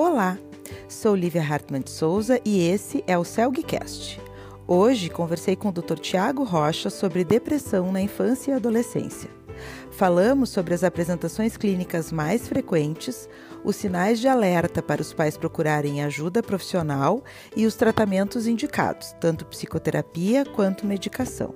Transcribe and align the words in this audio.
Olá, 0.00 0.38
sou 0.88 1.12
Lívia 1.16 1.42
Hartmann 1.42 1.82
de 1.82 1.90
Souza 1.90 2.40
e 2.44 2.64
esse 2.68 3.02
é 3.04 3.18
o 3.18 3.24
CELGcast. 3.24 4.20
Hoje 4.64 5.10
conversei 5.10 5.56
com 5.56 5.70
o 5.70 5.72
Dr. 5.72 5.98
Tiago 5.98 6.44
Rocha 6.44 6.88
sobre 6.88 7.24
depressão 7.24 7.90
na 7.90 8.00
infância 8.00 8.52
e 8.52 8.54
adolescência. 8.54 9.28
Falamos 9.90 10.50
sobre 10.50 10.72
as 10.72 10.84
apresentações 10.84 11.56
clínicas 11.56 12.12
mais 12.12 12.46
frequentes, 12.46 13.28
os 13.64 13.74
sinais 13.74 14.20
de 14.20 14.28
alerta 14.28 14.80
para 14.80 15.02
os 15.02 15.12
pais 15.12 15.36
procurarem 15.36 16.04
ajuda 16.04 16.44
profissional 16.44 17.24
e 17.56 17.66
os 17.66 17.74
tratamentos 17.74 18.46
indicados, 18.46 19.16
tanto 19.20 19.46
psicoterapia 19.46 20.44
quanto 20.44 20.86
medicação. 20.86 21.52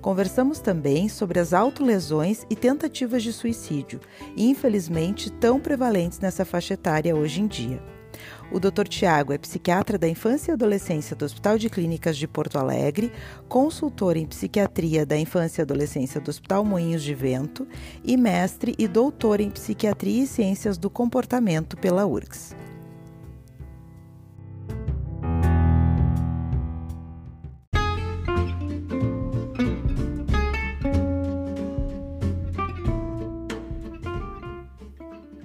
Conversamos 0.00 0.58
também 0.60 1.08
sobre 1.08 1.38
as 1.38 1.52
autolesões 1.52 2.46
e 2.50 2.56
tentativas 2.56 3.22
de 3.22 3.32
suicídio, 3.32 4.00
infelizmente 4.36 5.30
tão 5.30 5.60
prevalentes 5.60 6.18
nessa 6.20 6.44
faixa 6.44 6.74
etária 6.74 7.14
hoje 7.14 7.40
em 7.40 7.46
dia. 7.46 7.82
O 8.50 8.58
Dr. 8.58 8.88
Tiago 8.88 9.32
é 9.32 9.38
psiquiatra 9.38 9.98
da 9.98 10.08
infância 10.08 10.50
e 10.50 10.54
adolescência 10.54 11.14
do 11.14 11.24
Hospital 11.24 11.58
de 11.58 11.68
Clínicas 11.68 12.16
de 12.16 12.26
Porto 12.26 12.58
Alegre, 12.58 13.12
consultor 13.48 14.16
em 14.16 14.26
psiquiatria 14.26 15.04
da 15.04 15.16
infância 15.18 15.60
e 15.60 15.64
adolescência 15.64 16.20
do 16.20 16.30
Hospital 16.30 16.64
Moinhos 16.64 17.02
de 17.02 17.14
Vento 17.14 17.68
e 18.02 18.16
mestre 18.16 18.74
e 18.78 18.88
doutor 18.88 19.40
em 19.40 19.50
psiquiatria 19.50 20.24
e 20.24 20.26
ciências 20.26 20.78
do 20.78 20.88
comportamento 20.88 21.76
pela 21.76 22.06
URGS. 22.06 22.56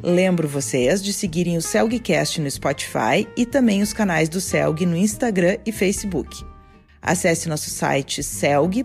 Lembro 0.05 0.49
vocês 0.49 1.01
de 1.01 1.13
seguirem 1.13 1.55
o 1.55 1.61
Celgcast 1.61 2.41
no 2.41 2.51
Spotify 2.51 3.25
e 3.37 3.45
também 3.45 3.81
os 3.81 3.93
canais 3.93 4.27
do 4.27 4.41
Celg 4.41 4.85
no 4.85 4.97
Instagram 4.97 5.57
e 5.65 5.71
Facebook. 5.71 6.43
Acesse 7.01 7.47
nosso 7.47 7.69
site 7.69 8.21
celg.org.br 8.21 8.83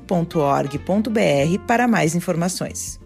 para 1.66 1.88
mais 1.88 2.14
informações. 2.14 3.00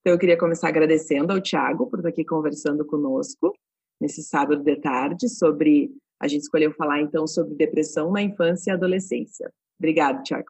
Então, 0.00 0.12
eu 0.12 0.18
queria 0.18 0.38
começar 0.38 0.68
agradecendo 0.68 1.32
ao 1.32 1.40
Tiago 1.40 1.88
por 1.88 1.98
estar 1.98 2.10
aqui 2.10 2.24
conversando 2.24 2.86
conosco 2.86 3.52
nesse 4.00 4.22
sábado 4.22 4.62
de 4.62 4.76
tarde 4.76 5.28
sobre. 5.28 5.90
A 6.24 6.26
gente 6.26 6.40
escolheu 6.40 6.72
falar 6.72 7.02
então 7.02 7.26
sobre 7.26 7.54
depressão 7.54 8.10
na 8.10 8.22
infância 8.22 8.70
e 8.70 8.72
adolescência. 8.72 9.52
Obrigado, 9.78 10.22
Tiago. 10.22 10.46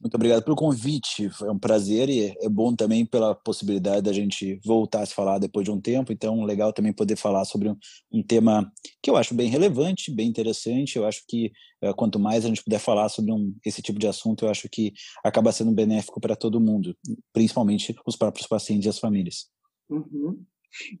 Muito 0.00 0.14
obrigado 0.14 0.42
pelo 0.42 0.56
convite, 0.56 1.28
foi 1.28 1.50
um 1.50 1.58
prazer 1.58 2.08
e 2.08 2.34
é 2.40 2.48
bom 2.48 2.74
também 2.74 3.04
pela 3.04 3.34
possibilidade 3.34 4.00
da 4.00 4.12
gente 4.12 4.58
voltar 4.64 5.02
a 5.02 5.06
se 5.06 5.14
falar 5.14 5.38
depois 5.38 5.66
de 5.66 5.70
um 5.70 5.78
tempo, 5.78 6.12
então 6.12 6.42
legal 6.44 6.72
também 6.72 6.94
poder 6.94 7.16
falar 7.16 7.44
sobre 7.44 7.68
um, 7.68 7.76
um 8.10 8.22
tema 8.22 8.72
que 9.02 9.10
eu 9.10 9.16
acho 9.16 9.34
bem 9.34 9.48
relevante, 9.48 10.10
bem 10.10 10.28
interessante, 10.28 10.96
eu 10.96 11.06
acho 11.06 11.22
que 11.28 11.52
uh, 11.82 11.94
quanto 11.94 12.18
mais 12.18 12.44
a 12.44 12.48
gente 12.48 12.64
puder 12.64 12.78
falar 12.78 13.10
sobre 13.10 13.32
um, 13.32 13.54
esse 13.64 13.82
tipo 13.82 13.98
de 13.98 14.06
assunto, 14.06 14.46
eu 14.46 14.50
acho 14.50 14.66
que 14.70 14.92
acaba 15.22 15.52
sendo 15.52 15.72
benéfico 15.72 16.20
para 16.20 16.34
todo 16.34 16.60
mundo, 16.60 16.96
principalmente 17.34 17.94
os 18.06 18.16
próprios 18.16 18.46
pacientes 18.46 18.86
e 18.86 18.88
as 18.88 18.98
famílias. 18.98 19.46
Uhum. 19.90 20.42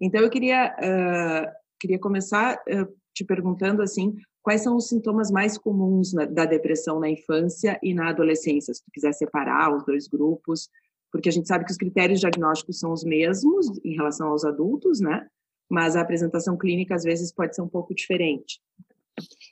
Então 0.00 0.20
eu 0.20 0.30
queria, 0.30 0.74
uh, 0.78 1.50
queria 1.80 1.98
começar 1.98 2.56
uh, 2.68 3.03
te 3.14 3.24
perguntando 3.24 3.80
assim, 3.80 4.14
quais 4.42 4.62
são 4.62 4.76
os 4.76 4.88
sintomas 4.88 5.30
mais 5.30 5.56
comuns 5.56 6.12
na, 6.12 6.26
da 6.26 6.44
depressão 6.44 6.98
na 7.00 7.08
infância 7.08 7.78
e 7.82 7.94
na 7.94 8.10
adolescência, 8.10 8.74
se 8.74 8.84
tu 8.84 8.90
quiser 8.92 9.12
separar 9.12 9.74
os 9.74 9.84
dois 9.84 10.08
grupos, 10.08 10.68
porque 11.10 11.28
a 11.28 11.32
gente 11.32 11.46
sabe 11.46 11.64
que 11.64 11.70
os 11.70 11.76
critérios 11.76 12.20
diagnósticos 12.20 12.78
são 12.78 12.92
os 12.92 13.04
mesmos 13.04 13.68
em 13.84 13.94
relação 13.94 14.28
aos 14.28 14.44
adultos, 14.44 15.00
né? 15.00 15.26
Mas 15.70 15.96
a 15.96 16.00
apresentação 16.00 16.58
clínica 16.58 16.94
às 16.94 17.04
vezes 17.04 17.32
pode 17.32 17.54
ser 17.54 17.62
um 17.62 17.68
pouco 17.68 17.94
diferente. 17.94 18.60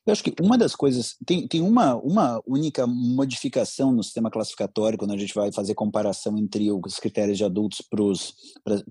Eu 0.05 0.13
acho 0.13 0.25
que 0.25 0.35
uma 0.41 0.59
das 0.59 0.75
coisas 0.75 1.17
tem, 1.25 1.47
tem 1.47 1.61
uma, 1.61 1.95
uma 1.97 2.43
única 2.47 2.87
modificação 2.87 3.93
no 3.93 4.03
sistema 4.03 4.31
classificatório 4.31 4.99
quando 4.99 5.13
a 5.13 5.17
gente 5.17 5.35
vai 5.35 5.53
fazer 5.53 5.75
comparação 5.75 6.37
entre 6.37 6.71
os 6.73 6.97
critérios 6.97 7.39
de 7.39 7.45
adultos 7.45 7.81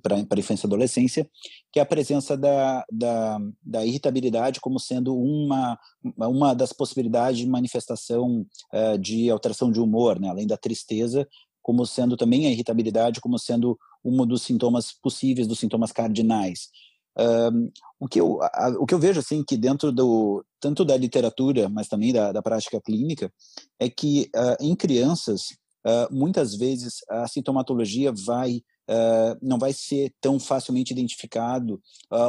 para 0.02 0.16
a 0.16 0.40
infância 0.40 0.66
e 0.66 0.68
adolescência, 0.68 1.30
que 1.72 1.80
é 1.80 1.82
a 1.82 1.86
presença 1.86 2.38
da, 2.38 2.86
da, 2.90 3.40
da, 3.62 3.86
irritabilidade 3.86 4.62
como 4.62 4.80
sendo 4.80 5.16
uma, 5.16 5.78
uma 6.18 6.54
das 6.54 6.72
possibilidades 6.72 7.40
de 7.40 7.48
manifestação 7.48 8.46
uh, 8.74 8.98
de 8.98 9.30
alteração 9.30 9.72
de 9.72 9.82
humor, 9.82 10.20
né? 10.20 10.30
além 10.30 10.48
da 10.48 10.56
tristeza, 10.56 11.28
como 11.62 11.86
sendo 11.86 12.16
também 12.16 12.48
a 12.48 12.52
irritabilidade 12.52 13.20
como 13.20 13.38
sendo 13.38 13.78
um 14.04 14.26
dos 14.26 14.42
sintomas 14.42 14.94
possíveis, 14.94 15.48
dos 15.48 15.60
sintomas 15.60 15.92
cardinais. 15.92 16.70
Um, 17.18 17.70
o, 18.00 18.08
que 18.08 18.22
eu, 18.22 18.42
a, 18.42 18.70
o 18.80 18.86
que 18.86 18.94
eu 18.94 19.00
vejo 19.00 19.20
assim 19.20 19.44
que 19.44 19.58
dentro 19.58 19.92
do 19.92 20.46
tanto 20.60 20.86
da 20.86 20.96
literatura, 20.96 21.68
mas 21.68 21.88
também 21.88 22.14
da, 22.14 22.32
da 22.32 22.42
prática 22.42 22.80
clínica, 22.80 23.32
é 23.80 23.90
que 23.90 24.30
uh, 24.36 24.64
em 24.64 24.76
crianças 24.76 25.48
uh, 25.86 26.14
muitas 26.14 26.56
vezes 26.56 27.00
a 27.10 27.28
sintomatologia 27.28 28.14
vai 28.26 28.62
uh, 28.90 29.38
não 29.42 29.58
vai 29.58 29.74
ser 29.74 30.14
tão 30.22 30.40
facilmente 30.40 30.94
identificado 30.94 31.82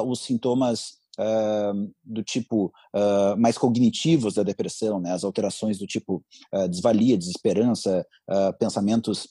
os 0.07 0.21
sintomas 0.21 1.01
do 2.03 2.23
tipo 2.23 2.73
mais 3.37 3.59
cognitivos 3.59 4.33
da 4.33 4.43
depressão, 4.43 4.99
né? 4.99 5.13
as 5.13 5.25
alterações 5.25 5.79
do 5.79 5.87
tipo 5.87 6.25
desvalia, 6.71 7.19
desesperança, 7.19 8.03
pensamentos 8.59 9.29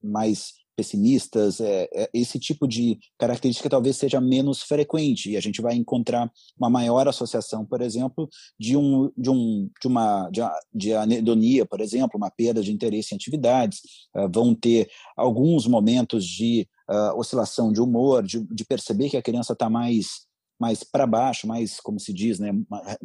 mais 0.00 0.52
pessimistas, 0.76 1.60
é, 1.60 1.88
é, 1.92 2.10
esse 2.14 2.38
tipo 2.38 2.66
de 2.66 2.98
característica 3.18 3.68
talvez 3.68 3.96
seja 3.96 4.20
menos 4.20 4.62
frequente 4.62 5.30
e 5.30 5.36
a 5.36 5.40
gente 5.40 5.60
vai 5.60 5.74
encontrar 5.74 6.30
uma 6.58 6.70
maior 6.70 7.06
associação, 7.08 7.64
por 7.64 7.80
exemplo, 7.80 8.28
de 8.58 8.76
um 8.76 9.10
de 9.16 9.30
um 9.30 9.70
de 9.80 9.88
uma 9.88 10.30
de, 10.30 10.40
de 10.72 10.94
anedonia, 10.94 11.66
por 11.66 11.80
exemplo, 11.80 12.16
uma 12.16 12.30
perda 12.30 12.62
de 12.62 12.72
interesse 12.72 13.14
em 13.14 13.16
atividades, 13.16 13.80
uh, 14.16 14.30
vão 14.32 14.54
ter 14.54 14.88
alguns 15.16 15.66
momentos 15.66 16.24
de 16.24 16.66
uh, 16.90 17.18
oscilação 17.18 17.72
de 17.72 17.80
humor, 17.80 18.22
de, 18.22 18.40
de 18.40 18.64
perceber 18.64 19.10
que 19.10 19.16
a 19.16 19.22
criança 19.22 19.52
está 19.52 19.68
mais 19.68 20.30
mais 20.60 20.84
para 20.84 21.08
baixo, 21.08 21.48
mais 21.48 21.80
como 21.80 21.98
se 21.98 22.12
diz, 22.12 22.38
né, 22.38 22.52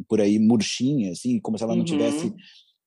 por 0.06 0.20
aí 0.20 0.38
murchinha, 0.38 1.10
assim, 1.10 1.40
como 1.40 1.58
se 1.58 1.64
ela 1.64 1.74
não 1.74 1.80
uhum. 1.80 1.86
tivesse 1.86 2.32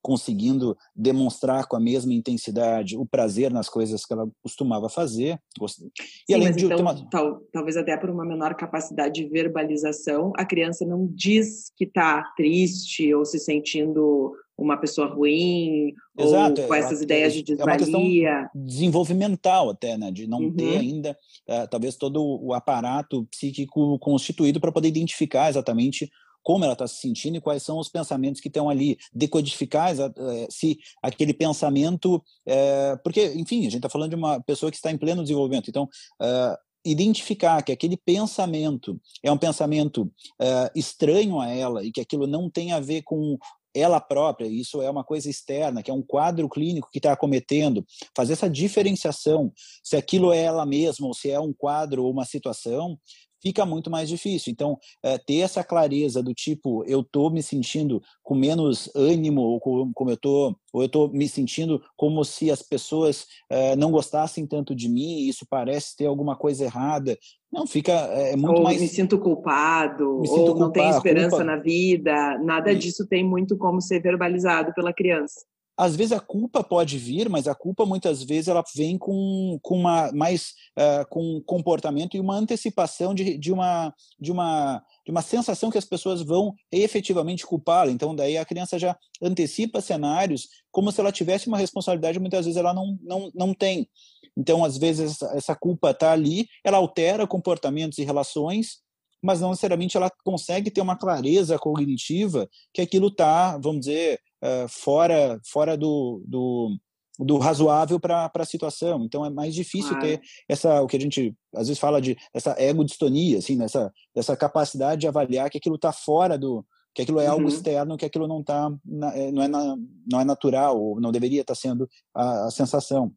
conseguindo 0.02 0.76
demonstrar 0.94 1.66
com 1.66 1.76
a 1.76 1.80
mesma 1.80 2.12
intensidade 2.12 2.96
o 2.96 3.06
prazer 3.06 3.52
nas 3.52 3.68
coisas 3.68 4.04
que 4.04 4.12
ela 4.12 4.28
costumava 4.42 4.88
fazer. 4.88 5.38
E 5.60 5.68
Sim, 5.68 6.34
além 6.34 6.52
de 6.52 6.66
então, 6.66 6.80
uma... 6.80 7.08
tal, 7.08 7.40
talvez 7.52 7.76
até 7.76 7.96
por 7.96 8.10
uma 8.10 8.24
menor 8.24 8.54
capacidade 8.54 9.22
de 9.22 9.28
verbalização, 9.28 10.32
a 10.36 10.44
criança 10.44 10.84
não 10.84 11.06
diz 11.06 11.72
que 11.76 11.84
está 11.84 12.22
triste 12.36 13.14
ou 13.14 13.24
se 13.24 13.38
sentindo 13.38 14.34
uma 14.58 14.76
pessoa 14.76 15.06
ruim 15.08 15.94
Exato, 16.18 16.60
ou 16.60 16.68
com 16.68 16.74
essas 16.74 17.00
é, 17.00 17.04
ideias 17.04 17.32
de 17.32 17.42
desvalia. 17.42 18.28
É 18.28 18.40
uma 18.40 18.50
desenvolvimental 18.54 19.70
até, 19.70 19.96
né? 19.96 20.10
De 20.10 20.26
não 20.26 20.40
uhum. 20.40 20.54
ter 20.54 20.78
ainda 20.78 21.16
uh, 21.48 21.68
talvez 21.70 21.96
todo 21.96 22.22
o 22.22 22.52
aparato 22.52 23.26
psíquico 23.30 23.98
constituído 23.98 24.60
para 24.60 24.72
poder 24.72 24.88
identificar 24.88 25.48
exatamente 25.48 26.10
como 26.42 26.64
ela 26.64 26.72
está 26.72 26.86
se 26.86 26.96
sentindo 26.96 27.36
e 27.36 27.40
quais 27.40 27.62
são 27.62 27.78
os 27.78 27.88
pensamentos 27.88 28.40
que 28.40 28.48
estão 28.48 28.68
ali, 28.68 28.98
decodificar 29.12 29.92
eh, 29.98 30.46
se 30.50 30.78
aquele 31.02 31.32
pensamento. 31.32 32.22
É, 32.46 32.96
porque, 32.96 33.32
enfim, 33.36 33.60
a 33.60 33.64
gente 33.64 33.76
está 33.76 33.88
falando 33.88 34.10
de 34.10 34.16
uma 34.16 34.40
pessoa 34.40 34.70
que 34.70 34.76
está 34.76 34.90
em 34.90 34.98
pleno 34.98 35.22
desenvolvimento, 35.22 35.68
então. 35.68 35.88
Uh, 36.20 36.56
identificar 36.84 37.62
que 37.62 37.70
aquele 37.70 37.96
pensamento 37.96 39.00
é 39.22 39.30
um 39.30 39.38
pensamento 39.38 40.02
uh, 40.02 40.68
estranho 40.74 41.40
a 41.40 41.48
ela 41.48 41.84
e 41.84 41.92
que 41.92 42.00
aquilo 42.00 42.26
não 42.26 42.50
tem 42.50 42.72
a 42.72 42.80
ver 42.80 43.02
com 43.02 43.38
ela 43.74 44.00
própria, 44.00 44.46
isso 44.46 44.82
é 44.82 44.90
uma 44.90 45.04
coisa 45.04 45.30
externa, 45.30 45.82
que 45.82 45.90
é 45.90 45.94
um 45.94 46.02
quadro 46.02 46.48
clínico 46.48 46.90
que 46.90 46.98
está 46.98 47.12
acometendo, 47.12 47.84
fazer 48.14 48.34
essa 48.34 48.50
diferenciação, 48.50 49.52
se 49.82 49.96
aquilo 49.96 50.32
é 50.32 50.42
ela 50.42 50.66
mesma 50.66 51.06
ou 51.06 51.14
se 51.14 51.30
é 51.30 51.40
um 51.40 51.52
quadro 51.52 52.04
ou 52.04 52.12
uma 52.12 52.24
situação, 52.24 52.98
fica 53.42 53.66
muito 53.66 53.90
mais 53.90 54.08
difícil. 54.08 54.52
Então, 54.52 54.78
é, 55.02 55.18
ter 55.18 55.38
essa 55.38 55.64
clareza 55.64 56.22
do 56.22 56.32
tipo, 56.32 56.84
eu 56.86 57.00
estou 57.00 57.30
me 57.30 57.42
sentindo 57.42 58.00
com 58.22 58.34
menos 58.34 58.88
ânimo, 58.94 59.42
ou 59.42 59.60
como 59.60 60.10
eu 60.10 60.14
estou, 60.14 60.56
ou 60.72 60.82
eu 60.82 60.86
estou 60.86 61.12
me 61.12 61.28
sentindo 61.28 61.82
como 61.96 62.24
se 62.24 62.50
as 62.50 62.62
pessoas 62.62 63.26
é, 63.50 63.74
não 63.74 63.90
gostassem 63.90 64.46
tanto 64.46 64.74
de 64.74 64.88
mim, 64.88 65.18
e 65.18 65.28
isso 65.28 65.44
parece 65.50 65.96
ter 65.96 66.06
alguma 66.06 66.36
coisa 66.36 66.64
errada. 66.64 67.18
Não, 67.52 67.66
fica 67.66 67.92
é, 67.92 68.32
é 68.32 68.36
muito 68.36 68.58
ou 68.58 68.62
mais. 68.62 68.80
Me 68.80 68.88
sinto 68.88 69.18
culpado, 69.18 70.20
me 70.20 70.28
sinto 70.28 70.40
ou 70.40 70.46
culpado, 70.46 70.60
não 70.60 70.72
tenho 70.72 70.90
esperança 70.90 71.28
culpa... 71.30 71.44
na 71.44 71.56
vida. 71.56 72.38
Nada 72.38 72.74
disso 72.74 73.06
tem 73.06 73.24
muito 73.24 73.58
como 73.58 73.80
ser 73.80 74.00
verbalizado 74.00 74.72
pela 74.72 74.92
criança. 74.92 75.42
Às 75.76 75.96
vezes 75.96 76.12
a 76.12 76.20
culpa 76.20 76.62
pode 76.62 76.98
vir, 76.98 77.28
mas 77.28 77.48
a 77.48 77.54
culpa 77.54 77.86
muitas 77.86 78.22
vezes 78.22 78.48
ela 78.48 78.62
vem 78.74 78.98
com, 78.98 79.58
com 79.62 79.78
uma 79.78 80.12
mais 80.12 80.52
uh, 80.78 81.08
com 81.08 81.40
comportamento 81.42 82.16
e 82.16 82.20
uma 82.20 82.36
antecipação 82.36 83.14
de, 83.14 83.38
de, 83.38 83.52
uma, 83.52 83.94
de, 84.20 84.30
uma, 84.30 84.82
de 85.04 85.10
uma 85.10 85.22
sensação 85.22 85.70
que 85.70 85.78
as 85.78 85.84
pessoas 85.84 86.22
vão 86.22 86.54
efetivamente 86.70 87.46
culpá-la. 87.46 87.90
Então 87.90 88.14
daí 88.14 88.36
a 88.36 88.44
criança 88.44 88.78
já 88.78 88.96
antecipa 89.22 89.80
cenários 89.80 90.48
como 90.70 90.92
se 90.92 91.00
ela 91.00 91.12
tivesse 91.12 91.48
uma 91.48 91.58
responsabilidade, 91.58 92.20
muitas 92.20 92.44
vezes 92.44 92.58
ela 92.58 92.74
não, 92.74 92.98
não, 93.02 93.30
não 93.34 93.54
tem. 93.54 93.88
Então 94.36 94.64
às 94.64 94.76
vezes 94.76 95.12
essa, 95.12 95.36
essa 95.36 95.56
culpa 95.56 95.90
está 95.90 96.12
ali, 96.12 96.46
ela 96.64 96.78
altera 96.78 97.26
comportamentos 97.26 97.98
e 97.98 98.04
relações 98.04 98.82
mas 99.24 99.40
não 99.40 99.50
necessariamente 99.50 99.96
ela 99.96 100.10
consegue 100.24 100.68
ter 100.68 100.80
uma 100.80 100.98
clareza 100.98 101.56
cognitiva 101.56 102.50
que 102.74 102.82
aquilo 102.82 103.06
está, 103.06 103.56
vamos 103.56 103.82
dizer, 103.82 104.18
uh, 104.42 104.68
fora, 104.68 105.40
fora 105.44 105.76
do, 105.76 106.22
do, 106.26 106.76
do 107.18 107.38
razoável 107.38 107.98
para 108.00 108.30
a 108.34 108.44
situação. 108.44 109.04
Então 109.04 109.24
é 109.24 109.30
mais 109.30 109.54
difícil 109.54 109.98
ter 109.98 110.20
essa, 110.48 110.82
o 110.82 110.86
que 110.86 110.96
a 110.96 111.00
gente 111.00 111.34
às 111.54 111.68
vezes 111.68 111.78
fala 111.78 112.00
de 112.00 112.16
essa 112.34 112.54
ego-distonia, 112.58 113.38
assim, 113.38 113.56
nessa, 113.56 113.92
essa 114.14 114.36
capacidade 114.36 115.02
de 115.02 115.08
avaliar 115.08 115.48
que 115.50 115.58
aquilo 115.58 115.76
está 115.76 115.92
fora 115.92 116.36
do, 116.38 116.64
que 116.94 117.02
aquilo 117.02 117.20
é 117.20 117.26
algo 117.26 117.42
uhum. 117.42 117.48
externo, 117.48 117.96
que 117.96 118.04
aquilo 118.04 118.28
não 118.28 118.42
tá, 118.42 118.70
é, 119.14 119.32
não 119.32 119.42
é, 119.42 119.48
não 119.48 120.20
é 120.20 120.24
natural, 120.24 120.80
ou 120.80 121.00
não 121.00 121.12
deveria 121.12 121.40
estar 121.40 121.54
tá 121.54 121.60
sendo 121.60 121.88
a, 122.14 122.46
a 122.46 122.50
sensação. 122.50 123.12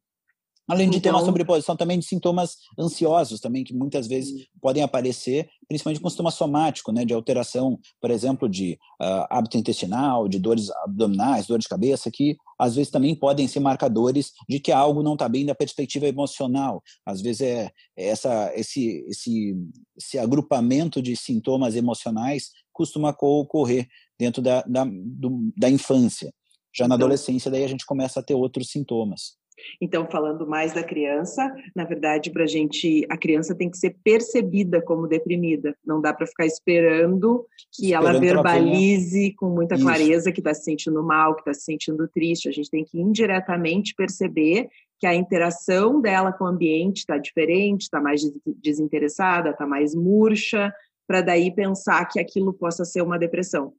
Além 0.67 0.89
de 0.89 0.97
então, 0.97 1.01
ter 1.01 1.09
uma 1.09 1.19
então 1.19 1.25
sobreposição 1.27 1.75
também 1.75 1.99
de 1.99 2.05
sintomas 2.05 2.57
ansiosos 2.77 3.39
também, 3.39 3.63
que 3.63 3.73
muitas 3.73 4.07
vezes 4.07 4.33
hum. 4.33 4.45
podem 4.59 4.81
aparecer, 4.81 5.47
principalmente 5.67 6.01
com 6.01 6.09
sintoma 6.09 6.31
somático, 6.31 6.91
né, 6.91 7.05
de 7.05 7.13
alteração, 7.13 7.79
por 8.01 8.09
exemplo, 8.09 8.49
de 8.49 8.79
uh, 9.01 9.27
hábito 9.29 9.57
intestinal, 9.57 10.27
de 10.27 10.39
dores 10.39 10.71
abdominais, 10.83 11.45
dores 11.45 11.63
de 11.63 11.69
cabeça, 11.69 12.09
que 12.11 12.35
às 12.57 12.75
vezes 12.75 12.91
também 12.91 13.13
podem 13.13 13.47
ser 13.47 13.59
marcadores 13.59 14.31
de 14.49 14.59
que 14.59 14.71
algo 14.71 15.03
não 15.03 15.13
está 15.13 15.29
bem 15.29 15.45
da 15.45 15.53
perspectiva 15.53 16.07
emocional. 16.07 16.81
Às 17.05 17.21
vezes 17.21 17.41
é, 17.41 17.71
é 17.95 18.07
essa, 18.07 18.51
esse, 18.55 19.05
esse, 19.07 19.55
esse 19.95 20.17
agrupamento 20.17 21.01
de 21.01 21.15
sintomas 21.15 21.75
emocionais 21.75 22.49
costuma 22.73 23.15
ocorrer 23.21 23.87
dentro 24.17 24.41
da, 24.41 24.61
da, 24.63 24.83
do, 24.85 25.51
da 25.55 25.69
infância. 25.69 26.33
Já 26.75 26.87
na 26.87 26.95
então, 26.95 27.05
adolescência, 27.05 27.51
daí 27.51 27.63
a 27.63 27.67
gente 27.69 27.85
começa 27.85 28.19
a 28.19 28.23
ter 28.23 28.33
outros 28.33 28.69
sintomas. 28.69 29.37
Então, 29.79 30.07
falando 30.09 30.47
mais 30.47 30.73
da 30.73 30.83
criança, 30.83 31.53
na 31.75 31.83
verdade, 31.83 32.31
para 32.31 32.43
a 32.43 32.47
gente, 32.47 33.05
a 33.09 33.17
criança 33.17 33.55
tem 33.55 33.69
que 33.69 33.77
ser 33.77 33.95
percebida 34.03 34.81
como 34.81 35.07
deprimida. 35.07 35.75
Não 35.85 36.01
dá 36.01 36.13
para 36.13 36.27
ficar 36.27 36.45
esperando 36.45 37.45
que 37.71 37.87
esperando 37.87 38.09
ela 38.09 38.19
verbalize 38.19 39.33
com 39.35 39.49
muita 39.49 39.77
clareza 39.77 40.29
Isso. 40.29 40.33
que 40.33 40.39
está 40.39 40.53
se 40.53 40.63
sentindo 40.63 41.03
mal, 41.03 41.35
que 41.35 41.41
está 41.41 41.53
se 41.53 41.61
sentindo 41.61 42.07
triste. 42.07 42.49
A 42.49 42.51
gente 42.51 42.69
tem 42.69 42.83
que 42.83 42.99
indiretamente 42.99 43.93
perceber 43.95 44.69
que 44.99 45.07
a 45.07 45.13
interação 45.13 46.01
dela 46.01 46.31
com 46.31 46.45
o 46.45 46.47
ambiente 46.47 46.99
está 46.99 47.17
diferente, 47.17 47.83
está 47.83 48.01
mais 48.01 48.21
desinteressada, 48.61 49.49
está 49.49 49.67
mais 49.67 49.93
murcha, 49.93 50.73
para 51.07 51.21
daí 51.21 51.53
pensar 51.53 52.05
que 52.05 52.19
aquilo 52.19 52.53
possa 52.53 52.83
ser 52.85 53.01
uma 53.01 53.19
depressão. 53.19 53.73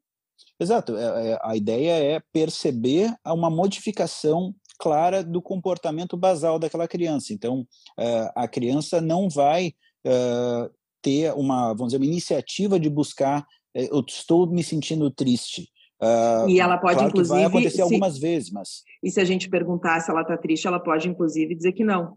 Exato. 0.60 0.96
É, 0.96 1.32
é, 1.32 1.38
a 1.42 1.56
ideia 1.56 2.16
é 2.16 2.20
perceber 2.32 3.12
uma 3.26 3.50
modificação 3.50 4.54
clara 4.76 5.24
do 5.24 5.42
comportamento 5.42 6.16
basal 6.16 6.58
daquela 6.58 6.86
criança. 6.86 7.32
Então, 7.32 7.60
uh, 7.98 8.30
a 8.34 8.46
criança 8.46 9.00
não 9.00 9.28
vai 9.28 9.74
uh, 10.06 10.70
ter 11.02 11.32
uma, 11.34 11.68
vamos 11.68 11.88
dizer, 11.88 11.96
uma 11.96 12.06
iniciativa 12.06 12.78
de 12.78 12.88
buscar, 12.88 13.40
uh, 13.40 13.44
eu 13.74 14.04
estou 14.06 14.46
me 14.46 14.62
sentindo 14.62 15.10
triste. 15.10 15.68
e 16.48 16.60
ela 16.60 16.76
pode, 16.76 16.94
claro 16.94 17.08
inclusive. 17.08 17.34
vai 17.34 17.44
acontecer 17.44 17.76
se, 17.76 17.82
algumas 17.82 18.18
vezes, 18.18 18.50
mas. 18.50 18.82
E 19.02 19.10
se 19.10 19.20
a 19.20 19.24
gente 19.24 19.48
perguntar 19.48 20.00
se 20.00 20.10
ela 20.10 20.22
está 20.22 20.36
triste, 20.36 20.66
ela 20.66 20.78
pode, 20.78 21.08
inclusive, 21.08 21.54
dizer 21.54 21.72
que 21.72 21.84
não. 21.84 22.14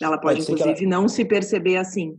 Ela 0.00 0.16
pode, 0.16 0.40
pode 0.40 0.52
inclusive, 0.52 0.84
ela... 0.84 0.90
não 0.90 1.08
se 1.08 1.24
perceber 1.24 1.76
assim. 1.76 2.16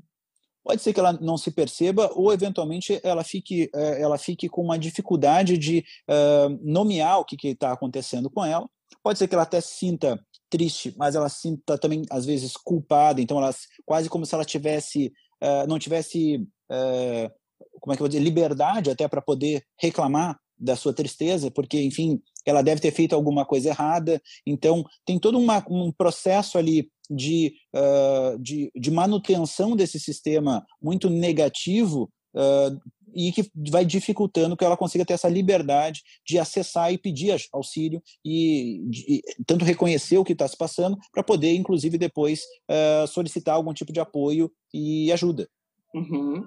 Pode 0.64 0.80
ser 0.84 0.94
que 0.94 1.00
ela 1.00 1.14
não 1.14 1.38
se 1.38 1.50
perceba 1.50 2.12
ou, 2.14 2.32
eventualmente, 2.32 3.00
ela 3.04 3.24
fique, 3.24 3.68
ela 3.74 4.16
fique 4.16 4.48
com 4.48 4.62
uma 4.62 4.78
dificuldade 4.78 5.58
de 5.58 5.84
uh, 6.08 6.56
nomear 6.62 7.20
o 7.20 7.26
que 7.26 7.36
está 7.48 7.72
acontecendo 7.72 8.30
com 8.30 8.46
ela 8.46 8.70
Pode 9.04 9.20
ser 9.20 9.28
que 9.28 9.36
ela 9.36 9.44
até 9.44 9.62
sinta 9.62 10.20
triste, 10.50 10.94
mas 10.98 11.16
ela 11.16 11.30
sinta 11.30 11.78
também 11.78 12.04
às 12.10 12.26
vezes 12.26 12.54
culpada, 12.58 13.22
então 13.22 13.38
ela 13.38 13.56
quase 13.86 14.10
como 14.10 14.26
se 14.26 14.36
ela 14.36 14.44
tivesse 14.44 15.14
uh, 15.42 15.68
não 15.68 15.80
tivesse 15.80 16.38
uh, 16.70 17.32
como 17.80 17.94
é 17.94 17.96
que 17.96 18.02
eu 18.02 18.06
vou 18.06 18.10
dizer 18.10 18.24
liberdade 18.24 18.92
até 18.92 19.08
para 19.08 19.22
poder 19.22 19.64
reclamar 19.80 20.38
da 20.60 20.76
sua 20.76 20.94
tristeza, 20.94 21.50
porque 21.50 21.82
enfim 21.82 22.22
ela 22.46 22.62
deve 22.62 22.82
ter 22.82 22.92
feito 22.92 23.14
alguma 23.14 23.46
coisa 23.46 23.70
errada, 23.70 24.22
então 24.46 24.84
tem 25.06 25.18
todo 25.18 25.38
uma, 25.38 25.64
um 25.70 25.92
processo 25.92 26.58
ali 26.58 26.92
de, 27.10 27.54
uh, 27.76 28.38
de, 28.40 28.72
de 28.76 28.92
manutenção 28.92 29.76
desse 29.76 30.00
sistema 30.00 30.66
muito 30.82 31.10
negativo 31.10 32.12
Uh, 32.34 32.80
e 33.14 33.32
que 33.32 33.50
vai 33.70 33.86
dificultando 33.86 34.56
que 34.56 34.64
ela 34.64 34.78
consiga 34.78 35.06
ter 35.06 35.14
essa 35.14 35.30
liberdade 35.30 36.02
de 36.26 36.38
acessar 36.38 36.92
e 36.92 36.98
pedir 36.98 37.40
auxílio 37.54 38.02
e 38.26 38.82
de, 38.90 39.22
tanto 39.46 39.66
reconhecer 39.66 40.18
o 40.18 40.24
que 40.24 40.34
está 40.34 40.48
se 40.48 40.58
passando 40.58 40.98
para 41.12 41.24
poder, 41.24 41.54
inclusive, 41.54 41.98
depois 41.98 42.42
uh, 42.70 43.08
solicitar 43.08 43.56
algum 43.56 43.74
tipo 43.74 43.92
de 43.92 44.00
apoio 44.00 44.52
e 44.74 45.12
ajuda. 45.12 45.48
Uhum. 45.94 46.46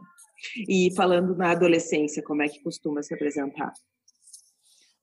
E 0.69 0.93
falando 0.95 1.37
na 1.37 1.53
adolescência, 1.53 2.23
como 2.23 2.43
é 2.43 2.49
que 2.49 2.63
costuma 2.63 3.03
se 3.03 3.15
apresentar? 3.15 3.73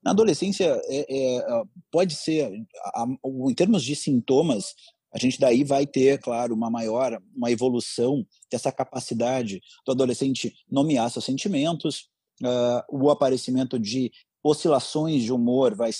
Na 0.04 0.12
adolescência, 0.12 0.81
é, 0.88 1.06
é, 1.10 1.63
pode 1.92 2.16
ser, 2.16 2.52
em 2.52 3.54
termos 3.54 3.84
de 3.84 3.96
sintomas, 3.96 4.74
a 5.13 5.18
gente 5.18 5.40
daí 5.40 5.63
vai 5.63 5.86
ter, 5.86 6.19
claro, 6.19 6.56
uma 6.56 6.69
maior, 6.69 7.22
uma 7.36 7.52
evolução 7.52 8.25
dessa 8.50 8.72
capacidade 8.72 9.62
do 9.86 9.92
adolescente 9.92 10.54
nomear 10.69 11.10
seus 11.10 11.25
sentimentos, 11.25 12.10
uh, 12.42 12.84
o 12.90 13.10
aparecimento 13.10 13.78
de 13.78 14.12
oscilações 14.44 15.24
de 15.24 15.31
humor 15.31 15.75
vai, 15.75 15.92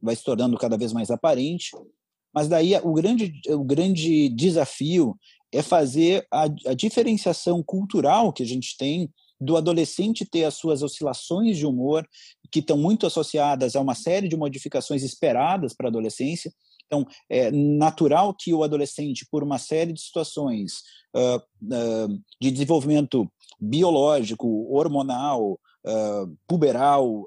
vai 0.00 0.16
se 0.16 0.24
tornando 0.24 0.56
cada 0.56 0.76
vez 0.76 0.92
mais 0.92 1.10
aparente, 1.10 1.70
mas 2.32 2.48
daí 2.48 2.74
o 2.82 2.92
grande, 2.92 3.32
o 3.48 3.64
grande 3.64 4.28
desafio 4.28 5.16
é 5.52 5.62
fazer 5.62 6.26
a, 6.30 6.44
a 6.66 6.74
diferenciação 6.74 7.62
cultural 7.62 8.32
que 8.32 8.42
a 8.42 8.46
gente 8.46 8.76
tem 8.78 9.10
do 9.40 9.56
adolescente 9.56 10.24
ter 10.24 10.44
as 10.44 10.54
suas 10.54 10.82
oscilações 10.82 11.56
de 11.56 11.66
humor, 11.66 12.06
que 12.52 12.60
estão 12.60 12.76
muito 12.76 13.06
associadas 13.06 13.74
a 13.74 13.80
uma 13.80 13.94
série 13.94 14.28
de 14.28 14.36
modificações 14.36 15.02
esperadas 15.02 15.72
para 15.74 15.86
a 15.86 15.90
adolescência, 15.90 16.52
então, 16.90 17.06
é 17.28 17.52
natural 17.52 18.34
que 18.34 18.52
o 18.52 18.64
adolescente, 18.64 19.24
por 19.30 19.44
uma 19.44 19.58
série 19.58 19.92
de 19.92 20.00
situações 20.00 20.82
uh, 21.16 21.36
uh, 21.36 22.20
de 22.40 22.50
desenvolvimento 22.50 23.30
biológico, 23.60 24.66
hormonal, 24.68 25.52
uh, 25.52 26.36
puberal, 26.48 27.26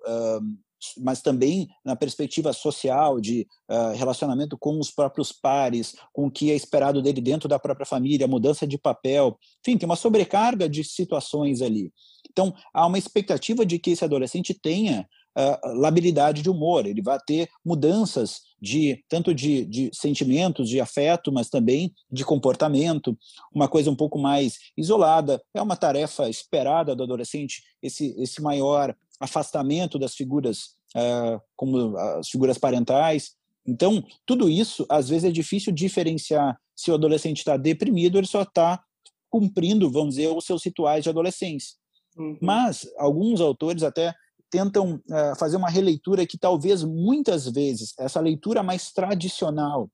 mas 0.97 1.21
também 1.21 1.69
na 1.85 1.95
perspectiva 1.95 2.52
social 2.52 3.21
de 3.21 3.47
relacionamento 3.95 4.57
com 4.57 4.78
os 4.78 4.92
próprios 4.92 5.31
pares, 5.31 5.95
com 6.11 6.28
o 6.28 6.31
que 6.31 6.52
é 6.52 6.56
esperado 6.56 7.02
dele 7.02 7.21
dentro 7.21 7.47
da 7.47 7.57
própria 7.57 7.85
família, 7.85 8.28
mudança 8.28 8.68
de 8.68 8.78
papel, 8.78 9.40
enfim, 9.66 9.78
tem 9.78 9.85
uma 9.85 9.95
sobrecarga 9.95 10.68
de 10.68 10.83
situações 10.83 11.61
ali. 11.61 11.90
Então, 12.30 12.54
há 12.73 12.85
uma 12.85 12.97
expectativa 12.97 13.66
de 13.66 13.80
que 13.80 13.92
esse 13.92 14.04
adolescente 14.04 14.54
tenha 14.54 15.07
uh, 15.37 15.80
labilidade 15.80 16.42
de 16.42 16.49
humor, 16.49 16.85
ele 16.85 17.02
vai 17.02 17.18
ter 17.26 17.49
mudanças 17.64 18.42
de 18.63 19.03
tanto 19.09 19.35
de, 19.35 19.65
de 19.65 19.89
sentimentos, 19.93 20.69
de 20.69 20.79
afeto, 20.79 21.33
mas 21.33 21.49
também 21.49 21.93
de 22.09 22.23
comportamento, 22.23 23.17
uma 23.53 23.67
coisa 23.67 23.91
um 23.91 23.95
pouco 23.95 24.17
mais 24.17 24.57
isolada. 24.77 25.43
É 25.53 25.61
uma 25.61 25.75
tarefa 25.75 26.29
esperada 26.29 26.95
do 26.95 27.03
adolescente 27.03 27.61
esse, 27.81 28.15
esse 28.17 28.41
maior 28.41 28.95
afastamento 29.19 29.99
das 29.99 30.15
figuras, 30.15 30.77
uh, 30.95 31.41
como 31.57 31.97
as 31.97 32.29
figuras 32.29 32.57
parentais. 32.57 33.31
Então, 33.67 34.01
tudo 34.25 34.47
isso, 34.49 34.85
às 34.87 35.09
vezes, 35.09 35.25
é 35.25 35.31
difícil 35.31 35.73
diferenciar 35.73 36.57
se 36.73 36.89
o 36.89 36.93
adolescente 36.93 37.39
está 37.39 37.57
deprimido, 37.57 38.17
ele 38.17 38.27
só 38.27 38.43
está 38.43 38.81
cumprindo, 39.29 39.91
vamos 39.91 40.15
dizer, 40.15 40.29
os 40.29 40.45
seus 40.45 40.63
rituais 40.63 41.03
de 41.03 41.09
adolescência. 41.09 41.75
Uhum. 42.17 42.37
Mas 42.41 42.87
alguns 42.97 43.41
autores 43.41 43.83
até 43.83 44.13
tentam 44.54 45.02
uh, 45.10 45.36
fazer 45.40 45.57
uma 45.57 45.68
releitura 45.68 46.28
que 46.28 46.38
talvez 46.38 46.83
muitas 46.83 47.50
vezes 47.50 47.95
essa 47.98 48.19
leitura 48.19 48.62
mais 48.62 48.92
tradicional 48.92 49.90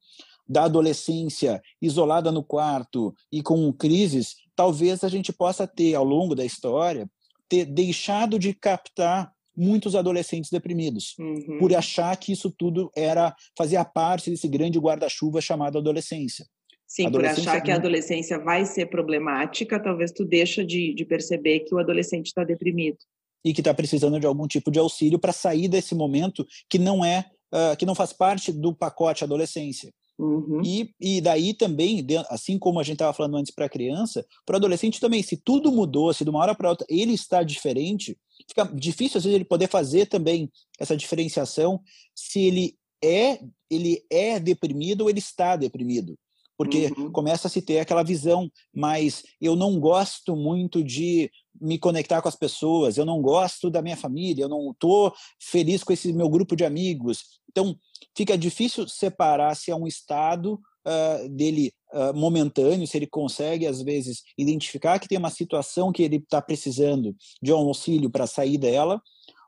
da 0.46 0.66
adolescência 0.66 1.62
isolada 1.82 2.30
no 2.30 2.44
quarto 2.44 3.16
e 3.32 3.42
com 3.42 3.72
crises, 3.72 4.36
talvez 4.58 5.02
a 5.06 5.08
gente 5.08 5.32
possa 5.32 5.66
ter 5.66 5.96
ao 5.96 6.04
longo 6.04 6.36
da 6.36 6.44
história 6.44 7.10
ter 7.48 7.64
deixado 7.64 8.38
de 8.38 8.54
captar 8.54 9.32
muitos 9.56 9.96
adolescentes 9.96 10.52
deprimidos 10.52 11.16
uhum. 11.18 11.58
por 11.58 11.74
achar 11.74 12.16
que 12.18 12.34
isso 12.34 12.52
tudo 12.52 12.92
era 12.94 13.34
fazia 13.58 13.86
parte 13.86 14.30
desse 14.30 14.48
grande 14.50 14.78
guarda-chuva 14.78 15.40
chamado 15.40 15.78
adolescência. 15.78 16.46
Sim, 16.86 17.10
por 17.10 17.24
achar 17.24 17.62
que 17.62 17.72
a 17.72 17.76
adolescência 17.76 18.38
vai 18.40 18.66
ser 18.66 18.88
problemática, 18.88 19.82
talvez 19.82 20.12
tu 20.12 20.26
deixa 20.26 20.66
de, 20.66 20.94
de 20.94 21.06
perceber 21.06 21.62
que 21.62 21.74
o 21.74 21.78
adolescente 21.78 22.28
está 22.28 22.44
deprimido 22.44 22.98
e 23.44 23.54
que 23.54 23.62
está 23.62 23.74
precisando 23.74 24.20
de 24.20 24.26
algum 24.26 24.48
tipo 24.48 24.72
de 24.72 24.80
auxílio 24.80 25.20
para 25.20 25.32
sair 25.32 25.68
desse 25.68 25.96
momento 25.96 26.46
que 26.70 26.78
não 26.78 27.04
é 27.04 27.26
uh, 27.54 27.76
que 27.78 27.86
não 27.86 27.96
faz 27.96 28.14
parte 28.14 28.52
do 28.52 28.74
pacote 28.74 29.24
adolescência. 29.24 29.94
Uhum. 30.18 30.62
E, 30.66 30.94
e 31.00 31.22
daí 31.22 31.54
também, 31.54 32.06
assim 32.30 32.60
como 32.60 32.78
a 32.78 32.84
gente 32.84 32.96
estava 32.96 33.14
falando 33.14 33.38
antes 33.38 33.54
para 33.54 33.66
a 33.66 33.70
criança, 33.70 34.26
para 34.46 34.56
o 34.56 34.58
adolescente 34.58 35.00
também, 35.00 35.24
se 35.24 35.38
tudo 35.38 35.72
mudou, 35.72 36.14
se 36.14 36.26
de 36.26 36.30
uma 36.30 36.40
hora 36.40 36.54
para 36.54 36.70
outra 36.70 36.86
ele 36.90 37.14
está 37.14 37.42
diferente, 37.42 38.18
fica 38.46 38.66
difícil 38.66 39.18
às 39.18 39.24
vezes 39.24 39.36
ele 39.36 39.46
poder 39.46 39.70
fazer 39.70 40.08
também 40.08 40.52
essa 40.78 40.98
diferenciação 40.98 41.80
se 42.14 42.42
ele 42.42 42.76
é 43.02 43.40
ele 43.72 44.04
é 44.10 44.40
deprimido 44.40 45.02
ou 45.02 45.10
ele 45.10 45.20
está 45.20 45.56
deprimido 45.56 46.18
porque 46.60 46.92
uhum. 46.98 47.10
começa 47.10 47.48
a 47.48 47.50
se 47.50 47.62
ter 47.62 47.80
aquela 47.80 48.04
visão, 48.04 48.52
mas 48.76 49.24
eu 49.40 49.56
não 49.56 49.80
gosto 49.80 50.36
muito 50.36 50.84
de 50.84 51.32
me 51.62 51.78
conectar 51.78 52.22
com 52.22 52.28
as 52.28 52.36
pessoas, 52.36 52.98
eu 52.98 53.06
não 53.06 53.22
gosto 53.22 53.70
da 53.70 53.82
minha 53.82 53.98
família, 53.98 54.44
eu 54.44 54.50
não 54.50 54.72
estou 54.72 55.14
feliz 55.40 55.84
com 55.84 55.94
esse 55.94 56.14
meu 56.14 56.30
grupo 56.30 56.56
de 56.56 56.66
amigos. 56.66 57.40
Então, 57.50 57.78
fica 58.16 58.38
difícil 58.38 58.88
separar 58.88 59.56
se 59.56 59.72
é 59.72 59.76
um 59.76 59.88
estado 59.88 60.54
uh, 60.54 61.30
dele 61.30 61.74
uh, 61.94 62.14
momentâneo, 62.14 62.88
se 62.88 62.98
ele 62.98 63.08
consegue, 63.08 63.66
às 63.66 63.82
vezes, 63.82 64.24
identificar 64.38 65.00
que 65.00 65.08
tem 65.08 65.18
uma 65.18 65.30
situação 65.30 65.92
que 65.92 66.04
ele 66.04 66.18
está 66.18 66.42
precisando 66.42 67.16
de 67.42 67.52
um 67.52 67.58
auxílio 67.58 68.10
para 68.10 68.28
sair 68.28 68.58
dela, 68.58 69.02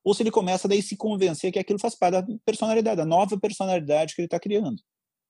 ou 0.03 0.13
se 0.13 0.23
ele 0.23 0.31
começa 0.31 0.67
daí 0.67 0.81
se 0.81 0.97
convencer 0.97 1.51
que 1.51 1.59
aquilo 1.59 1.79
faz 1.79 1.95
parte 1.95 2.21
da 2.21 2.27
personalidade, 2.45 2.97
da 2.97 3.05
nova 3.05 3.39
personalidade 3.39 4.15
que 4.15 4.21
ele 4.21 4.27
está 4.27 4.39
criando. 4.39 4.81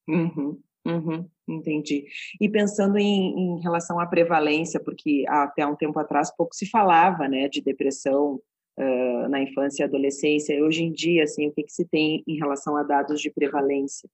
Uhum. 0.08 0.60
Uhum, 0.86 1.30
entendi. 1.48 2.08
E 2.40 2.50
pensando 2.50 2.98
em, 2.98 3.58
em, 3.58 3.62
relação 3.62 4.00
à 4.00 4.06
prevalência, 4.06 4.80
porque 4.80 5.24
até 5.28 5.66
um 5.66 5.76
tempo 5.76 6.00
atrás 6.00 6.36
pouco 6.36 6.56
se 6.56 6.66
falava, 6.66 7.28
né, 7.28 7.48
de 7.48 7.62
depressão 7.62 8.42
uh, 8.80 9.30
na 9.30 9.42
infância 9.42 9.84
e 9.84 9.86
adolescência. 9.86 10.64
Hoje 10.64 10.84
em 10.84 10.92
dia, 10.92 11.24
assim, 11.24 11.48
o 11.48 11.52
que, 11.52 11.64
que 11.64 11.72
se 11.72 11.86
tem 11.86 12.24
em 12.28 12.38
relação 12.38 12.76
a 12.76 12.84
dados 12.84 13.22
de 13.22 13.30
prevalência? 13.30 14.10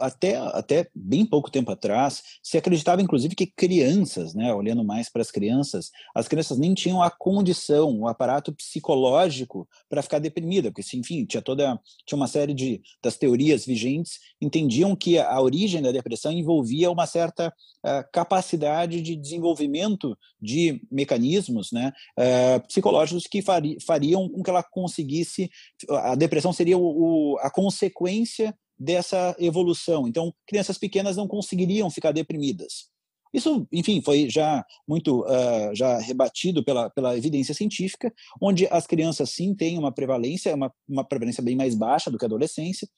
Até, 0.00 0.36
até 0.36 0.88
bem 0.94 1.26
pouco 1.26 1.50
tempo 1.50 1.70
atrás, 1.70 2.22
se 2.42 2.56
acreditava, 2.56 3.02
inclusive, 3.02 3.34
que 3.34 3.46
crianças, 3.46 4.34
né, 4.34 4.52
olhando 4.52 4.82
mais 4.82 5.10
para 5.10 5.22
as 5.22 5.30
crianças, 5.30 5.90
as 6.14 6.26
crianças 6.26 6.58
nem 6.58 6.74
tinham 6.74 7.02
a 7.02 7.10
condição, 7.10 8.00
o 8.00 8.08
aparato 8.08 8.52
psicológico 8.52 9.68
para 9.88 10.02
ficar 10.02 10.18
deprimida, 10.18 10.70
porque, 10.70 10.96
enfim, 10.96 11.24
tinha 11.24 11.42
toda 11.42 11.78
tinha 12.06 12.16
uma 12.16 12.26
série 12.26 12.54
de 12.54 12.80
das 13.02 13.16
teorias 13.16 13.64
vigentes 13.64 14.18
entendiam 14.40 14.94
que 14.96 15.18
a 15.18 15.40
origem 15.40 15.82
da 15.82 15.92
depressão 15.92 16.32
envolvia 16.32 16.90
uma 16.90 17.06
certa 17.06 17.48
uh, 17.48 18.10
capacidade 18.12 19.02
de 19.02 19.16
desenvolvimento 19.16 20.16
de 20.40 20.80
mecanismos, 20.90 21.72
né, 21.72 21.92
uh, 22.18 22.66
psicológicos 22.66 23.26
que 23.26 23.42
fari, 23.42 23.76
fariam 23.84 24.28
com 24.28 24.42
que 24.42 24.50
ela 24.50 24.62
conseguisse 24.62 25.50
a 25.90 26.14
depressão 26.14 26.52
seria 26.52 26.78
o, 26.78 27.34
o 27.34 27.38
a 27.40 27.50
consequência 27.50 28.54
dessa 28.78 29.34
evolução. 29.38 30.06
Então, 30.06 30.32
crianças 30.46 30.78
pequenas 30.78 31.16
não 31.16 31.26
conseguiriam 31.26 31.90
ficar 31.90 32.12
deprimidas. 32.12 32.88
Isso, 33.32 33.66
enfim, 33.70 34.00
foi 34.00 34.28
já 34.30 34.64
muito 34.86 35.20
uh, 35.22 35.74
já 35.74 35.98
rebatido 35.98 36.64
pela, 36.64 36.88
pela 36.90 37.16
evidência 37.16 37.54
científica, 37.54 38.12
onde 38.40 38.66
as 38.70 38.86
crianças 38.86 39.30
sim 39.30 39.54
têm 39.54 39.78
uma 39.78 39.92
prevalência, 39.92 40.54
uma, 40.54 40.72
uma 40.88 41.04
prevalência 41.04 41.42
bem 41.42 41.54
mais 41.54 41.74
baixa 41.74 42.10
do 42.10 42.16
que 42.16 42.24
a 42.24 42.28
adolescência, 42.28 42.88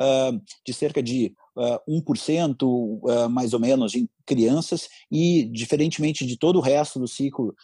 uh, 0.00 0.40
de 0.64 0.72
cerca 0.72 1.02
de 1.02 1.34
uh, 1.56 2.02
1% 2.02 2.62
uh, 2.62 3.28
mais 3.28 3.52
ou 3.52 3.60
menos 3.60 3.92
de 3.92 4.08
crianças, 4.24 4.88
e 5.10 5.44
diferentemente 5.44 6.24
de 6.24 6.38
todo 6.38 6.56
o 6.56 6.62
resto 6.62 6.98
do 6.98 7.08
ciclo 7.08 7.54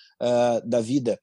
da 0.64 0.80
vida, 0.80 1.16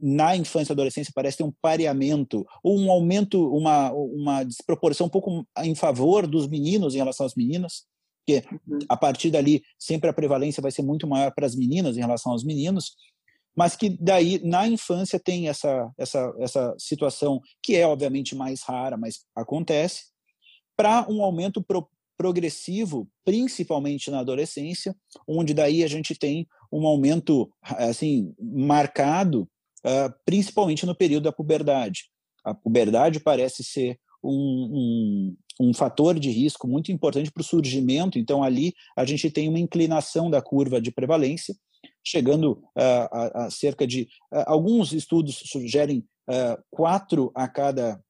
na 0.00 0.36
infância 0.36 0.72
e 0.72 0.74
adolescência 0.74 1.12
parece 1.14 1.38
ter 1.38 1.44
um 1.44 1.52
pareamento 1.60 2.46
ou 2.62 2.78
um 2.78 2.90
aumento, 2.90 3.48
uma, 3.54 3.92
uma 3.92 4.44
desproporção 4.44 5.06
um 5.06 5.10
pouco 5.10 5.46
em 5.58 5.74
favor 5.74 6.26
dos 6.26 6.46
meninos 6.48 6.94
em 6.94 6.98
relação 6.98 7.26
às 7.26 7.34
meninas, 7.34 7.84
porque 8.24 8.46
uhum. 8.68 8.78
a 8.88 8.96
partir 8.96 9.30
dali 9.30 9.62
sempre 9.78 10.08
a 10.08 10.12
prevalência 10.12 10.60
vai 10.60 10.70
ser 10.70 10.82
muito 10.82 11.06
maior 11.06 11.32
para 11.34 11.46
as 11.46 11.56
meninas 11.56 11.96
em 11.96 12.00
relação 12.00 12.32
aos 12.32 12.44
meninos, 12.44 12.92
mas 13.56 13.74
que 13.74 13.90
daí 14.00 14.40
na 14.44 14.68
infância 14.68 15.18
tem 15.18 15.48
essa 15.48 15.90
essa 15.98 16.32
essa 16.38 16.74
situação 16.78 17.40
que 17.62 17.74
é 17.74 17.86
obviamente 17.86 18.36
mais 18.36 18.62
rara, 18.62 18.96
mas 18.96 19.24
acontece, 19.34 20.04
para 20.76 21.04
um 21.10 21.24
aumento 21.24 21.60
pro, 21.60 21.88
progressivo, 22.16 23.08
principalmente 23.24 24.10
na 24.10 24.20
adolescência, 24.20 24.94
onde 25.26 25.54
daí 25.54 25.82
a 25.82 25.88
gente 25.88 26.14
tem 26.14 26.46
um 26.70 26.86
aumento 26.86 27.50
assim 27.62 28.32
marcado 28.38 29.48
uh, 29.84 30.12
principalmente 30.24 30.86
no 30.86 30.94
período 30.94 31.24
da 31.24 31.32
puberdade. 31.32 32.04
A 32.44 32.54
puberdade 32.54 33.20
parece 33.20 33.62
ser 33.64 33.98
um, 34.22 35.36
um, 35.60 35.68
um 35.68 35.74
fator 35.74 36.18
de 36.18 36.30
risco 36.30 36.66
muito 36.66 36.90
importante 36.90 37.30
para 37.30 37.40
o 37.40 37.44
surgimento, 37.44 38.18
então 38.18 38.42
ali 38.42 38.74
a 38.96 39.04
gente 39.04 39.30
tem 39.30 39.48
uma 39.48 39.58
inclinação 39.58 40.30
da 40.30 40.42
curva 40.42 40.80
de 40.80 40.90
prevalência, 40.90 41.54
chegando 42.04 42.52
uh, 42.52 43.08
a, 43.12 43.46
a, 43.46 43.50
cerca 43.50 43.86
de. 43.86 44.02
Uh, 44.32 44.44
alguns 44.46 44.92
estudos 44.92 45.42
sugerem 45.46 46.04
uh, 46.28 46.62
quatro 46.70 47.30
a 47.34 47.46
cada 47.46 48.00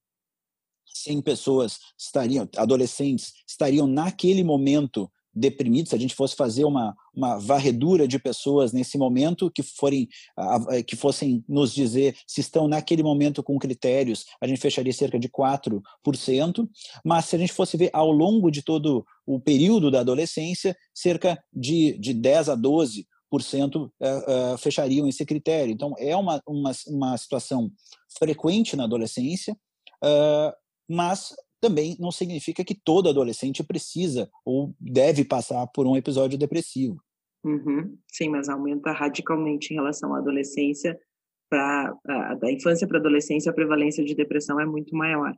100 0.87 1.23
pessoas 1.23 1.79
estariam, 1.99 2.49
adolescentes, 2.57 3.33
estariam 3.47 3.87
naquele 3.87 4.43
momento 4.43 5.11
deprimidos, 5.35 5.91
se 5.91 5.97
a 5.97 5.99
gente 5.99 6.15
fosse 6.15 6.35
fazer 6.35 6.65
uma, 6.65 6.95
uma 7.15 7.39
varredura 7.39 8.09
de 8.09 8.19
pessoas 8.19 8.73
nesse 8.73 8.99
momento 8.99 9.51
que 9.51 9.63
forem 9.63 10.09
que 10.87 10.97
fossem 10.97 11.45
nos 11.49 11.73
dizer 11.73 12.17
se 12.27 12.41
estão 12.41 12.67
naquele 12.67 13.03
momento 13.03 13.43
com 13.43 13.59
critérios, 13.59 14.25
a 14.41 14.47
gente 14.47 14.61
fecharia 14.61 14.93
cerca 14.93 15.19
de 15.19 15.29
4%, 15.29 15.81
mas 17.05 17.27
se 17.27 17.37
a 17.37 17.39
gente 17.39 17.53
fosse 17.53 17.77
ver 17.77 17.91
ao 17.93 18.11
longo 18.11 18.51
de 18.51 18.63
todo 18.63 19.05
o 19.27 19.39
período 19.39 19.91
da 19.91 20.01
adolescência, 20.01 20.77
cerca 20.95 21.39
de, 21.53 21.97
de 21.99 22.15
10 22.15 22.49
a 22.49 22.55
12 22.55 23.07
por 23.31 23.43
cento 23.43 23.93
uh, 24.01 24.55
uh, 24.55 24.59
fechariam 24.59 25.07
esse 25.07 25.25
critério. 25.25 25.73
Então, 25.73 25.95
é 25.99 26.17
uma, 26.17 26.43
uma, 26.47 26.73
uma 26.87 27.17
situação 27.17 27.71
frequente 28.19 28.75
na 28.75 28.85
adolescência, 28.85 29.55
uh, 30.03 30.53
mas 30.89 31.35
também 31.61 31.97
não 31.99 32.11
significa 32.11 32.65
que 32.65 32.75
todo 32.75 33.09
adolescente 33.09 33.63
precisa 33.63 34.31
ou 34.45 34.75
deve 34.81 35.25
passar 35.25 35.67
por 35.69 35.87
um 35.87 35.97
episódio 35.97 36.39
depressivo. 36.39 37.03
Uhum. 37.45 37.97
Sim, 38.11 38.29
mas 38.31 38.49
aumenta 38.49 38.93
radicalmente 38.93 39.73
em 39.73 39.77
relação 39.77 40.15
à 40.15 40.19
adolescência. 40.19 40.99
Pra, 41.51 41.97
a, 42.07 42.35
da 42.35 42.53
infância 42.53 42.87
para 42.87 42.99
a 42.99 43.01
adolescência, 43.01 43.51
a 43.51 43.55
prevalência 43.55 44.05
de 44.05 44.15
depressão 44.15 44.61
é 44.61 44.67
muito 44.67 44.95
maior. 44.95 45.35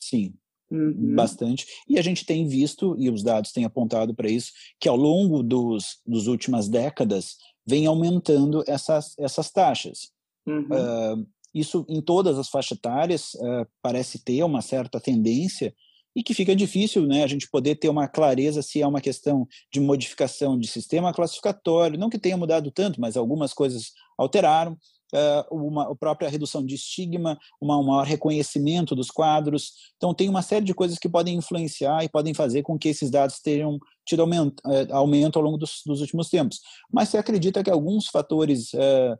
Sim, 0.00 0.34
Uhum. 0.70 1.16
bastante. 1.16 1.66
E 1.88 1.98
a 1.98 2.02
gente 2.02 2.24
tem 2.24 2.46
visto, 2.46 2.94
e 2.96 3.10
os 3.10 3.24
dados 3.24 3.50
têm 3.50 3.64
apontado 3.64 4.14
para 4.14 4.30
isso, 4.30 4.52
que 4.78 4.88
ao 4.88 4.96
longo 4.96 5.42
dos, 5.42 5.98
dos 6.06 6.28
últimas 6.28 6.68
décadas 6.68 7.36
vem 7.66 7.86
aumentando 7.86 8.62
essas, 8.66 9.18
essas 9.18 9.50
taxas. 9.50 10.12
Uhum. 10.46 10.68
Uh, 10.68 11.26
isso 11.54 11.84
em 11.88 12.00
todas 12.00 12.38
as 12.38 12.48
faixas 12.48 12.78
etárias 12.78 13.34
uh, 13.34 13.66
parece 13.82 14.22
ter 14.22 14.42
uma 14.42 14.62
certa 14.62 15.00
tendência 15.00 15.74
e 16.14 16.22
que 16.22 16.34
fica 16.34 16.56
difícil 16.56 17.06
né, 17.06 17.22
a 17.22 17.26
gente 17.26 17.48
poder 17.48 17.76
ter 17.76 17.88
uma 17.88 18.08
clareza 18.08 18.62
se 18.62 18.82
é 18.82 18.86
uma 18.86 19.00
questão 19.00 19.46
de 19.72 19.80
modificação 19.80 20.58
de 20.58 20.66
sistema 20.66 21.12
classificatório, 21.12 21.98
não 21.98 22.10
que 22.10 22.18
tenha 22.18 22.36
mudado 22.36 22.70
tanto, 22.70 23.00
mas 23.00 23.16
algumas 23.16 23.54
coisas 23.54 23.92
alteraram, 24.18 24.76
uh, 25.14 25.54
uma 25.54 25.90
a 25.90 25.94
própria 25.94 26.28
redução 26.28 26.64
de 26.64 26.74
estigma, 26.74 27.38
uma, 27.60 27.78
um 27.78 27.84
maior 27.84 28.06
reconhecimento 28.06 28.94
dos 28.94 29.10
quadros. 29.10 29.72
Então, 29.96 30.14
tem 30.14 30.28
uma 30.28 30.42
série 30.42 30.64
de 30.64 30.74
coisas 30.74 30.98
que 30.98 31.08
podem 31.08 31.36
influenciar 31.36 32.04
e 32.04 32.08
podem 32.08 32.34
fazer 32.34 32.62
com 32.62 32.78
que 32.78 32.88
esses 32.88 33.10
dados 33.10 33.40
tenham 33.40 33.78
tido 34.04 34.22
aumento, 34.22 34.60
uh, 34.66 34.94
aumento 34.94 35.38
ao 35.38 35.44
longo 35.44 35.58
dos, 35.58 35.82
dos, 35.86 36.00
últimos 36.00 36.28
tempos. 36.28 36.60
Mas 36.92 37.08
se 37.08 37.16
acredita 37.16 37.62
que 37.62 37.70
alguns 37.70 38.06
fatores 38.06 38.72
uh, 38.74 39.18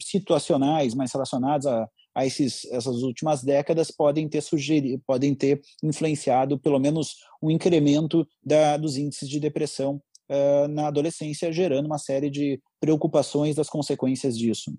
situacionais 0.00 0.94
mais 0.94 1.12
relacionados 1.12 1.66
a, 1.66 1.88
a 2.14 2.26
esses, 2.26 2.64
essas 2.72 3.02
últimas 3.02 3.42
décadas 3.42 3.90
podem 3.90 4.28
ter 4.28 4.40
sugerido, 4.40 5.02
podem 5.06 5.34
ter 5.34 5.60
influenciado 5.82 6.58
pelo 6.58 6.78
menos 6.78 7.16
um 7.42 7.50
incremento 7.50 8.26
da, 8.44 8.76
dos 8.76 8.96
índices 8.96 9.28
de 9.28 9.38
depressão 9.38 10.00
uh, 10.30 10.68
na 10.68 10.88
adolescência, 10.88 11.52
gerando 11.52 11.86
uma 11.86 11.98
série 11.98 12.30
de 12.30 12.60
preocupações 12.80 13.54
das 13.54 13.68
consequências 13.68 14.36
disso. 14.36 14.72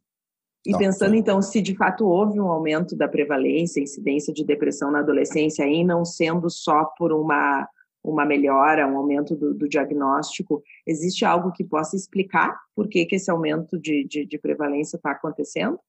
E 0.65 0.77
pensando 0.77 1.15
então 1.15 1.41
se 1.41 1.61
de 1.61 1.73
fato 1.75 2.05
houve 2.05 2.39
um 2.39 2.47
aumento 2.47 2.95
da 2.95 3.07
prevalência, 3.07 3.79
incidência 3.79 4.33
de 4.33 4.43
depressão 4.43 4.91
na 4.91 4.99
adolescência, 4.99 5.63
aí 5.63 5.85
não 5.85 6.03
sendo 6.03 6.49
só 6.49 6.83
por 6.97 7.13
uma 7.13 7.67
uma 8.03 8.25
melhora, 8.25 8.87
um 8.87 8.97
aumento 8.97 9.35
do, 9.35 9.53
do, 9.53 9.67
diagnóstico, 9.67 10.63
existe 10.87 11.25
algo 11.25 11.51
que 11.51 11.63
possa 11.63 11.95
explicar 11.95 12.57
por 12.75 12.87
que, 12.87 13.05
que 13.05 13.15
esse 13.15 13.29
aumento 13.29 13.79
de, 13.79 14.07
de, 14.07 14.25
de 14.25 14.37
prevalência 14.37 14.97
está 14.97 15.11
acontecendo? 15.11 15.79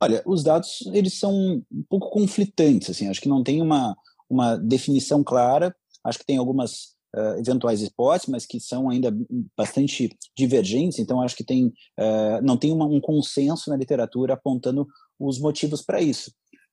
Olha, 0.00 0.22
os 0.26 0.44
dados 0.44 0.84
eles 0.92 1.18
são 1.18 1.32
um 1.70 1.84
pouco 1.88 2.10
conflitantes, 2.10 2.90
assim, 2.90 3.08
acho 3.08 3.20
que 3.20 3.28
não 3.28 3.42
tem 3.42 3.62
uma, 3.62 3.96
uma 4.28 4.56
definição 4.56 5.24
clara, 5.24 5.74
acho 6.04 6.18
que 6.18 6.26
tem 6.26 6.36
algumas 6.36 6.96
uh, 7.16 7.38
eventuais 7.38 7.82
hipóteses, 7.82 8.28
mas 8.28 8.44
que 8.44 8.60
são 8.60 8.90
ainda 8.90 9.10
bastante 9.56 10.14
divergentes, 10.36 10.98
então 10.98 11.22
acho 11.22 11.34
que 11.34 11.44
tem, 11.44 11.68
uh, 11.98 12.42
não 12.42 12.58
tem 12.58 12.72
uma, 12.72 12.84
um 12.84 13.00
consenso 13.00 13.70
na 13.70 13.76
literatura 13.76 14.34
apontando 14.34 14.86
os 15.18 15.40
motivos 15.40 15.82
para 15.82 16.02
isso. 16.02 16.30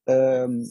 Uh, 0.10 0.62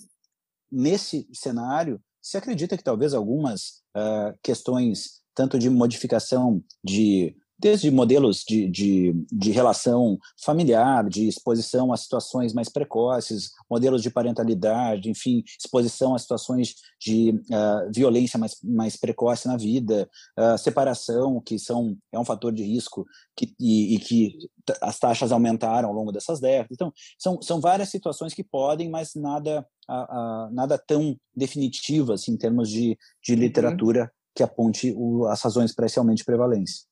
nesse 0.71 1.27
cenário, 1.33 2.01
se 2.23 2.38
acredita 2.38 2.76
que 2.76 2.85
talvez 2.85 3.12
algumas 3.12 3.83
uh, 3.97 4.38
questões, 4.43 5.21
tanto 5.35 5.59
de 5.59 5.69
modificação 5.69 6.62
de 6.83 7.37
desde 7.62 7.92
modelos 7.92 8.42
de, 8.47 8.69
de, 8.69 9.14
de, 9.31 9.52
relação 9.52 10.19
familiar, 10.45 11.09
de 11.09 11.28
exposição 11.28 11.92
a 11.92 11.97
situações 11.97 12.52
mais 12.52 12.69
precoces, 12.69 13.52
modelos 13.71 14.02
de 14.02 14.11
parentalidade, 14.11 15.09
enfim, 15.09 15.45
exposição 15.57 16.12
a 16.12 16.19
situações 16.19 16.75
de 17.00 17.31
uh, 17.31 17.92
violência 17.95 18.37
mais, 18.37 18.57
mais 18.64 18.97
precoce 18.97 19.47
na 19.47 19.57
vida, 19.57 20.11
uh, 20.37 20.59
separação, 20.59 21.40
que 21.40 21.57
são, 21.57 21.97
é 22.11 22.19
um 22.19 22.25
fator 22.25 22.52
de 22.52 22.64
risco 22.64 23.07
que, 23.37 23.54
e, 23.61 23.95
e, 23.95 23.99
que 24.00 24.37
as 24.81 24.99
taxas 24.99 25.31
aumentaram 25.31 25.88
ao 25.88 25.95
longo 25.95 26.11
dessas 26.11 26.40
décadas. 26.40 26.73
Então, 26.73 26.92
são, 27.16 27.40
são 27.40 27.61
várias 27.61 27.90
situações 27.90 28.35
que 28.35 28.42
podem, 28.42 28.90
mas 28.90 29.14
nada, 29.14 29.64
uh, 29.88 30.52
nada 30.52 30.76
tão 30.76 31.16
definitivo 31.33 32.12
assim, 32.12 32.33
em 32.33 32.37
termos 32.37 32.69
de, 32.69 32.99
de 33.23 33.35
uhum. 33.35 33.38
literatura 33.38 34.02
uhum. 34.02 34.09
que 34.35 34.42
aponte 34.42 34.92
o, 34.97 35.26
as 35.26 35.40
razões 35.40 35.73
para 35.73 35.87
esse 35.87 36.00
aumento 36.00 36.19
de 36.19 36.25
prevalência. 36.25 36.90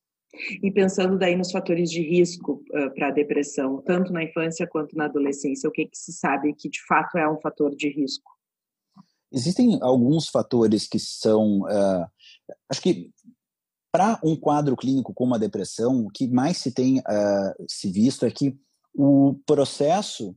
E 0.62 0.70
pensando 0.70 1.18
daí 1.18 1.37
nos 1.37 1.50
fatores 1.50 1.90
de 1.90 2.00
risco 2.02 2.62
uh, 2.70 2.94
para 2.94 3.08
a 3.08 3.12
depressão, 3.12 3.82
tanto 3.82 4.12
na 4.12 4.22
infância 4.22 4.66
quanto 4.66 4.96
na 4.96 5.06
adolescência, 5.06 5.68
o 5.68 5.72
que, 5.72 5.87
que 5.87 5.99
se 5.99 6.12
sabe 6.12 6.54
que 6.54 6.68
de 6.68 6.80
fato 6.87 7.18
é 7.18 7.28
um 7.28 7.40
fator 7.40 7.75
de 7.75 7.88
risco? 7.88 8.30
Existem 9.32 9.78
alguns 9.82 10.28
fatores 10.28 10.87
que 10.87 10.99
são, 10.99 11.60
uh, 11.62 12.06
acho 12.68 12.80
que 12.80 13.10
para 13.92 14.20
um 14.25 14.37
quadro 14.37 14.76
clínico 14.76 15.12
como 15.12 15.34
a 15.34 15.38
depressão, 15.38 16.06
o 16.06 16.10
que 16.10 16.28
mais 16.28 16.58
se 16.58 16.72
tem 16.72 16.99
uh, 16.99 17.64
se 17.68 17.90
visto 17.90 18.25
é 18.25 18.30
que 18.30 18.56
o 18.94 19.34
processo 19.46 20.34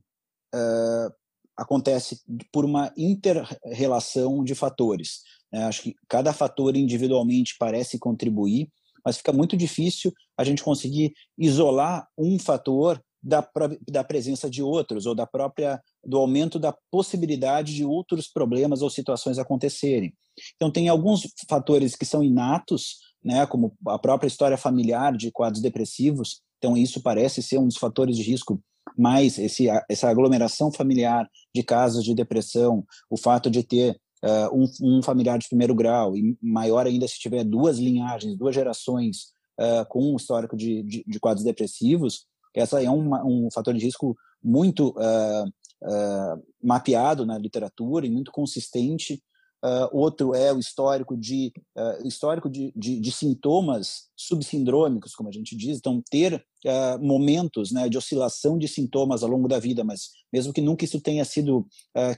acontece 1.56 2.20
por 2.52 2.64
uma 2.64 2.92
interrelação 2.96 4.44
de 4.44 4.54
fatores. 4.54 5.22
Né? 5.52 5.64
Acho 5.64 5.82
que 5.82 5.96
cada 6.08 6.32
fator 6.32 6.76
individualmente 6.76 7.56
parece 7.58 7.98
contribuir, 7.98 8.70
mas 9.04 9.18
fica 9.18 9.32
muito 9.32 9.56
difícil 9.56 10.12
a 10.36 10.44
gente 10.44 10.62
conseguir 10.62 11.12
isolar 11.38 12.06
um 12.18 12.38
fator 12.38 13.00
da, 13.24 13.48
da 13.90 14.04
presença 14.04 14.50
de 14.50 14.62
outros 14.62 15.06
ou 15.06 15.14
da 15.14 15.26
própria 15.26 15.80
do 16.04 16.18
aumento 16.18 16.58
da 16.58 16.76
possibilidade 16.90 17.74
de 17.74 17.84
outros 17.84 18.28
problemas 18.28 18.82
ou 18.82 18.90
situações 18.90 19.38
acontecerem. 19.38 20.12
Então 20.56 20.70
tem 20.70 20.88
alguns 20.88 21.26
fatores 21.48 21.96
que 21.96 22.04
são 22.04 22.22
inatos, 22.22 22.98
né, 23.24 23.46
como 23.46 23.72
a 23.88 23.98
própria 23.98 24.28
história 24.28 24.58
familiar 24.58 25.16
de 25.16 25.30
quadros 25.30 25.62
depressivos. 25.62 26.42
Então 26.58 26.76
isso 26.76 27.02
parece 27.02 27.42
ser 27.42 27.58
um 27.58 27.66
dos 27.66 27.78
fatores 27.78 28.16
de 28.16 28.22
risco 28.22 28.60
mais 28.96 29.38
esse, 29.38 29.66
essa 29.90 30.08
aglomeração 30.10 30.70
familiar 30.70 31.26
de 31.54 31.62
casos 31.62 32.04
de 32.04 32.14
depressão, 32.14 32.84
o 33.08 33.16
fato 33.16 33.50
de 33.50 33.62
ter 33.62 33.98
uh, 34.24 34.56
um, 34.56 34.98
um, 34.98 35.02
familiar 35.02 35.38
de 35.38 35.48
primeiro 35.48 35.74
grau, 35.74 36.16
e 36.16 36.36
maior 36.40 36.86
ainda 36.86 37.06
se 37.06 37.18
tiver 37.18 37.44
duas 37.44 37.78
linhagens, 37.78 38.36
duas 38.36 38.54
gerações 38.54 39.32
uh, 39.60 39.86
com 39.88 40.12
um 40.12 40.16
histórico 40.16 40.56
de, 40.56 40.82
de, 40.82 41.04
de, 41.06 41.20
quadros 41.20 41.44
depressivos, 41.44 42.26
essa 42.54 42.82
é 42.82 42.88
uma, 42.88 43.24
um 43.24 43.48
fator 43.52 43.74
de 43.74 43.84
risco 43.84 44.16
muito 44.42 44.90
uh, 44.90 45.52
mapeado 46.62 47.26
na 47.26 47.36
literatura 47.36 48.06
e 48.06 48.10
muito 48.10 48.30
consistente. 48.32 49.22
outro 49.92 50.34
é 50.34 50.52
o 50.52 50.58
histórico 50.58 51.14
de 51.16 51.52
histórico 52.04 52.48
de, 52.48 52.72
de, 52.74 53.00
de, 53.00 53.12
sintomas 53.12 54.08
subsindrômicos, 54.16 55.14
como 55.14 55.28
a 55.28 55.32
gente 55.32 55.54
diz, 55.56 55.76
então 55.78 56.02
ter 56.10 56.42
momentos 57.00 57.70
né, 57.70 57.88
de 57.88 57.98
oscilação 57.98 58.56
de 58.56 58.66
sintomas 58.68 59.22
ao 59.22 59.28
longo 59.28 59.48
da 59.48 59.58
vida, 59.58 59.84
mas 59.84 60.10
mesmo 60.32 60.54
que 60.54 60.62
nunca 60.62 60.84
isso 60.86 61.00
tenha 61.00 61.24
sido 61.24 61.66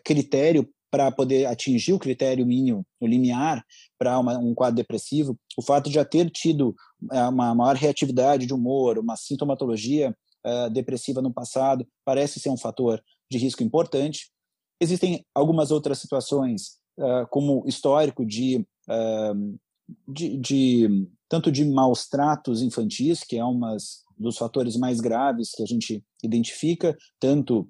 critério 0.05 0.69
para 0.91 1.11
poder 1.11 1.47
atingir 1.47 1.93
o 1.93 1.99
critério 1.99 2.47
mínimo, 2.47 2.87
o 3.01 3.07
limiar, 3.07 3.65
para 3.99 4.19
um 4.19 4.55
quadro 4.55 4.77
depressivo, 4.77 5.39
o 5.57 5.63
fato 5.63 5.89
de 5.89 5.95
já 5.95 6.05
ter 6.05 6.31
tido 6.31 6.75
é, 7.13 7.23
uma 7.25 7.55
maior 7.55 7.77
reatividade 7.77 8.47
de 8.47 8.55
humor, 8.55 8.99
uma 8.99 9.17
sintomatologia 9.17 10.15
uh, 10.47 10.71
depressiva 10.71 11.21
no 11.21 11.33
passado, 11.33 11.87
parece 12.05 12.39
ser 12.39 12.51
um 12.51 12.57
fator 12.57 13.03
de 13.31 13.39
risco 13.39 13.63
importante. 13.63 14.31
Existem 14.81 15.25
algumas 15.35 15.71
outras 15.71 15.99
situações, 15.99 16.79
uh, 16.99 17.27
como 17.31 17.65
histórico 17.67 18.25
de, 18.25 18.65
uh, 18.89 19.59
de, 20.07 20.37
de, 20.39 21.09
tanto 21.29 21.51
de 21.51 21.65
maus 21.65 22.09
tratos 22.09 22.63
infantis, 22.63 23.25
que 23.25 23.37
é 23.37 23.45
um 23.45 23.61
dos 24.17 24.39
fatores 24.39 24.77
mais 24.77 25.01
graves 25.01 25.51
que 25.51 25.63
a 25.63 25.67
gente 25.67 26.03
identifica, 26.23 26.97
tanto 27.21 27.69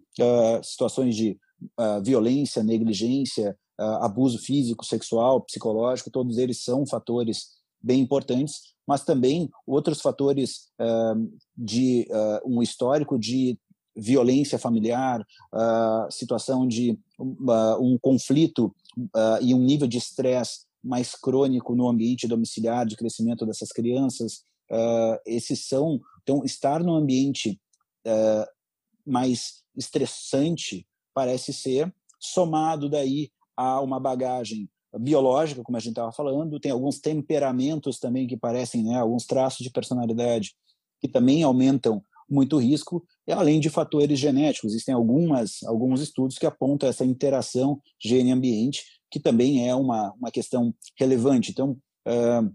situações 0.63 1.17
de 1.17 1.37
violência, 2.03 2.63
negligência, 2.63 3.57
abuso 3.79 4.39
físico, 4.39 4.85
sexual, 4.85 5.41
psicológico, 5.43 6.11
todos 6.11 6.39
eles 6.39 6.63
são 6.63 6.87
fatores 6.87 7.57
bem 7.83 8.01
importantes, 8.01 8.75
mas 8.87 9.05
também 9.05 9.51
outros 9.67 10.01
fatores 10.01 10.69
uh, 10.81 11.39
de 11.57 12.09
um 12.45 12.63
histórico 12.63 13.19
de 13.19 13.59
violência 13.97 14.59
familiar, 14.59 15.27
situação 16.11 16.69
de 16.69 16.99
um 17.81 17.99
conflito 17.99 18.75
e 19.41 19.55
um 19.55 19.59
nível 19.59 19.89
de 19.89 19.97
estresse 19.97 20.67
mais 20.85 21.15
crônico 21.15 21.75
no 21.75 21.89
ambiente 21.89 22.29
domiciliar 22.29 22.85
de 22.87 22.97
crescimento 22.97 23.47
dessas 23.47 23.71
crianças. 23.71 24.43
esses 25.25 25.67
são 25.67 25.99
então 26.23 26.45
estar 26.45 26.83
no 26.83 26.95
ambiente 26.95 27.59
mais 29.07 29.63
estressante 29.75 30.87
parece 31.17 31.51
ser, 31.51 31.91
somado 32.21 32.91
daí 32.91 33.31
a 33.57 33.81
uma 33.81 33.99
bagagem 33.99 34.69
biológica, 34.99 35.63
como 35.63 35.79
a 35.79 35.81
gente 35.81 35.93
estava 35.93 36.13
falando, 36.13 36.61
tem 36.61 36.71
alguns 36.71 36.99
temperamentos 36.99 37.99
também 37.99 38.27
que 38.27 38.37
parecem, 38.37 38.85
né, 38.85 38.99
alguns 38.99 39.25
traços 39.25 39.65
de 39.65 39.71
personalidade 39.71 40.55
que 41.01 41.09
também 41.09 41.43
aumentam 41.43 42.03
muito 42.29 42.57
o 42.57 42.59
risco, 42.59 43.03
além 43.31 43.61
de 43.61 43.71
fatores 43.71 44.19
genéticos. 44.19 44.73
Existem 44.73 44.95
algumas, 44.95 45.63
alguns 45.63 46.03
estudos 46.03 46.37
que 46.37 46.45
apontam 46.45 46.87
essa 46.87 47.05
interação 47.05 47.81
gene-ambiente, 47.99 48.85
que 49.11 49.19
também 49.19 49.67
é 49.67 49.75
uma, 49.75 50.13
uma 50.13 50.31
questão 50.31 50.75
relevante. 50.99 51.51
Então, 51.51 51.79
uh, 52.07 52.55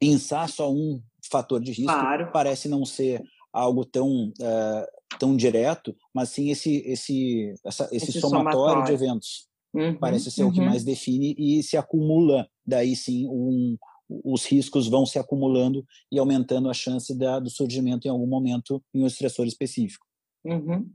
pensar 0.00 0.48
só 0.48 0.72
um 0.72 1.00
fator 1.30 1.60
de 1.60 1.70
risco 1.70 1.92
claro. 1.92 2.30
parece 2.32 2.68
não 2.68 2.84
ser 2.84 3.22
algo 3.54 3.84
tão 3.84 4.28
uh, 4.28 4.86
tão 5.18 5.36
direto, 5.36 5.96
mas 6.12 6.30
sim 6.30 6.50
esse 6.50 6.78
esse 6.86 7.54
essa, 7.64 7.84
esse, 7.92 8.10
esse 8.10 8.20
somatório, 8.20 8.52
somatório, 8.52 8.84
de 8.84 8.92
eventos 8.92 9.48
uhum, 9.72 9.94
parece 9.94 10.30
ser 10.30 10.42
uhum. 10.42 10.48
o 10.48 10.52
que 10.52 10.60
uhum. 10.60 10.66
mais 10.66 10.84
define 10.84 11.34
e 11.38 11.62
se 11.62 11.76
acumula 11.76 12.48
daí 12.66 12.96
sim 12.96 13.28
um, 13.28 13.76
os 14.08 14.44
riscos 14.44 14.88
vão 14.88 15.06
se 15.06 15.18
acumulando 15.18 15.84
e 16.10 16.18
aumentando 16.18 16.68
a 16.68 16.74
chance 16.74 17.16
da, 17.16 17.38
do 17.38 17.48
surgimento 17.48 18.06
em 18.06 18.10
algum 18.10 18.26
momento 18.26 18.82
em 18.92 19.02
um 19.02 19.06
estressor 19.06 19.46
específico. 19.46 20.04
Uhum. 20.44 20.86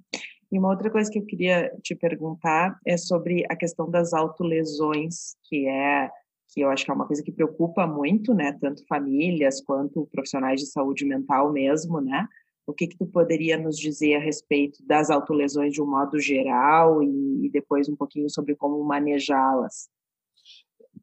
E 0.52 0.58
uma 0.58 0.70
outra 0.70 0.90
coisa 0.90 1.10
que 1.10 1.20
eu 1.20 1.26
queria 1.26 1.72
te 1.82 1.96
perguntar 1.96 2.80
é 2.86 2.98
sobre 2.98 3.46
a 3.50 3.56
questão 3.56 3.90
das 3.90 4.14
autolesões, 4.14 5.36
que 5.48 5.68
é 5.68 6.10
que 6.52 6.62
eu 6.62 6.70
acho 6.72 6.84
que 6.84 6.90
é 6.90 6.94
uma 6.94 7.06
coisa 7.06 7.22
que 7.22 7.32
preocupa 7.32 7.86
muito, 7.86 8.34
né, 8.34 8.58
tanto 8.60 8.84
famílias 8.88 9.62
quanto 9.62 10.08
profissionais 10.12 10.60
de 10.60 10.66
saúde 10.66 11.06
mental 11.06 11.52
mesmo, 11.52 12.02
né? 12.02 12.28
O 12.70 12.74
que, 12.74 12.86
que 12.86 12.98
tu 12.98 13.08
poderia 13.08 13.58
nos 13.58 13.78
dizer 13.78 14.16
a 14.16 14.20
respeito 14.20 14.86
das 14.86 15.10
autolesões 15.10 15.74
de 15.74 15.82
um 15.82 15.90
modo 15.90 16.20
geral 16.20 17.02
e, 17.02 17.48
e 17.48 17.50
depois 17.50 17.90
um 17.90 17.96
pouquinho 17.96 18.30
sobre 18.30 18.56
como 18.56 18.84
manejá-las? 18.84 19.90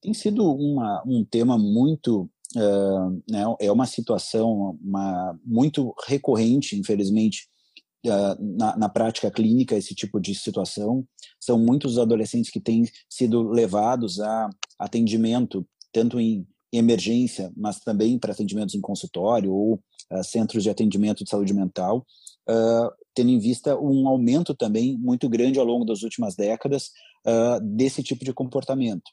Tem 0.00 0.14
sido 0.14 0.44
uma, 0.44 1.02
um 1.04 1.24
tema 1.24 1.58
muito 1.58 2.30
Uh, 2.54 3.22
né, 3.28 3.42
é 3.60 3.70
uma 3.72 3.86
situação 3.86 4.78
uma, 4.80 5.38
muito 5.44 5.92
recorrente, 6.06 6.78
infelizmente, 6.78 7.48
uh, 8.06 8.56
na, 8.56 8.76
na, 8.78 8.88
prática 8.88 9.30
clínica, 9.30 9.76
esse 9.76 9.94
tipo 9.94 10.20
de 10.20 10.32
situação. 10.32 11.04
São 11.40 11.58
muitos 11.58 11.98
adolescentes 11.98 12.50
que 12.50 12.60
têm 12.60 12.84
sido 13.10 13.42
levados 13.42 14.20
a 14.20 14.48
atendimento, 14.78 15.66
tanto 15.92 16.20
em 16.20 16.46
emergência, 16.72 17.52
mas 17.56 17.80
também 17.80 18.18
para 18.18 18.32
atendimentos 18.32 18.74
em 18.74 18.80
consultório 18.80 19.52
ou 19.52 19.74
uh, 20.12 20.24
centros 20.24 20.62
de 20.62 20.70
atendimento 20.70 21.24
de 21.24 21.30
saúde 21.30 21.54
mental, 21.54 22.06
uh, 22.48 22.90
tendo 23.14 23.30
em 23.30 23.38
vista 23.38 23.78
um 23.78 24.08
aumento 24.08 24.54
também 24.54 24.96
muito 24.98 25.28
grande 25.28 25.58
ao 25.58 25.64
longo 25.64 25.84
das 25.84 26.02
últimas 26.02 26.34
décadas 26.34 26.90
uh, 27.26 27.60
desse 27.62 28.02
tipo 28.02 28.24
de 28.24 28.32
comportamento. 28.32 29.10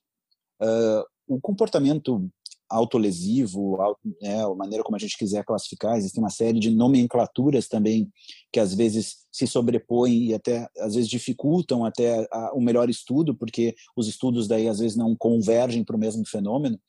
o 1.28 1.40
comportamento 1.40 2.30
autolesivo, 2.70 3.80
auto, 3.80 4.00
né, 4.22 4.44
a 4.44 4.56
maneira 4.56 4.84
como 4.84 4.96
a 4.96 5.00
gente 5.00 5.18
quiser 5.18 5.44
classificar, 5.46 5.96
existe 5.96 6.20
uma 6.20 6.30
série 6.30 6.60
de 6.60 6.72
nomenclaturas 6.72 7.68
também 7.68 8.10
que 8.52 8.60
às 8.60 8.74
vezes 8.74 9.18
se 9.32 9.46
sobrepõem 9.46 10.30
e 10.30 10.34
até 10.34 10.68
às 10.80 10.96
vezes 10.96 11.10
dificultam 11.10 11.86
até 11.86 12.28
o 12.54 12.62
melhor 12.62 12.90
estudo, 12.90 13.36
porque 13.36 13.76
os 13.96 14.08
estudos 14.08 14.48
daí 14.48 14.68
às 14.68 14.80
vezes 14.80 14.98
não 14.98 15.16
convergem 15.16 15.84
para 15.84 15.96
o 15.96 16.00
mesmo 16.00 16.26
fenômeno 16.26 16.80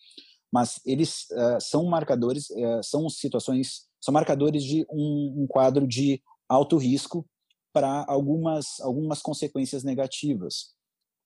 mas 0.54 0.80
eles 0.86 1.26
uh, 1.32 1.60
são 1.60 1.84
marcadores, 1.84 2.48
uh, 2.50 2.80
são 2.80 3.10
situações, 3.10 3.88
são 4.00 4.14
marcadores 4.14 4.62
de 4.62 4.86
um, 4.88 5.42
um 5.42 5.46
quadro 5.48 5.84
de 5.84 6.22
alto 6.48 6.76
risco 6.76 7.26
para 7.72 8.04
algumas 8.06 8.78
algumas 8.80 9.20
consequências 9.20 9.82
negativas. 9.82 10.72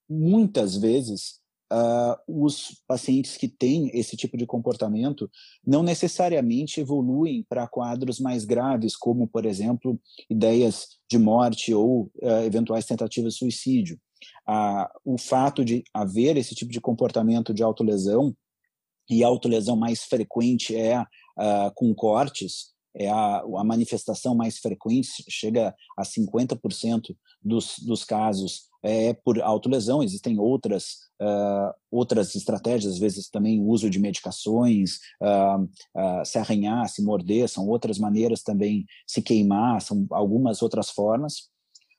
muitas 0.09 0.77
vezes 0.77 1.47
Uh, 1.71 2.17
os 2.27 2.83
pacientes 2.87 3.37
que 3.37 3.47
têm 3.47 3.91
esse 3.93 4.17
tipo 4.17 4.39
de 4.39 4.47
comportamento 4.47 5.31
não 5.63 5.83
necessariamente 5.83 6.81
evoluem 6.81 7.45
para 7.47 7.69
quadros 7.69 8.19
mais 8.19 8.47
graves, 8.47 8.97
como, 8.97 9.29
por 9.29 9.45
exemplo, 9.45 10.01
ideias 10.31 10.87
de 11.11 11.19
morte 11.19 11.75
ou 11.75 12.11
uh, 12.23 12.43
eventuais 12.47 12.87
tentativas 12.87 13.35
de 13.35 13.41
suicídio. 13.41 14.01
Uh, 14.49 14.89
o 15.05 15.19
fato 15.19 15.63
de 15.63 15.85
haver 15.93 16.39
esse 16.39 16.55
tipo 16.55 16.73
de 16.73 16.81
comportamento 16.81 17.53
de 17.53 17.63
autolesão, 17.63 18.35
e 19.09 19.25
a 19.25 19.27
autolesão 19.27 19.77
mais 19.77 20.03
frequente 20.05 20.77
é 20.77 21.05
com 21.77 21.95
cortes, 21.95 22.73
é 22.97 23.09
a, 23.09 23.39
a 23.41 23.65
manifestação 23.65 24.35
mais 24.35 24.59
frequente, 24.59 25.25
chega 25.29 25.73
a 25.97 26.03
50% 26.03 27.17
dos, 27.41 27.79
dos 27.79 28.03
casos 28.03 28.69
é 28.83 29.13
por 29.13 29.41
autolesão, 29.41 30.03
existem 30.03 30.39
outras, 30.39 30.99
uh, 31.21 31.73
outras 31.91 32.35
estratégias, 32.35 32.95
às 32.95 32.99
vezes 32.99 33.29
também 33.29 33.61
uso 33.61 33.91
de 33.91 33.99
medicações, 33.99 34.99
uh, 35.21 35.63
uh, 35.65 36.25
se 36.25 36.39
arranhar, 36.39 36.89
se 36.89 37.03
morder, 37.03 37.49
são 37.49 37.67
outras 37.69 37.99
maneiras 37.99 38.43
também, 38.43 38.87
se 39.07 39.21
queimar, 39.21 39.81
são 39.81 40.07
algumas 40.11 40.63
outras 40.63 40.91
formas 40.91 41.49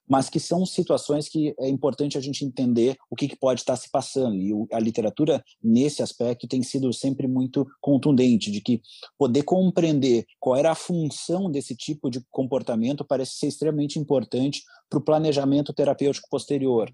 mas 0.10 0.28
que 0.28 0.40
são 0.40 0.66
situações 0.66 1.30
que 1.30 1.54
é 1.60 1.70
importante 1.70 2.18
a 2.18 2.22
gente 2.22 2.44
entender 2.44 2.98
o 3.10 3.16
que, 3.16 3.28
que 3.28 3.36
pode 3.36 3.62
estar 3.62 3.76
se 3.76 3.90
passando. 3.92 4.36
E 4.36 4.52
a 4.74 4.80
literatura, 4.80 5.44
nesse 5.64 6.02
aspecto, 6.02 6.48
tem 6.48 6.64
sido 6.64 6.92
sempre 6.92 7.28
muito 7.28 7.68
contundente, 7.80 8.50
de 8.50 8.60
que 8.60 8.82
poder 9.18 9.44
compreender 9.44 10.26
qual 10.40 10.56
era 10.56 10.72
a 10.72 10.76
função 10.76 11.52
desse 11.52 11.76
tipo 11.76 12.10
de 12.10 12.26
comportamento 12.32 13.06
parece 13.06 13.34
ser 13.34 13.48
extremamente 13.48 14.00
importante 14.00 14.64
para 14.90 14.98
o 14.98 15.04
planejamento 15.04 15.72
terapêutico 15.72 16.28
posterior. 16.30 16.92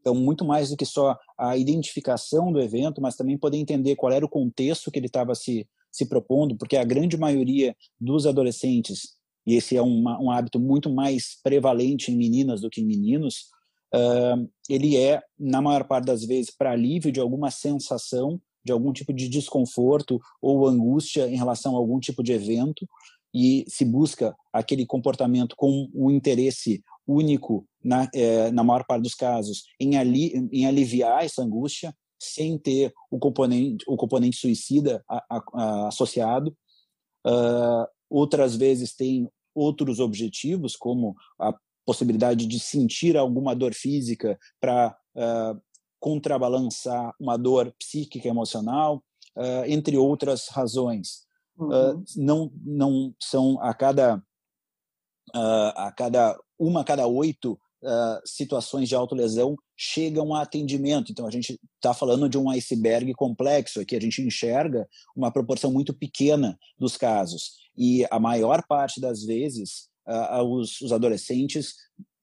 Então, 0.00 0.14
muito 0.14 0.44
mais 0.44 0.70
do 0.70 0.76
que 0.76 0.86
só 0.86 1.16
a 1.38 1.56
identificação 1.56 2.52
do 2.52 2.60
evento, 2.60 3.00
mas 3.00 3.16
também 3.16 3.38
poder 3.38 3.56
entender 3.56 3.96
qual 3.96 4.12
era 4.12 4.24
o 4.24 4.28
contexto 4.28 4.90
que 4.90 4.98
ele 4.98 5.06
estava 5.06 5.34
se, 5.34 5.66
se 5.90 6.06
propondo, 6.06 6.56
porque 6.56 6.76
a 6.76 6.84
grande 6.84 7.16
maioria 7.16 7.74
dos 8.00 8.26
adolescentes 8.26 9.17
e 9.48 9.54
esse 9.54 9.74
é 9.74 9.80
uma, 9.80 10.20
um 10.20 10.30
hábito 10.30 10.60
muito 10.60 10.90
mais 10.90 11.38
prevalente 11.42 12.12
em 12.12 12.16
meninas 12.18 12.60
do 12.60 12.68
que 12.68 12.82
em 12.82 12.84
meninos, 12.84 13.46
uh, 13.94 14.46
ele 14.68 14.94
é, 14.94 15.22
na 15.38 15.62
maior 15.62 15.84
parte 15.84 16.04
das 16.04 16.22
vezes, 16.22 16.54
para 16.54 16.72
alívio 16.72 17.10
de 17.10 17.18
alguma 17.18 17.50
sensação, 17.50 18.38
de 18.62 18.72
algum 18.72 18.92
tipo 18.92 19.10
de 19.10 19.26
desconforto 19.26 20.20
ou 20.42 20.66
angústia 20.66 21.26
em 21.26 21.36
relação 21.36 21.74
a 21.74 21.78
algum 21.78 21.98
tipo 21.98 22.22
de 22.22 22.32
evento, 22.32 22.86
e 23.32 23.64
se 23.66 23.86
busca 23.86 24.36
aquele 24.52 24.84
comportamento 24.84 25.56
com 25.56 25.88
o 25.94 26.08
um 26.08 26.10
interesse 26.10 26.82
único, 27.06 27.66
na, 27.82 28.06
na 28.52 28.62
maior 28.62 28.84
parte 28.84 29.04
dos 29.04 29.14
casos, 29.14 29.62
em, 29.80 29.96
ali, 29.96 30.30
em 30.52 30.66
aliviar 30.66 31.24
essa 31.24 31.40
angústia, 31.40 31.94
sem 32.20 32.58
ter 32.58 32.92
o 33.10 33.18
componente, 33.18 33.82
o 33.88 33.96
componente 33.96 34.36
suicida 34.36 35.02
a, 35.08 35.24
a, 35.30 35.42
a, 35.54 35.88
associado. 35.88 36.54
Uh, 37.26 37.86
outras 38.10 38.54
vezes 38.54 38.94
tem 38.94 39.26
outros 39.58 39.98
objetivos, 39.98 40.76
como 40.76 41.16
a 41.38 41.54
possibilidade 41.84 42.46
de 42.46 42.60
sentir 42.60 43.16
alguma 43.16 43.54
dor 43.54 43.72
física 43.72 44.38
para 44.60 44.96
uh, 45.16 45.60
contrabalançar 45.98 47.14
uma 47.18 47.36
dor 47.36 47.74
psíquica 47.78 48.28
emocional, 48.28 49.02
uh, 49.36 49.64
entre 49.66 49.96
outras 49.96 50.48
razões. 50.48 51.26
Uhum. 51.56 51.68
Uh, 51.68 52.04
não, 52.16 52.52
não 52.62 53.14
são 53.20 53.58
a 53.62 53.72
cada 53.74 54.22
a 55.34 55.92
cada 55.94 56.40
uma 56.58 56.80
a 56.80 56.84
cada 56.84 57.06
oito 57.06 57.60
situações 58.24 58.88
de 58.88 58.94
autolesão 58.94 59.56
chegam 59.76 60.34
a 60.34 60.42
atendimento. 60.42 61.12
Então, 61.12 61.26
a 61.26 61.30
gente 61.30 61.60
está 61.76 61.94
falando 61.94 62.28
de 62.28 62.36
um 62.36 62.50
iceberg 62.50 63.12
complexo 63.14 63.80
aqui, 63.80 63.94
a 63.94 64.00
gente 64.00 64.20
enxerga 64.20 64.88
uma 65.14 65.30
proporção 65.30 65.70
muito 65.70 65.94
pequena 65.94 66.58
dos 66.78 66.96
casos. 66.96 67.52
E 67.78 68.04
a 68.10 68.18
maior 68.18 68.64
parte 68.68 69.00
das 69.00 69.22
vezes, 69.22 69.88
uh, 70.08 70.42
os, 70.42 70.80
os 70.80 70.92
adolescentes 70.92 71.74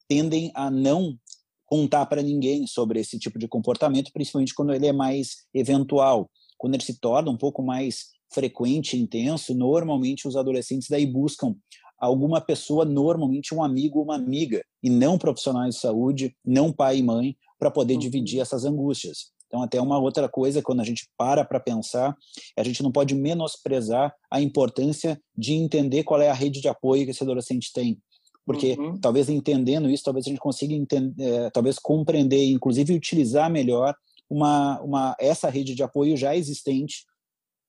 tendem 0.07 0.51
a 0.53 0.69
não 0.69 1.17
contar 1.65 2.05
para 2.07 2.21
ninguém 2.21 2.67
sobre 2.67 2.99
esse 2.99 3.17
tipo 3.17 3.39
de 3.39 3.47
comportamento, 3.47 4.11
principalmente 4.11 4.53
quando 4.53 4.73
ele 4.73 4.87
é 4.87 4.93
mais 4.93 5.45
eventual. 5.53 6.29
Quando 6.57 6.75
ele 6.75 6.83
se 6.83 6.99
torna 6.99 7.31
um 7.31 7.37
pouco 7.37 7.63
mais 7.63 8.07
frequente, 8.33 8.97
intenso, 8.97 9.55
normalmente 9.55 10.27
os 10.27 10.35
adolescentes 10.35 10.89
daí 10.89 11.05
buscam 11.05 11.55
alguma 11.97 12.41
pessoa, 12.41 12.83
normalmente 12.83 13.55
um 13.55 13.63
amigo 13.63 13.99
ou 13.99 14.05
uma 14.05 14.15
amiga, 14.15 14.63
e 14.83 14.89
não 14.89 15.17
profissionais 15.17 15.75
de 15.75 15.81
saúde, 15.81 16.35
não 16.45 16.71
pai 16.71 16.97
e 16.97 17.03
mãe, 17.03 17.37
para 17.57 17.71
poder 17.71 17.93
uhum. 17.93 17.99
dividir 17.99 18.41
essas 18.41 18.65
angústias. 18.65 19.31
Então, 19.55 19.63
até 19.63 19.81
uma 19.81 19.97
outra 19.97 20.27
coisa, 20.27 20.61
quando 20.61 20.81
a 20.81 20.83
gente 20.83 21.07
para 21.17 21.45
para 21.45 21.61
pensar, 21.61 22.17
a 22.57 22.63
gente 22.63 22.83
não 22.83 22.91
pode 22.91 23.15
menosprezar 23.15 24.13
a 24.29 24.41
importância 24.41 25.19
de 25.37 25.53
entender 25.53 26.03
qual 26.03 26.21
é 26.21 26.29
a 26.29 26.33
rede 26.33 26.59
de 26.59 26.67
apoio 26.67 27.05
que 27.05 27.11
esse 27.11 27.23
adolescente 27.23 27.71
tem. 27.71 27.97
Porque 28.45 28.73
uhum. 28.73 28.99
talvez 28.99 29.29
entendendo 29.29 29.89
isso, 29.89 30.03
talvez 30.03 30.25
a 30.25 30.29
gente 30.29 30.39
consiga 30.39 30.73
entender, 30.73 31.23
é, 31.23 31.49
talvez 31.51 31.79
compreender, 31.79 32.45
inclusive 32.51 32.93
utilizar 32.93 33.49
melhor 33.49 33.95
uma, 34.29 34.81
uma, 34.81 35.15
essa 35.19 35.49
rede 35.49 35.73
de 35.73 35.83
apoio 35.83 36.17
já 36.17 36.35
existente 36.35 37.05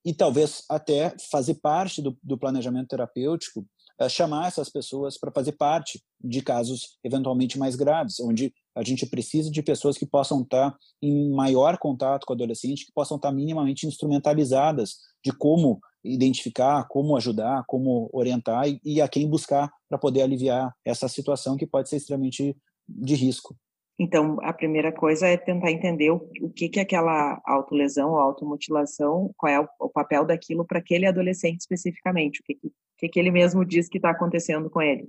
e 0.04 0.12
talvez 0.12 0.64
até 0.68 1.14
fazer 1.30 1.54
parte 1.54 2.02
do, 2.02 2.16
do 2.22 2.36
planejamento 2.36 2.88
terapêutico 2.88 3.64
é, 3.64 3.64
chamar 4.08 4.48
essas 4.48 4.68
pessoas 4.68 5.18
para 5.18 5.32
fazer 5.32 5.52
parte 5.52 6.02
de 6.22 6.42
casos 6.42 6.98
eventualmente 7.02 7.58
mais 7.58 7.74
graves, 7.74 8.20
onde 8.20 8.52
a 8.74 8.82
gente 8.82 9.06
precisa 9.06 9.50
de 9.50 9.62
pessoas 9.62 9.96
que 9.96 10.04
possam 10.04 10.42
estar 10.42 10.76
em 11.00 11.30
maior 11.30 11.78
contato 11.78 12.26
com 12.26 12.34
o 12.34 12.36
adolescente, 12.36 12.84
que 12.84 12.92
possam 12.92 13.16
estar 13.16 13.32
minimamente 13.32 13.86
instrumentalizadas 13.86 14.96
de 15.24 15.32
como 15.32 15.80
identificar, 16.04 16.86
como 16.88 17.16
ajudar, 17.16 17.64
como 17.66 18.08
orientar 18.12 18.64
e, 18.84 19.00
a 19.00 19.08
quem 19.08 19.28
buscar 19.28 19.70
para 19.88 19.98
poder 19.98 20.22
aliviar 20.22 20.72
essa 20.84 21.08
situação 21.08 21.56
que 21.56 21.66
pode 21.66 21.88
ser 21.88 21.96
extremamente 21.96 22.56
de 22.88 23.14
risco. 23.14 23.56
Então, 23.98 24.36
a 24.42 24.52
primeira 24.52 24.92
coisa 24.92 25.26
é 25.26 25.38
tentar 25.38 25.70
entender 25.70 26.10
o, 26.10 26.30
o 26.42 26.50
que, 26.50 26.68
que 26.68 26.78
é 26.78 26.82
aquela 26.82 27.40
autolesão 27.46 28.10
ou 28.10 28.18
automutilação, 28.18 29.32
qual 29.38 29.50
é 29.50 29.58
o, 29.58 29.66
o 29.80 29.88
papel 29.88 30.26
daquilo 30.26 30.66
para 30.66 30.78
aquele 30.78 31.06
adolescente 31.06 31.60
especificamente, 31.60 32.40
o 32.40 32.44
que, 32.44 32.54
que, 32.56 32.70
que, 32.98 33.08
que 33.08 33.18
ele 33.18 33.30
mesmo 33.30 33.64
diz 33.64 33.88
que 33.88 33.98
está 33.98 34.10
acontecendo 34.10 34.70
com 34.70 34.80
ele. 34.80 35.08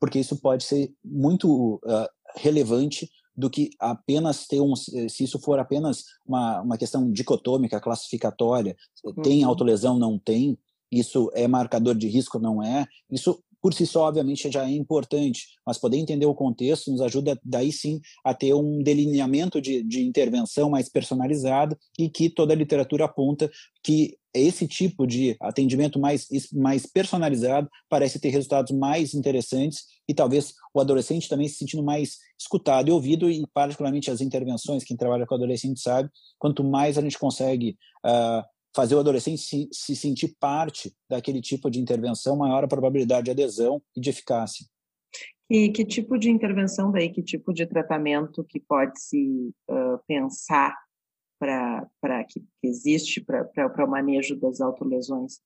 Porque 0.00 0.18
isso 0.18 0.40
pode 0.40 0.64
ser 0.64 0.92
muito 1.04 1.76
uh, 1.76 2.08
relevante 2.36 3.08
do 3.36 3.50
que 3.50 3.70
apenas 3.78 4.46
ter 4.46 4.60
um, 4.60 4.74
se 4.74 5.24
isso 5.24 5.38
for 5.38 5.58
apenas 5.58 6.04
uma, 6.24 6.62
uma 6.62 6.78
questão 6.78 7.10
dicotômica, 7.10 7.80
classificatória, 7.80 8.74
uhum. 9.04 9.22
tem 9.22 9.44
autolesão, 9.44 9.98
não 9.98 10.18
tem, 10.18 10.58
isso 10.90 11.30
é 11.34 11.46
marcador 11.46 11.94
de 11.94 12.08
risco, 12.08 12.38
não 12.38 12.62
é, 12.62 12.86
isso 13.10 13.38
por 13.60 13.74
si 13.74 13.84
só, 13.84 14.06
obviamente, 14.06 14.48
já 14.48 14.64
é 14.64 14.70
importante, 14.70 15.48
mas 15.66 15.76
poder 15.76 15.96
entender 15.96 16.24
o 16.24 16.34
contexto 16.34 16.90
nos 16.90 17.00
ajuda, 17.00 17.36
daí 17.44 17.72
sim, 17.72 18.00
a 18.24 18.32
ter 18.32 18.54
um 18.54 18.80
delineamento 18.80 19.60
de, 19.60 19.82
de 19.82 20.04
intervenção 20.04 20.70
mais 20.70 20.88
personalizado 20.88 21.76
e 21.98 22.08
que 22.08 22.30
toda 22.30 22.52
a 22.52 22.56
literatura 22.56 23.06
aponta 23.06 23.50
que 23.82 24.16
esse 24.38 24.66
tipo 24.66 25.06
de 25.06 25.36
atendimento 25.40 25.98
mais, 25.98 26.26
mais 26.52 26.86
personalizado 26.86 27.68
parece 27.88 28.20
ter 28.20 28.30
resultados 28.30 28.76
mais 28.76 29.14
interessantes 29.14 29.84
e 30.08 30.14
talvez 30.14 30.54
o 30.72 30.80
adolescente 30.80 31.28
também 31.28 31.48
se 31.48 31.56
sentindo 31.56 31.82
mais 31.82 32.18
escutado 32.38 32.88
e 32.88 32.92
ouvido 32.92 33.30
e 33.30 33.44
particularmente 33.52 34.10
as 34.10 34.20
intervenções, 34.20 34.84
quem 34.84 34.96
trabalha 34.96 35.26
com 35.26 35.34
adolescente 35.34 35.80
sabe, 35.80 36.10
quanto 36.38 36.62
mais 36.62 36.96
a 36.96 37.02
gente 37.02 37.18
consegue 37.18 37.76
uh, 38.04 38.42
fazer 38.74 38.94
o 38.94 38.98
adolescente 38.98 39.40
se, 39.40 39.68
se 39.72 39.96
sentir 39.96 40.36
parte 40.38 40.94
daquele 41.08 41.40
tipo 41.40 41.70
de 41.70 41.80
intervenção, 41.80 42.36
maior 42.36 42.62
a 42.62 42.68
probabilidade 42.68 43.24
de 43.24 43.30
adesão 43.30 43.82
e 43.96 44.00
de 44.00 44.10
eficácia. 44.10 44.66
E 45.48 45.70
que 45.70 45.84
tipo 45.84 46.18
de 46.18 46.28
intervenção 46.28 46.90
daí, 46.90 47.08
que 47.08 47.22
tipo 47.22 47.52
de 47.52 47.66
tratamento 47.66 48.44
que 48.44 48.60
pode 48.60 49.00
se 49.00 49.50
uh, 49.70 49.98
pensar 50.06 50.76
para 51.38 52.24
que, 52.28 52.40
que 52.40 52.66
existe 52.66 53.20
para 53.20 53.84
o 53.84 53.90
manejo 53.90 54.38
das 54.38 54.60
autolesões? 54.60 55.40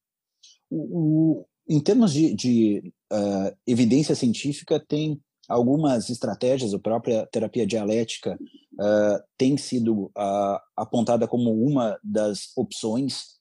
O, 0.70 1.40
o, 1.40 1.46
em 1.68 1.80
termos 1.80 2.12
de, 2.12 2.34
de 2.34 2.92
uh, 3.12 3.56
evidência 3.66 4.14
científica, 4.14 4.78
tem 4.80 5.20
algumas 5.48 6.08
estratégias, 6.08 6.72
a 6.72 6.78
própria 6.78 7.26
terapia 7.26 7.66
dialética 7.66 8.38
uh, 8.74 9.22
tem 9.36 9.56
sido 9.56 10.04
uh, 10.16 10.58
apontada 10.76 11.26
como 11.26 11.52
uma 11.52 11.98
das 12.04 12.56
opções 12.56 13.40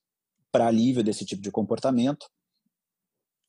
para 0.51 0.67
alívio 0.67 1.03
desse 1.03 1.23
tipo 1.23 1.41
de 1.41 1.51
comportamento. 1.51 2.25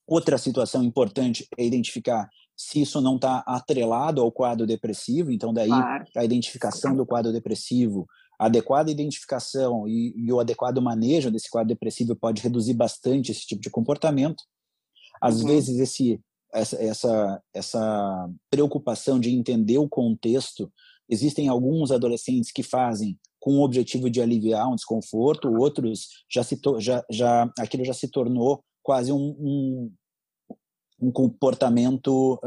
Outra 0.06 0.36
situação 0.36 0.82
importante 0.82 1.46
é 1.56 1.64
identificar 1.64 2.28
se 2.56 2.82
isso 2.82 3.00
não 3.00 3.14
está 3.14 3.38
atrelado 3.46 4.20
ao 4.20 4.30
quadro 4.30 4.66
depressivo, 4.66 5.30
então 5.30 5.50
daí 5.50 5.68
claro. 5.68 6.04
a 6.14 6.24
identificação 6.24 6.94
do 6.94 7.06
quadro 7.06 7.32
depressivo, 7.32 8.06
a 8.40 8.46
adequada 8.46 8.90
identificação 8.90 9.87
e, 9.87 10.14
e, 10.16 10.33
o 10.33 10.40
adequado 10.40 10.81
manejo 10.81 11.31
desse 11.31 11.50
quadro 11.50 11.68
depressivo 11.68 12.16
pode 12.16 12.40
reduzir 12.40 12.72
bastante 12.72 13.31
esse 13.31 13.46
tipo 13.46 13.61
de 13.61 13.68
comportamento. 13.68 14.42
Às 15.20 15.42
uhum. 15.42 15.48
vezes 15.48 15.79
esse 15.79 16.20
essa, 16.53 16.83
essa, 16.83 17.42
essa 17.55 18.29
preocupação 18.50 19.20
de 19.20 19.31
entender 19.31 19.79
o 19.79 19.88
contexto 19.88 20.72
Existem 21.11 21.48
alguns 21.48 21.90
adolescentes 21.90 22.53
que 22.53 22.62
fazem 22.62 23.18
com 23.40 23.59
o 23.59 23.64
objetivo 23.64 24.09
de 24.09 24.22
aliviar 24.22 24.70
um 24.70 24.76
desconforto, 24.76 25.53
outros 25.53 26.07
já 26.31 26.44
se 26.44 26.59
já, 26.79 27.05
já 27.11 27.53
aquilo 27.59 27.85
já 27.85 27.92
se 27.92 28.07
tornou 28.09 28.62
quase 28.81 29.11
um, 29.11 29.35
um, 29.40 29.92
um 31.00 31.11
comportamento, 31.11 32.38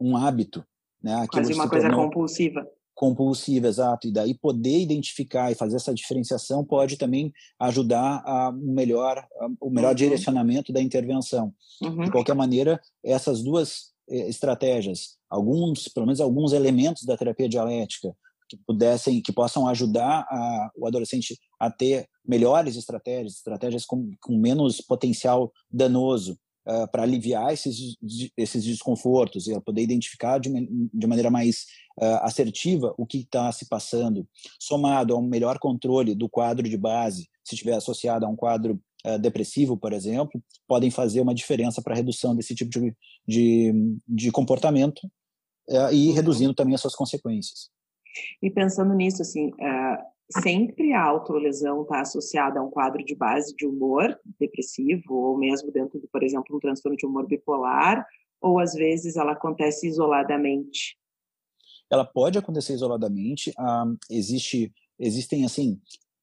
um 0.00 0.16
hábito, 0.16 0.66
né? 1.00 1.14
Aquilo 1.14 1.44
quase 1.44 1.54
uma 1.54 1.68
coisa 1.68 1.90
compulsiva. 1.90 2.66
Compulsiva, 2.96 3.68
exato. 3.68 4.08
E 4.08 4.10
daí 4.10 4.32
poder 4.32 4.80
identificar 4.80 5.52
e 5.52 5.54
fazer 5.54 5.76
essa 5.76 5.92
diferenciação 5.92 6.64
pode 6.64 6.96
também 6.96 7.30
ajudar 7.60 8.22
a 8.24 8.48
um 8.48 8.72
melhor, 8.72 9.22
o 9.60 9.68
melhor 9.68 9.90
uhum. 9.90 9.94
direcionamento 9.94 10.72
da 10.72 10.80
intervenção. 10.80 11.52
Uhum. 11.82 12.04
De 12.04 12.10
qualquer 12.10 12.34
maneira, 12.34 12.80
essas 13.04 13.42
duas 13.42 13.92
eh, 14.08 14.28
estratégias, 14.30 15.18
alguns, 15.28 15.88
pelo 15.88 16.06
menos 16.06 16.22
alguns 16.22 16.54
elementos 16.54 17.04
da 17.04 17.18
terapia 17.18 17.46
dialética 17.46 18.16
que 18.48 18.56
pudessem, 18.66 19.20
que 19.20 19.32
possam 19.32 19.68
ajudar 19.68 20.20
a, 20.30 20.70
o 20.74 20.86
adolescente 20.86 21.38
a 21.60 21.70
ter 21.70 22.08
melhores 22.26 22.76
estratégias, 22.76 23.34
estratégias 23.34 23.84
com, 23.84 24.10
com 24.22 24.38
menos 24.38 24.80
potencial 24.80 25.52
danoso 25.70 26.38
uh, 26.66 26.90
para 26.90 27.02
aliviar 27.02 27.52
esses, 27.52 27.96
esses 28.36 28.64
desconfortos 28.64 29.46
e 29.48 29.60
poder 29.60 29.82
identificar 29.82 30.38
de, 30.38 30.50
de 30.92 31.06
maneira 31.06 31.30
mais 31.30 31.66
uh, 32.00 32.22
assertiva 32.22 32.94
o 32.98 33.06
que 33.06 33.18
está 33.18 33.50
se 33.52 33.68
passando, 33.68 34.26
somado 34.60 35.14
a 35.14 35.18
um 35.18 35.26
melhor 35.26 35.58
controle 35.58 36.14
do 36.14 36.28
quadro 36.28 36.68
de 36.68 36.76
base, 36.76 37.28
se 37.44 37.54
estiver 37.54 37.74
associado 37.74 38.26
a 38.26 38.28
um 38.28 38.36
quadro 38.36 38.80
uh, 39.06 39.18
depressivo, 39.18 39.76
por 39.76 39.92
exemplo, 39.92 40.42
podem 40.66 40.90
fazer 40.90 41.20
uma 41.20 41.34
diferença 41.34 41.80
para 41.80 41.94
a 41.94 41.96
redução 41.96 42.34
desse 42.34 42.54
tipo 42.54 42.70
de, 42.70 42.94
de, 43.26 43.98
de 44.06 44.30
comportamento 44.30 45.00
e 45.92 46.12
reduzindo 46.12 46.54
também 46.54 46.76
as 46.76 46.80
suas 46.80 46.94
consequências. 46.94 47.70
E 48.40 48.48
pensando 48.48 48.94
nisso, 48.94 49.20
assim, 49.20 49.50
sempre 50.30 50.92
a 50.92 51.02
autolesão 51.02 51.82
está 51.82 52.00
associada 52.00 52.60
a 52.60 52.62
um 52.62 52.70
quadro 52.70 53.04
de 53.04 53.14
base 53.14 53.54
de 53.54 53.66
humor 53.66 54.18
depressivo, 54.38 55.14
ou 55.14 55.38
mesmo 55.38 55.70
dentro, 55.70 56.00
de, 56.00 56.06
por 56.08 56.22
exemplo, 56.22 56.56
um 56.56 56.60
transtorno 56.60 56.96
de 56.96 57.06
humor 57.06 57.26
bipolar, 57.26 58.06
ou 58.40 58.58
às 58.58 58.74
vezes 58.74 59.16
ela 59.16 59.32
acontece 59.32 59.86
isoladamente? 59.86 60.98
Ela 61.90 62.04
pode 62.04 62.38
acontecer 62.38 62.74
isoladamente. 62.74 63.50
Uh, 63.50 63.96
existe, 64.10 64.72
existem, 64.98 65.44
assim, 65.44 65.80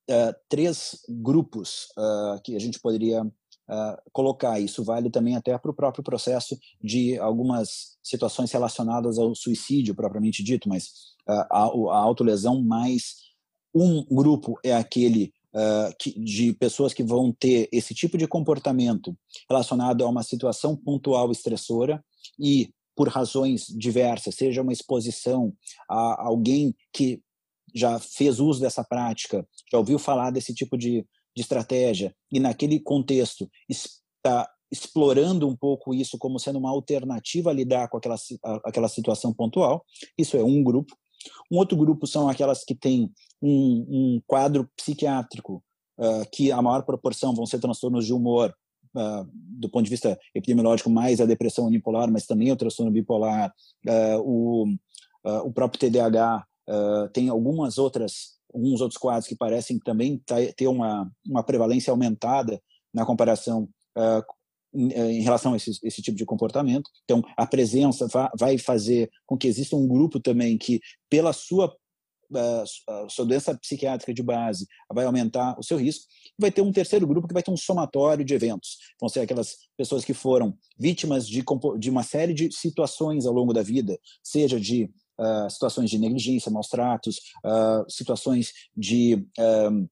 uh, 0.09 0.35
três 0.49 1.01
grupos 1.09 1.87
que 2.43 2.55
a 2.55 2.59
gente 2.59 2.79
poderia 2.79 3.23
Uh, 3.65 3.95
colocar. 4.11 4.59
Isso 4.59 4.83
vale 4.83 5.09
também 5.09 5.37
até 5.37 5.57
para 5.57 5.71
o 5.71 5.73
próprio 5.73 6.03
processo 6.03 6.59
de 6.81 7.17
algumas 7.17 7.97
situações 8.03 8.51
relacionadas 8.51 9.17
ao 9.17 9.33
suicídio 9.33 9.95
propriamente 9.95 10.43
dito, 10.43 10.67
mas 10.67 10.87
uh, 11.29 11.47
a, 11.49 11.59
a 11.59 11.97
autolesão 11.97 12.61
mais 12.61 13.32
um 13.73 14.03
grupo 14.05 14.59
é 14.63 14.73
aquele 14.73 15.33
uh, 15.53 15.95
que, 15.99 16.11
de 16.19 16.53
pessoas 16.53 16.93
que 16.93 17.03
vão 17.03 17.31
ter 17.31 17.67
esse 17.71 17.93
tipo 17.93 18.17
de 18.17 18.27
comportamento 18.27 19.15
relacionado 19.49 20.03
a 20.03 20.09
uma 20.09 20.23
situação 20.23 20.75
pontual 20.75 21.31
estressora 21.31 22.03
e 22.39 22.69
por 22.95 23.07
razões 23.07 23.65
diversas, 23.67 24.35
seja 24.35 24.61
uma 24.61 24.71
exposição 24.71 25.51
a 25.89 26.27
alguém 26.27 26.75
que 26.91 27.21
já 27.73 27.97
fez 27.99 28.39
uso 28.39 28.61
dessa 28.61 28.83
prática, 28.83 29.47
já 29.71 29.79
ouviu 29.79 29.97
falar 29.97 30.29
desse 30.29 30.53
tipo 30.53 30.77
de 30.77 31.03
de 31.35 31.41
estratégia 31.41 32.15
e 32.31 32.39
naquele 32.39 32.79
contexto 32.79 33.49
está 33.67 34.49
explorando 34.71 35.47
um 35.47 35.55
pouco 35.55 35.93
isso 35.93 36.17
como 36.17 36.39
sendo 36.39 36.59
uma 36.59 36.69
alternativa 36.69 37.49
a 37.49 37.53
lidar 37.53 37.87
com 37.89 37.97
aquela, 37.97 38.15
aquela 38.65 38.87
situação 38.87 39.33
pontual. 39.33 39.85
Isso 40.17 40.35
é 40.35 40.43
um 40.43 40.63
grupo. 40.63 40.95
Um 41.51 41.57
outro 41.57 41.77
grupo 41.77 42.07
são 42.07 42.29
aquelas 42.29 42.63
que 42.63 42.75
têm 42.75 43.11
um, 43.41 43.85
um 43.89 44.21
quadro 44.25 44.69
psiquiátrico, 44.75 45.63
uh, 45.97 46.29
que 46.31 46.51
a 46.51 46.61
maior 46.61 46.83
proporção 46.83 47.33
vão 47.33 47.45
ser 47.45 47.59
transtornos 47.59 48.05
de 48.05 48.13
humor, 48.13 48.53
uh, 48.95 49.27
do 49.33 49.69
ponto 49.69 49.83
de 49.83 49.89
vista 49.89 50.17
epidemiológico, 50.33 50.89
mais 50.89 51.19
a 51.19 51.25
depressão 51.25 51.65
unipolar, 51.65 52.11
mas 52.11 52.25
também 52.25 52.51
o 52.51 52.55
transtorno 52.55 52.91
bipolar, 52.91 53.53
uh, 53.87 54.19
o, 54.23 54.65
o 55.45 55.51
próprio 55.51 55.79
TDAH, 55.79 56.45
tem 57.11 57.27
algumas 57.27 57.77
outras 57.77 58.33
alguns 58.53 58.81
outros 58.81 58.97
quadros 58.97 59.27
que 59.27 59.35
parecem 59.35 59.79
também 59.79 60.21
ter 60.55 60.67
uma, 60.67 61.11
uma 61.27 61.43
prevalência 61.43 61.91
aumentada 61.91 62.61
na 62.93 63.05
comparação 63.05 63.67
uh, 63.97 64.23
em, 64.73 64.91
em, 64.91 65.21
relação 65.21 65.53
a 65.53 65.57
esse, 65.57 65.71
esse, 65.83 66.01
tipo 66.01 66.17
de 66.17 66.25
comportamento. 66.25 66.89
Então, 67.03 67.23
a 67.37 67.45
presença 67.45 68.07
va, 68.07 68.31
vai 68.37 68.57
fazer 68.57 69.09
com 69.25 69.37
que 69.37 69.47
exista 69.47 69.75
um 69.75 69.87
grupo 69.87 70.19
também 70.19 70.57
que, 70.57 70.79
pela 71.09 71.33
sua, 71.33 71.67
uh, 71.67 73.09
sua 73.09 73.25
doença 73.25 73.55
psiquiátrica 73.57 74.13
de 74.13 74.23
base, 74.23 74.67
vai 74.91 75.05
aumentar 75.05 75.57
o 75.59 75.63
seu 75.63 75.77
risco. 75.77 76.05
Vai 76.37 76.51
ter 76.51 76.61
um 76.61 76.71
terceiro 76.71 77.05
grupo 77.05 77.27
que 77.27 77.33
vai 77.33 77.43
ter 77.43 77.51
um 77.51 77.57
somatório 77.57 78.25
de 78.25 78.33
eventos. 78.33 78.77
Vão 78.99 79.09
ser 79.09 79.21
aquelas 79.21 79.55
pessoas 79.77 80.03
que 80.03 80.13
foram 80.13 80.57
vítimas 80.77 81.27
de, 81.27 81.43
de 81.79 81.89
uma 81.89 82.03
série 82.03 82.33
de 82.33 82.51
situações 82.51 83.25
ao 83.25 83.33
longo 83.33 83.53
da 83.53 83.61
vida, 83.61 83.99
seja 84.23 84.59
de 84.59 84.85
uh, 85.19 85.49
situações 85.49 85.89
de 85.89 85.99
negligência, 85.99 86.51
maus 86.51 86.67
tratos, 86.67 87.17
uh, 87.45 87.89
situações 87.89 88.51
de 88.75 89.25
um, 89.71 89.87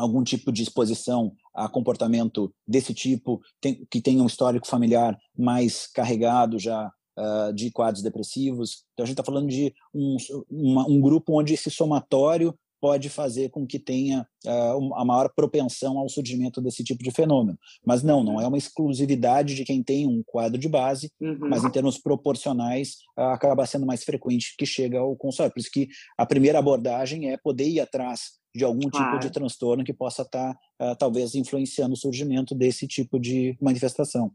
algum 0.00 0.24
tipo 0.24 0.50
de 0.50 0.62
exposição 0.62 1.34
a 1.54 1.68
comportamento 1.68 2.52
desse 2.66 2.94
tipo, 2.94 3.40
tem, 3.60 3.86
que 3.90 4.00
tem 4.00 4.20
um 4.20 4.26
histórico 4.26 4.66
familiar 4.66 5.18
mais 5.36 5.86
carregado 5.86 6.58
já 6.58 6.90
uh, 7.18 7.52
de 7.52 7.70
quadros 7.70 8.02
depressivos. 8.02 8.84
Então, 8.92 9.04
a 9.04 9.06
gente 9.06 9.14
está 9.14 9.24
falando 9.24 9.48
de 9.48 9.74
um, 9.94 10.16
uma, 10.50 10.88
um 10.88 11.00
grupo 11.00 11.38
onde 11.38 11.54
esse 11.54 11.70
somatório 11.70 12.54
pode 12.80 13.10
fazer 13.10 13.50
com 13.50 13.66
que 13.66 13.78
tenha 13.78 14.26
uh, 14.46 14.94
a 14.94 15.04
maior 15.04 15.30
propensão 15.36 15.98
ao 15.98 16.08
surgimento 16.08 16.62
desse 16.62 16.82
tipo 16.82 17.04
de 17.04 17.10
fenômeno. 17.10 17.58
Mas 17.84 18.02
não, 18.02 18.24
não 18.24 18.40
é 18.40 18.46
uma 18.46 18.56
exclusividade 18.56 19.54
de 19.54 19.64
quem 19.64 19.82
tem 19.82 20.06
um 20.06 20.22
quadro 20.24 20.58
de 20.58 20.68
base, 20.68 21.12
uhum. 21.20 21.36
mas 21.40 21.62
em 21.62 21.70
termos 21.70 21.98
proporcionais 21.98 22.96
uh, 23.18 23.24
acaba 23.24 23.66
sendo 23.66 23.84
mais 23.84 24.02
frequente 24.02 24.54
que 24.56 24.64
chega 24.64 24.98
ao 24.98 25.14
consultório. 25.14 25.52
Por 25.52 25.60
isso 25.60 25.70
que 25.70 25.88
a 26.16 26.24
primeira 26.24 26.58
abordagem 26.58 27.30
é 27.30 27.36
poder 27.36 27.68
ir 27.68 27.80
atrás 27.80 28.39
de 28.54 28.64
algum 28.64 28.88
claro. 28.88 29.12
tipo 29.12 29.18
de 29.20 29.32
transtorno 29.32 29.84
que 29.84 29.92
possa 29.92 30.22
estar, 30.22 30.54
tá, 30.76 30.92
uh, 30.92 30.96
talvez, 30.96 31.34
influenciando 31.34 31.94
o 31.94 31.96
surgimento 31.96 32.54
desse 32.54 32.86
tipo 32.86 33.18
de 33.18 33.56
manifestação. 33.60 34.32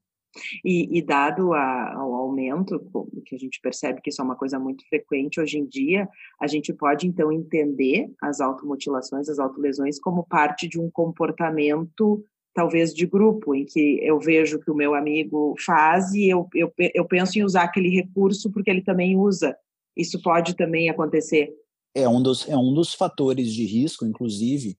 E, 0.64 0.98
e 0.98 1.02
dado 1.02 1.54
a, 1.54 1.94
ao 1.94 2.14
aumento, 2.14 2.80
que 3.26 3.36
a 3.36 3.40
gente 3.40 3.60
percebe 3.62 4.02
que 4.02 4.10
isso 4.10 4.22
é 4.22 4.26
uma 4.26 4.36
coisa 4.36 4.60
muito 4.60 4.86
frequente 4.88 5.40
hoje 5.40 5.58
em 5.58 5.66
dia, 5.66 6.10
a 6.42 6.48
gente 6.48 6.74
pode 6.74 7.08
então 7.08 7.32
entender 7.32 8.12
as 8.22 8.42
automutilações, 8.42 9.30
as 9.30 9.40
autolesões, 9.40 10.00
como 10.00 10.26
parte 10.26 10.68
de 10.68 10.80
um 10.80 10.90
comportamento 10.90 12.24
talvez 12.54 12.94
de 12.94 13.06
grupo, 13.06 13.54
em 13.54 13.66
que 13.66 14.00
eu 14.02 14.18
vejo 14.18 14.60
que 14.60 14.72
o 14.72 14.76
meu 14.76 14.96
amigo 14.96 15.54
faz 15.66 16.14
e 16.14 16.30
eu, 16.30 16.48
eu, 16.56 16.72
eu 16.94 17.06
penso 17.06 17.38
em 17.38 17.44
usar 17.44 17.64
aquele 17.64 17.90
recurso 17.90 18.50
porque 18.50 18.70
ele 18.70 18.82
também 18.82 19.18
usa. 19.18 19.56
Isso 19.96 20.22
pode 20.22 20.56
também 20.56 20.90
acontecer. 20.90 21.54
É 21.96 22.08
um 22.10 22.22
dos, 22.22 22.48
é 22.48 22.58
um 22.58 22.74
dos 22.74 22.94
fatores 22.94 23.54
de 23.54 23.66
risco, 23.66 24.06
inclusive, 24.06 24.78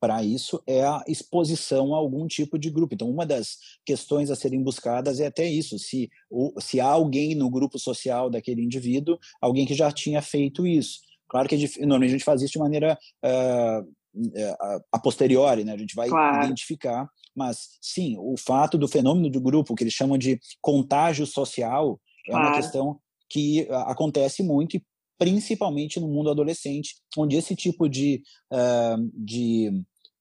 para 0.00 0.22
isso 0.22 0.62
é 0.66 0.84
a 0.84 1.02
exposição 1.08 1.94
a 1.94 1.98
algum 1.98 2.26
tipo 2.26 2.58
de 2.58 2.70
grupo. 2.70 2.94
Então, 2.94 3.08
uma 3.08 3.24
das 3.24 3.56
questões 3.84 4.30
a 4.30 4.36
serem 4.36 4.62
buscadas 4.62 5.20
é 5.20 5.26
até 5.26 5.46
isso: 5.48 5.78
se, 5.78 6.10
se 6.60 6.80
há 6.80 6.86
alguém 6.86 7.34
no 7.34 7.48
grupo 7.50 7.78
social 7.78 8.28
daquele 8.28 8.62
indivíduo, 8.62 9.18
alguém 9.40 9.64
que 9.64 9.74
já 9.74 9.90
tinha 9.90 10.20
feito 10.20 10.66
isso. 10.66 11.00
Claro 11.28 11.48
que 11.48 11.54
é 11.54 11.58
normalmente 11.80 12.10
a 12.10 12.12
gente 12.12 12.24
faz 12.24 12.42
isso 12.42 12.52
de 12.52 12.58
maneira 12.58 12.96
uh, 13.24 13.96
a 14.92 14.98
posteriori, 14.98 15.64
né? 15.64 15.72
a 15.72 15.78
gente 15.78 15.94
vai 15.94 16.08
claro. 16.08 16.44
identificar, 16.44 17.08
mas 17.34 17.76
sim, 17.80 18.16
o 18.18 18.34
fato 18.38 18.78
do 18.78 18.88
fenômeno 18.88 19.28
do 19.28 19.40
grupo, 19.40 19.74
que 19.74 19.82
eles 19.82 19.92
chamam 19.92 20.16
de 20.16 20.38
contágio 20.60 21.26
social, 21.26 22.00
claro. 22.26 22.44
é 22.44 22.48
uma 22.48 22.56
questão 22.56 22.98
que 23.28 23.66
acontece 23.70 24.42
muito 24.42 24.76
e 24.76 24.82
principalmente 25.18 26.00
no 26.00 26.08
mundo 26.08 26.30
adolescente, 26.30 26.96
onde 27.16 27.36
esse 27.36 27.54
tipo 27.54 27.88
de, 27.88 28.22
uh, 28.52 29.10
de, 29.14 29.70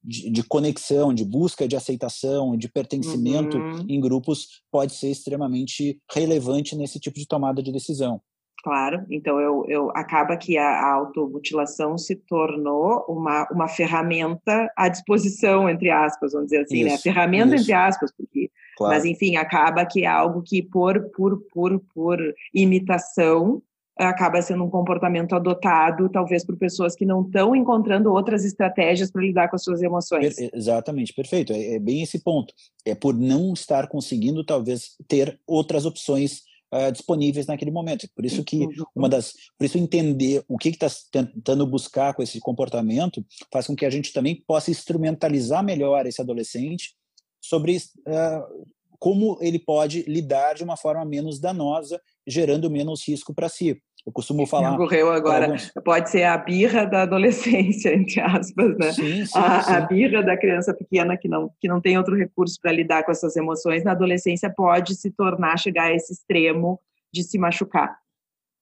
de, 0.04 0.30
de, 0.30 0.44
conexão, 0.44 1.14
de 1.14 1.26
busca 1.26 1.68
de 1.68 1.76
aceitação, 1.76 2.58
de 2.58 2.70
pertencimento 2.70 3.58
uhum. 3.58 3.86
em 3.88 4.00
grupos 4.00 4.62
pode 4.72 4.94
ser 4.94 5.10
extremamente 5.10 6.00
relevante 6.12 6.76
nesse 6.76 7.00
tipo 7.00 7.18
de 7.18 7.28
tomada 7.28 7.62
de 7.62 7.72
decisão. 7.72 8.22
Claro, 8.64 9.06
então 9.12 9.40
eu, 9.40 9.64
eu 9.68 9.92
acaba 9.92 10.36
que 10.36 10.58
a, 10.58 10.68
a 10.68 10.94
automutilação 10.94 12.00
se 12.00 12.16
tornou 12.16 13.06
uma, 13.08 13.48
uma 13.52 13.68
ferramenta 13.68 14.72
à 14.76 14.90
disposição, 14.90 15.70
entre 15.70 15.92
aspas, 15.92 16.32
vamos 16.34 16.48
dizer 16.48 16.64
assim, 16.64 16.78
isso, 16.78 16.90
né? 16.90 16.98
Ferramenta 16.98 17.54
isso. 17.54 17.64
entre 17.66 17.74
aspas, 17.74 18.12
porque 18.18 18.50
Claro. 18.76 18.94
Mas, 18.94 19.06
enfim, 19.06 19.38
acaba 19.38 19.86
que 19.86 20.04
é 20.04 20.08
algo 20.08 20.42
que, 20.42 20.62
por, 20.62 21.10
por, 21.12 21.42
por, 21.52 21.80
por 21.94 22.20
imitação, 22.54 23.62
acaba 23.98 24.42
sendo 24.42 24.64
um 24.64 24.70
comportamento 24.70 25.36
adotado, 25.36 26.10
talvez 26.10 26.46
por 26.46 26.58
pessoas 26.58 26.96
que 26.96 27.06
não 27.06 27.22
estão 27.22 27.56
encontrando 27.56 28.12
outras 28.12 28.44
estratégias 28.44 29.10
para 29.10 29.22
lidar 29.22 29.50
com 29.50 29.56
as 29.56 29.64
suas 29.64 29.82
emoções. 29.82 30.36
Per 30.36 30.52
exatamente, 30.54 31.14
perfeito. 31.14 31.54
É, 31.54 31.76
é, 31.76 31.80
bem 31.80 32.04
esse 32.04 32.20
ponto. 32.20 32.54
É 32.86 32.94
por 32.94 33.16
não 33.16 33.54
estar 33.54 33.88
conseguindo, 33.88 34.44
talvez, 34.44 34.96
ter 35.08 35.40
outras 35.48 35.86
opções 35.86 36.42
uh, 36.74 36.92
disponíveis 36.92 37.48
naquele 37.48 37.72
momento. 37.72 38.08
Por 38.14 38.26
isso 38.26 38.44
que 38.44 38.68
uma 38.94 39.08
das, 39.08 39.34
por 39.58 39.66
isso 39.66 39.78
entender 39.78 40.44
o 40.48 40.58
que 40.58 40.70
está 40.70 40.88
tentando 41.12 41.66
buscar 41.66 42.14
com 42.14 42.22
esse 42.22 42.40
comportamento 42.40 43.26
faz 43.52 43.68
com 43.68 43.76
que 43.76 43.86
a 43.86 43.90
gente 43.90 44.12
também 44.12 44.44
possa 44.46 44.72
instrumentalizar 44.72 45.64
melhor 45.64 46.06
esse 46.06 46.22
adolescente 46.22 46.96
sobre 47.42 47.78
uh, 47.78 48.66
como 49.06 49.38
ele 49.40 49.60
pode 49.60 50.02
lidar 50.08 50.56
de 50.56 50.64
uma 50.64 50.76
forma 50.76 51.06
menos 51.06 51.40
danosa, 51.40 52.02
gerando 52.26 52.72
menos 52.72 53.08
risco 53.08 53.36
para 53.36 53.48
si. 53.48 53.80
Eu 54.04 54.12
costumo 54.12 54.48
falar. 54.48 54.74
Ocorreu 54.74 55.12
agora. 55.12 55.46
Alguns... 55.46 55.72
Pode 55.84 56.10
ser 56.10 56.24
a 56.24 56.36
birra 56.36 56.86
da 56.86 57.04
adolescência, 57.04 57.94
entre 57.94 58.20
aspas, 58.20 58.76
né? 58.80 58.94
Sim, 58.94 59.24
sim, 59.28 59.32
a, 59.38 59.62
sim. 59.62 59.74
a 59.74 59.82
birra 59.82 60.24
da 60.24 60.36
criança 60.36 60.74
pequena 60.74 61.16
que 61.16 61.28
não, 61.28 61.52
que 61.62 61.68
não 61.68 61.80
tem 61.80 62.00
outro 62.00 62.16
recurso 62.16 62.58
para 62.60 62.72
lidar 62.72 63.04
com 63.04 63.12
essas 63.12 63.36
emoções, 63.36 63.84
na 63.84 63.92
adolescência 63.92 64.52
pode 64.52 64.96
se 64.96 65.12
tornar, 65.12 65.56
chegar 65.60 65.84
a 65.84 65.94
esse 65.94 66.12
extremo 66.12 66.80
de 67.14 67.22
se 67.22 67.38
machucar 67.38 67.96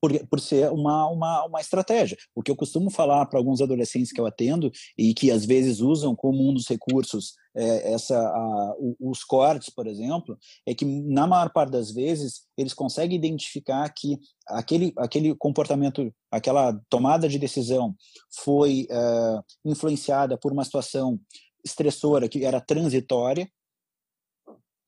por, 0.03 0.27
por 0.27 0.41
ser 0.41 0.69
uma, 0.69 1.07
uma, 1.07 1.45
uma 1.45 1.61
estratégia. 1.61 2.17
O 2.35 2.43
que 2.43 2.51
eu 2.51 2.57
costumo 2.57 2.89
falar 2.89 3.25
para 3.27 3.39
alguns 3.39 3.61
adolescentes 3.61 4.11
que 4.11 4.19
eu 4.19 4.25
atendo 4.25 4.69
e 4.97 5.13
que 5.13 5.31
às 5.31 5.45
vezes 5.45 5.79
usam 5.79 6.13
como 6.13 6.45
um 6.45 6.53
dos 6.53 6.67
recursos 6.67 7.35
é, 7.55 7.93
essa, 7.93 8.19
a, 8.19 8.75
os 8.99 9.23
cortes, 9.23 9.69
por 9.69 9.87
exemplo, 9.87 10.37
é 10.65 10.75
que 10.75 10.83
na 10.83 11.25
maior 11.25 11.53
parte 11.53 11.71
das 11.71 11.89
vezes 11.89 12.41
eles 12.57 12.73
conseguem 12.73 13.17
identificar 13.17 13.87
que 13.93 14.19
aquele, 14.45 14.91
aquele 14.97 15.33
comportamento, 15.35 16.13
aquela 16.29 16.77
tomada 16.89 17.29
de 17.29 17.39
decisão 17.39 17.95
foi 18.43 18.85
é, 18.91 19.39
influenciada 19.63 20.37
por 20.37 20.51
uma 20.51 20.65
situação 20.65 21.17
estressora 21.63 22.27
que 22.27 22.43
era 22.43 22.59
transitória, 22.59 23.49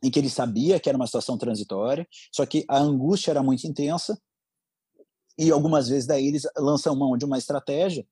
em 0.04 0.12
que 0.12 0.20
ele 0.20 0.30
sabia 0.30 0.78
que 0.78 0.90
era 0.90 0.98
uma 0.98 1.08
situação 1.08 1.38
transitória, 1.38 2.06
só 2.34 2.46
que 2.46 2.66
a 2.68 2.78
angústia 2.78 3.32
era 3.32 3.42
muito 3.42 3.66
intensa 3.66 4.20
e 5.38 5.52
algumas 5.52 5.90
vezes 5.90 6.06
daí 6.06 6.28
eles 6.28 6.44
lançam 6.58 6.96
mão 6.96 7.18
de 7.18 7.26
uma 7.26 7.38
estratégia 7.38 8.06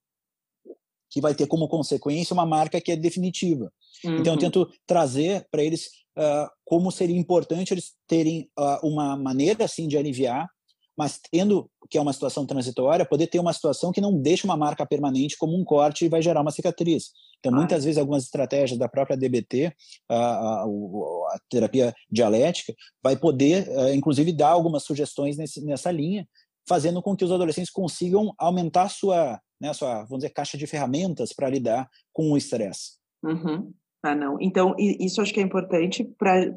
que 1.14 1.22
vai 1.22 1.36
ter 1.36 1.46
como 1.46 1.68
consequência 1.68 2.34
uma 2.34 2.46
marca 2.46 2.82
que 2.82 2.92
é 2.92 2.96
definitiva. 2.96 3.72
Uhum. 4.04 4.18
Então 4.18 4.34
eu 4.34 4.34
uhum. 4.34 4.40
tento 4.40 4.72
trazer 4.86 5.48
para 5.52 5.64
eles 5.64 5.86
uh, 6.18 6.50
como 6.66 6.92
seria 6.92 7.18
importante 7.18 7.72
eles 7.72 7.94
terem 8.08 8.50
uh, 8.58 8.86
uma 8.86 9.16
maneira 9.16 9.66
assim 9.66 9.88
de 9.88 9.96
aliviar, 9.96 10.50
mas 10.98 11.20
tendo 11.32 11.70
que 11.88 12.00
é 12.00 12.02
uma 12.02 12.14
situação 12.14 12.48
transitória, 12.48 13.06
poder 13.06 13.28
ter 13.28 13.40
uma 13.40 13.54
situação 13.54 13.92
que 13.92 14.02
não 14.02 14.20
deixa 14.20 14.46
uma 14.48 14.58
marca 14.58 14.86
permanente 14.88 15.38
como 15.38 15.56
um 15.56 15.64
corte 15.64 16.06
e 16.06 16.10
vai 16.10 16.22
gerar 16.22 16.42
uma 16.42 16.52
cicatriz. 16.52 17.12
Então, 17.40 17.52
muitas 17.52 17.84
vezes, 17.84 17.98
algumas 17.98 18.24
estratégias 18.24 18.80
da 18.80 18.88
própria 18.88 19.18
DBT, 19.18 19.74
a, 20.08 20.16
a, 20.16 20.64
a 20.64 21.40
terapia 21.50 21.94
dialética, 22.10 22.74
vai 23.04 23.18
poder, 23.18 23.68
inclusive, 23.94 24.32
dar 24.32 24.50
algumas 24.50 24.84
sugestões 24.84 25.36
nesse, 25.36 25.62
nessa 25.66 25.92
linha, 25.92 26.26
fazendo 26.68 27.02
com 27.02 27.16
que 27.16 27.26
os 27.26 27.32
adolescentes 27.32 27.72
consigam 27.72 28.34
aumentar 28.38 28.90
sua, 28.90 29.40
né, 29.60 29.74
sua 29.74 30.04
vamos 30.04 30.20
dizer, 30.20 30.30
caixa 30.30 30.58
de 30.58 30.68
ferramentas 30.68 31.34
para 31.34 31.50
lidar 31.50 31.90
com 32.12 32.32
o 32.32 32.38
estresse. 32.38 32.98
Uhum. 33.24 33.74
Ah, 34.04 34.16
não. 34.16 34.38
Então, 34.42 34.76
isso 34.78 35.22
acho 35.22 35.34
que 35.34 35.40
é 35.40 35.44
importante 35.44 36.04
para 36.04 36.54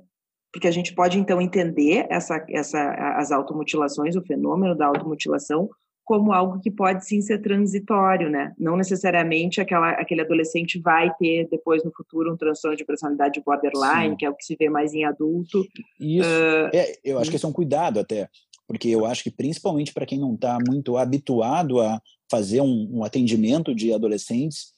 porque 0.53 0.69
a 0.69 0.73
gente 0.73 0.95
pode 0.95 1.19
então 1.19 1.39
entender 1.39 2.07
essa, 2.09 2.43
essa, 2.49 2.91
as 3.19 3.31
automutilações, 3.31 4.17
o 4.17 4.23
fenômeno 4.23 4.75
da 4.75 4.87
automutilação, 4.87 5.69
como 6.03 6.33
algo 6.33 6.61
que 6.61 6.71
pode 6.71 7.05
sim 7.05 7.21
ser 7.21 7.43
transitório, 7.43 8.31
né? 8.31 8.55
Não 8.57 8.77
necessariamente 8.77 9.61
aquela, 9.61 9.91
aquele 9.91 10.23
adolescente 10.23 10.81
vai 10.81 11.13
ter 11.19 11.49
depois 11.51 11.85
no 11.85 11.93
futuro 11.93 12.33
um 12.33 12.37
transtorno 12.37 12.77
de 12.77 12.85
personalidade 12.85 13.43
borderline, 13.45 14.11
sim. 14.11 14.17
que 14.17 14.25
é 14.25 14.31
o 14.31 14.35
que 14.35 14.45
se 14.45 14.57
vê 14.57 14.71
mais 14.71 14.95
em 14.95 15.05
adulto. 15.05 15.67
Isso. 16.01 16.29
Uh, 16.29 16.71
é, 16.73 16.93
eu 17.05 17.19
acho 17.19 17.29
que 17.29 17.37
esse 17.37 17.45
é 17.45 17.49
um 17.49 17.53
cuidado 17.53 17.99
até, 17.99 18.29
porque 18.67 18.89
eu 18.89 19.07
acho 19.07 19.23
que 19.23 19.31
principalmente 19.31 19.93
para 19.93 20.07
quem 20.07 20.19
não 20.19 20.35
está 20.35 20.59
muito 20.67 20.97
habituado 20.97 21.81
a 21.81 22.01
fazer 22.31 22.61
um, 22.61 22.99
um 22.99 23.05
atendimento 23.05 23.75
de 23.75 23.93
adolescentes, 23.93 24.73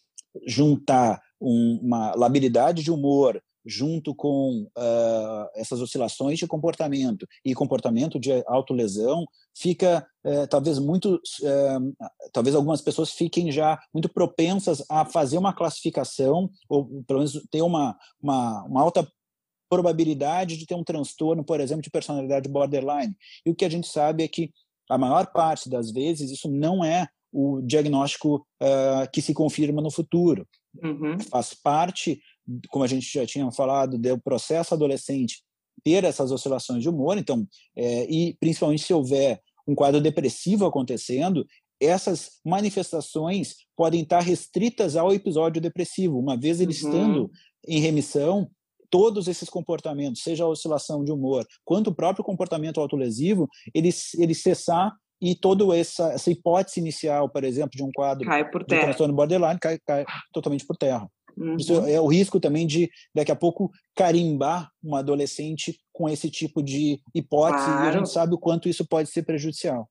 juntar 0.46 1.20
um, 1.40 1.80
uma 1.82 2.14
labilidade 2.14 2.82
de 2.82 2.90
humor 2.90 3.40
junto 3.68 4.14
com 4.14 4.66
uh, 4.76 5.48
essas 5.54 5.80
oscilações 5.80 6.38
de 6.38 6.46
comportamento 6.46 7.26
e 7.44 7.54
comportamento 7.54 8.18
de 8.18 8.42
autolesão, 8.46 9.26
fica 9.54 10.06
uh, 10.24 10.46
talvez 10.48 10.78
muito, 10.78 11.16
uh, 11.16 12.06
talvez 12.32 12.56
algumas 12.56 12.80
pessoas 12.80 13.10
fiquem 13.10 13.52
já 13.52 13.78
muito 13.92 14.08
propensas 14.08 14.82
a 14.88 15.04
fazer 15.04 15.36
uma 15.36 15.52
classificação, 15.52 16.50
ou 16.68 16.86
pelo 17.06 17.20
menos 17.20 17.46
ter 17.50 17.60
uma, 17.60 17.96
uma, 18.22 18.64
uma 18.64 18.80
alta 18.80 19.06
probabilidade 19.68 20.56
de 20.56 20.66
ter 20.66 20.74
um 20.74 20.84
transtorno, 20.84 21.44
por 21.44 21.60
exemplo, 21.60 21.82
de 21.82 21.90
personalidade 21.90 22.48
borderline. 22.48 23.14
E 23.44 23.50
o 23.50 23.54
que 23.54 23.64
a 23.64 23.68
gente 23.68 23.86
sabe 23.86 24.24
é 24.24 24.28
que 24.28 24.50
a 24.88 24.96
maior 24.96 25.26
parte 25.26 25.68
das 25.68 25.90
vezes 25.90 26.30
isso 26.30 26.50
não 26.50 26.84
é 26.84 27.06
o 27.32 27.60
diagnóstico 27.60 28.46
uh, 28.62 29.10
que 29.12 29.20
se 29.20 29.34
confirma 29.34 29.82
no 29.82 29.90
futuro. 29.90 30.46
Uhum. 30.82 31.18
Faz 31.30 31.52
parte, 31.52 32.20
como 32.70 32.84
a 32.84 32.88
gente 32.88 33.12
já 33.12 33.26
tinha 33.26 33.50
falado, 33.50 33.98
do 33.98 34.18
processo 34.20 34.74
adolescente 34.74 35.42
ter 35.84 36.04
essas 36.04 36.32
oscilações 36.32 36.82
de 36.82 36.88
humor. 36.88 37.18
Então, 37.18 37.46
é, 37.76 38.10
e 38.10 38.34
principalmente 38.40 38.82
se 38.82 38.94
houver 38.94 39.40
um 39.66 39.74
quadro 39.74 40.00
depressivo 40.00 40.64
acontecendo, 40.64 41.46
essas 41.80 42.40
manifestações 42.44 43.56
podem 43.76 44.02
estar 44.02 44.20
restritas 44.20 44.96
ao 44.96 45.12
episódio 45.12 45.60
depressivo. 45.60 46.18
Uma 46.18 46.36
vez 46.36 46.60
ele 46.60 46.72
uhum. 46.72 46.76
estando 46.76 47.30
em 47.66 47.80
remissão, 47.80 48.50
todos 48.90 49.28
esses 49.28 49.48
comportamentos, 49.48 50.22
seja 50.22 50.44
a 50.44 50.48
oscilação 50.48 51.04
de 51.04 51.12
humor, 51.12 51.46
quanto 51.64 51.88
o 51.90 51.94
próprio 51.94 52.24
comportamento 52.24 52.80
autolesivo, 52.80 53.48
ele, 53.74 53.90
ele 54.18 54.34
cessar 54.34 54.92
e 55.20 55.34
toda 55.34 55.76
essa, 55.76 56.12
essa 56.12 56.30
hipótese 56.30 56.80
inicial, 56.80 57.28
por 57.28 57.42
exemplo, 57.44 57.72
de 57.72 57.82
um 57.82 57.90
quadro 57.92 58.28
de 58.66 58.80
transtorno 58.80 59.14
borderline 59.14 59.58
cai, 59.58 59.78
cai 59.84 60.04
totalmente 60.32 60.64
por 60.64 60.76
terra. 60.76 61.08
Uhum. 61.36 61.56
Isso 61.56 61.72
é 61.86 62.00
o 62.00 62.06
risco 62.06 62.40
também 62.40 62.66
de, 62.66 62.90
daqui 63.14 63.30
a 63.30 63.36
pouco, 63.36 63.70
carimbar 63.94 64.70
um 64.82 64.96
adolescente 64.96 65.78
com 65.92 66.08
esse 66.08 66.30
tipo 66.30 66.62
de 66.62 67.00
hipótese 67.14 67.64
claro. 67.64 67.84
e 67.84 67.88
a 67.88 67.92
gente 67.92 68.10
sabe 68.10 68.34
o 68.34 68.38
quanto 68.38 68.68
isso 68.68 68.86
pode 68.86 69.08
ser 69.08 69.22
prejudicial 69.22 69.88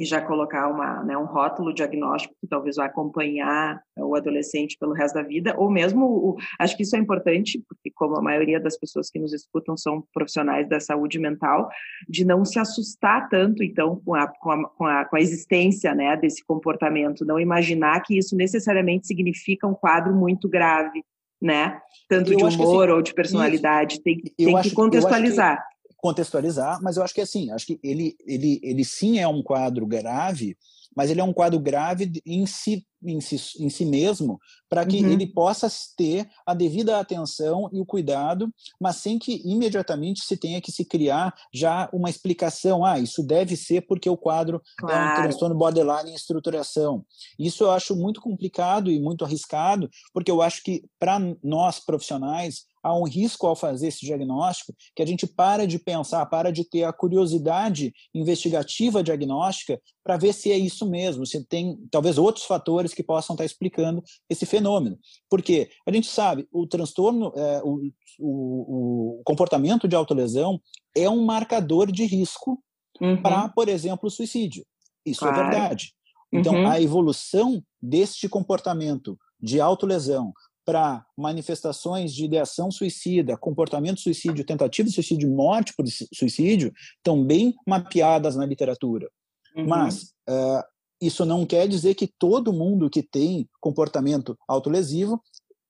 e 0.00 0.04
já 0.06 0.18
colocar 0.18 0.66
uma, 0.66 1.04
né, 1.04 1.14
um 1.14 1.26
rótulo 1.26 1.74
diagnóstico 1.74 2.34
que 2.40 2.46
talvez 2.48 2.76
vai 2.76 2.86
acompanhar 2.86 3.82
o 3.98 4.16
adolescente 4.16 4.78
pelo 4.80 4.94
resto 4.94 5.16
da 5.16 5.22
vida, 5.22 5.54
ou 5.58 5.70
mesmo, 5.70 6.06
o, 6.06 6.36
acho 6.58 6.74
que 6.74 6.84
isso 6.84 6.96
é 6.96 6.98
importante, 6.98 7.62
porque 7.68 7.90
como 7.90 8.16
a 8.16 8.22
maioria 8.22 8.58
das 8.58 8.78
pessoas 8.78 9.10
que 9.10 9.18
nos 9.18 9.34
escutam 9.34 9.76
são 9.76 10.02
profissionais 10.14 10.66
da 10.66 10.80
saúde 10.80 11.18
mental, 11.18 11.68
de 12.08 12.24
não 12.24 12.46
se 12.46 12.58
assustar 12.58 13.28
tanto, 13.28 13.62
então, 13.62 14.00
com 14.02 14.14
a, 14.14 14.26
com 14.26 14.50
a, 14.50 14.68
com 14.70 14.86
a, 14.86 15.04
com 15.04 15.16
a 15.16 15.20
existência 15.20 15.94
né, 15.94 16.16
desse 16.16 16.42
comportamento, 16.46 17.22
não 17.22 17.38
imaginar 17.38 18.00
que 18.00 18.16
isso 18.16 18.34
necessariamente 18.34 19.06
significa 19.06 19.66
um 19.66 19.74
quadro 19.74 20.14
muito 20.14 20.48
grave, 20.48 21.04
né? 21.42 21.78
Tanto 22.08 22.32
eu 22.32 22.48
de 22.48 22.56
humor 22.56 22.84
assim, 22.84 22.92
ou 22.96 23.02
de 23.02 23.12
personalidade, 23.12 23.94
isso, 23.94 24.02
tem, 24.02 24.18
tem 24.34 24.62
que 24.62 24.72
contextualizar 24.72 25.62
contextualizar, 26.00 26.80
mas 26.82 26.96
eu 26.96 27.02
acho 27.02 27.14
que 27.14 27.20
assim, 27.20 27.50
acho 27.50 27.66
que 27.66 27.78
ele, 27.82 28.16
ele, 28.26 28.60
ele 28.62 28.84
sim 28.84 29.18
é 29.18 29.28
um 29.28 29.42
quadro 29.42 29.86
grave, 29.86 30.56
mas 30.96 31.10
ele 31.10 31.20
é 31.20 31.24
um 31.24 31.32
quadro 31.32 31.58
grave 31.60 32.10
em 32.26 32.44
si, 32.46 32.84
em 33.02 33.20
si, 33.20 33.36
em 33.60 33.68
si 33.70 33.84
mesmo, 33.84 34.40
para 34.68 34.84
que 34.84 35.02
uhum. 35.02 35.12
ele 35.12 35.26
possa 35.26 35.68
ter 35.96 36.28
a 36.44 36.52
devida 36.52 36.98
atenção 36.98 37.70
e 37.72 37.80
o 37.80 37.86
cuidado, 37.86 38.52
mas 38.80 38.96
sem 38.96 39.18
que 39.18 39.40
imediatamente 39.44 40.24
se 40.24 40.36
tenha 40.36 40.60
que 40.60 40.72
se 40.72 40.84
criar 40.84 41.32
já 41.54 41.88
uma 41.92 42.10
explicação. 42.10 42.84
Ah, 42.84 42.98
isso 42.98 43.22
deve 43.22 43.56
ser 43.56 43.82
porque 43.82 44.10
o 44.10 44.16
quadro 44.16 44.60
claro. 44.78 44.96
é 44.96 45.12
um 45.12 45.22
transtorno 45.22 45.56
borderline 45.56 46.10
em 46.10 46.14
estruturação. 46.14 47.04
Isso 47.38 47.64
eu 47.64 47.70
acho 47.70 47.94
muito 47.94 48.20
complicado 48.20 48.90
e 48.90 48.98
muito 48.98 49.24
arriscado, 49.24 49.88
porque 50.12 50.30
eu 50.30 50.42
acho 50.42 50.62
que 50.62 50.82
para 50.98 51.20
nós 51.42 51.78
profissionais 51.78 52.69
há 52.82 52.96
um 52.96 53.04
risco 53.04 53.46
ao 53.46 53.54
fazer 53.54 53.88
esse 53.88 54.04
diagnóstico 54.04 54.74
que 54.94 55.02
a 55.02 55.06
gente 55.06 55.26
para 55.26 55.66
de 55.66 55.78
pensar, 55.78 56.24
para 56.26 56.50
de 56.50 56.64
ter 56.64 56.84
a 56.84 56.92
curiosidade 56.92 57.92
investigativa 58.14 59.02
diagnóstica 59.02 59.80
para 60.02 60.16
ver 60.16 60.32
se 60.32 60.50
é 60.50 60.58
isso 60.58 60.88
mesmo, 60.88 61.26
se 61.26 61.44
tem 61.44 61.76
talvez 61.90 62.18
outros 62.18 62.44
fatores 62.44 62.94
que 62.94 63.02
possam 63.02 63.34
estar 63.34 63.44
explicando 63.44 64.02
esse 64.28 64.46
fenômeno. 64.46 64.98
Porque 65.28 65.70
a 65.86 65.92
gente 65.92 66.08
sabe, 66.08 66.48
o 66.50 66.66
transtorno, 66.66 67.32
é, 67.36 67.60
o, 67.62 67.80
o, 68.18 69.18
o, 69.18 69.22
comportamento 69.24 69.86
de 69.86 69.94
autolesão 69.94 70.60
é 70.96 71.08
um 71.08 71.24
marcador 71.24 71.90
de 71.92 72.04
risco 72.04 72.62
uhum. 73.00 73.20
para, 73.20 73.48
por 73.48 73.68
exemplo, 73.68 74.08
o 74.08 74.10
suicídio. 74.10 74.64
Isso 75.04 75.24
é 75.24 75.28
claro. 75.28 75.46
é 75.46 75.50
verdade. 75.50 75.92
Então, 76.32 76.54
uhum. 76.54 76.68
a 76.68 76.80
evolução 76.80 77.62
deste 77.82 78.28
comportamento 78.28 79.18
de 79.40 79.60
autolesão 79.60 80.32
para 80.64 81.04
manifestações 81.16 82.12
de 82.12 82.24
ideação 82.24 82.70
suicida, 82.70 83.36
comportamento 83.36 84.00
suicídio, 84.00 84.44
tentativa 84.44 84.88
de 84.88 84.94
suicídio, 84.94 85.30
morte 85.30 85.72
por 85.76 85.84
suicídio, 86.14 86.72
estão 86.96 87.24
bem 87.24 87.54
mapeadas 87.66 88.36
na 88.36 88.46
literatura. 88.46 89.10
Uhum. 89.56 89.66
Mas 89.66 90.12
uh, 90.28 90.62
isso 91.00 91.24
não 91.24 91.46
quer 91.46 91.66
dizer 91.66 91.94
que 91.94 92.06
todo 92.18 92.52
mundo 92.52 92.90
que 92.90 93.02
tem 93.02 93.48
comportamento 93.60 94.36
autolesivo 94.46 95.20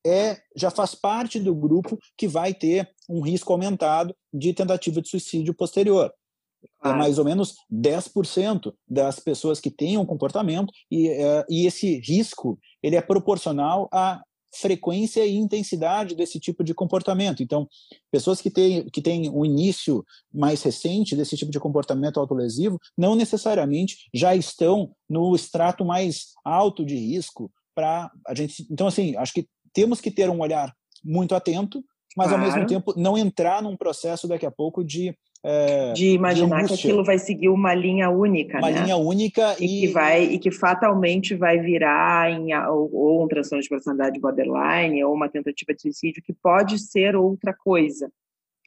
é, 0.04 0.38
já 0.56 0.70
faz 0.70 0.94
parte 0.94 1.38
do 1.38 1.54
grupo 1.54 1.98
que 2.16 2.26
vai 2.26 2.54
ter 2.54 2.90
um 3.08 3.20
risco 3.20 3.52
aumentado 3.52 4.14
de 4.32 4.52
tentativa 4.52 5.00
de 5.00 5.08
suicídio 5.08 5.54
posterior. 5.54 6.12
é 6.84 6.92
mais 6.92 7.18
ou 7.18 7.24
menos 7.24 7.54
10% 7.72 8.72
das 8.88 9.18
pessoas 9.20 9.60
que 9.60 9.70
têm 9.70 9.96
um 9.96 10.04
comportamento 10.04 10.72
e, 10.90 11.08
é, 11.08 11.44
e 11.48 11.66
esse 11.66 12.00
risco 12.00 12.58
ele 12.82 12.96
é 12.96 13.00
proporcional 13.00 13.88
à 13.92 14.22
frequência 14.52 15.24
e 15.24 15.36
intensidade 15.36 16.14
desse 16.14 16.40
tipo 16.40 16.64
de 16.64 16.74
comportamento. 16.74 17.42
Então, 17.42 17.68
pessoas 18.10 18.40
que 18.40 18.50
têm, 18.50 18.84
que 18.90 19.00
têm 19.00 19.30
um 19.30 19.44
início 19.44 20.04
mais 20.32 20.62
recente 20.62 21.14
desse 21.14 21.36
tipo 21.36 21.50
de 21.50 21.60
comportamento 21.60 22.18
autolesivo 22.18 22.78
não 22.96 23.14
necessariamente 23.14 24.08
já 24.12 24.34
estão 24.34 24.90
no 25.08 25.34
extrato 25.34 25.84
mais 25.84 26.32
alto 26.44 26.84
de 26.84 26.96
risco 26.96 27.50
para 27.74 28.10
a 28.26 28.34
gente. 28.34 28.66
Então, 28.70 28.86
assim, 28.86 29.16
acho 29.16 29.32
que 29.32 29.46
temos 29.72 30.00
que 30.00 30.10
ter 30.10 30.28
um 30.28 30.40
olhar 30.40 30.74
muito 31.04 31.34
atento, 31.34 31.82
mas 32.16 32.28
claro. 32.28 32.42
ao 32.42 32.48
mesmo 32.48 32.66
tempo 32.66 32.92
não 32.96 33.16
entrar 33.16 33.62
num 33.62 33.76
processo 33.76 34.26
daqui 34.26 34.44
a 34.44 34.50
pouco 34.50 34.84
de 34.84 35.16
é, 35.42 35.92
de 35.92 36.10
imaginar 36.10 36.62
de 36.62 36.68
que 36.68 36.74
aquilo 36.74 37.02
vai 37.02 37.18
seguir 37.18 37.48
uma 37.48 37.74
linha 37.74 38.10
única, 38.10 38.58
uma 38.58 38.70
né? 38.70 38.82
linha 38.82 38.96
única 38.96 39.56
e, 39.58 39.64
e, 39.64 39.80
que 39.80 39.88
vai 39.88 40.24
e 40.24 40.38
que 40.38 40.50
fatalmente 40.50 41.34
vai 41.34 41.58
virar 41.58 42.30
em 42.30 42.54
ou, 42.54 42.90
ou 42.92 43.24
um 43.24 43.28
transtorno 43.28 43.62
de 43.62 43.68
personalidade 43.68 44.20
borderline 44.20 45.02
ou 45.02 45.14
uma 45.14 45.28
tentativa 45.28 45.72
de 45.74 45.80
suicídio 45.80 46.22
que 46.22 46.32
pode 46.32 46.78
ser 46.78 47.16
outra 47.16 47.54
coisa. 47.54 48.10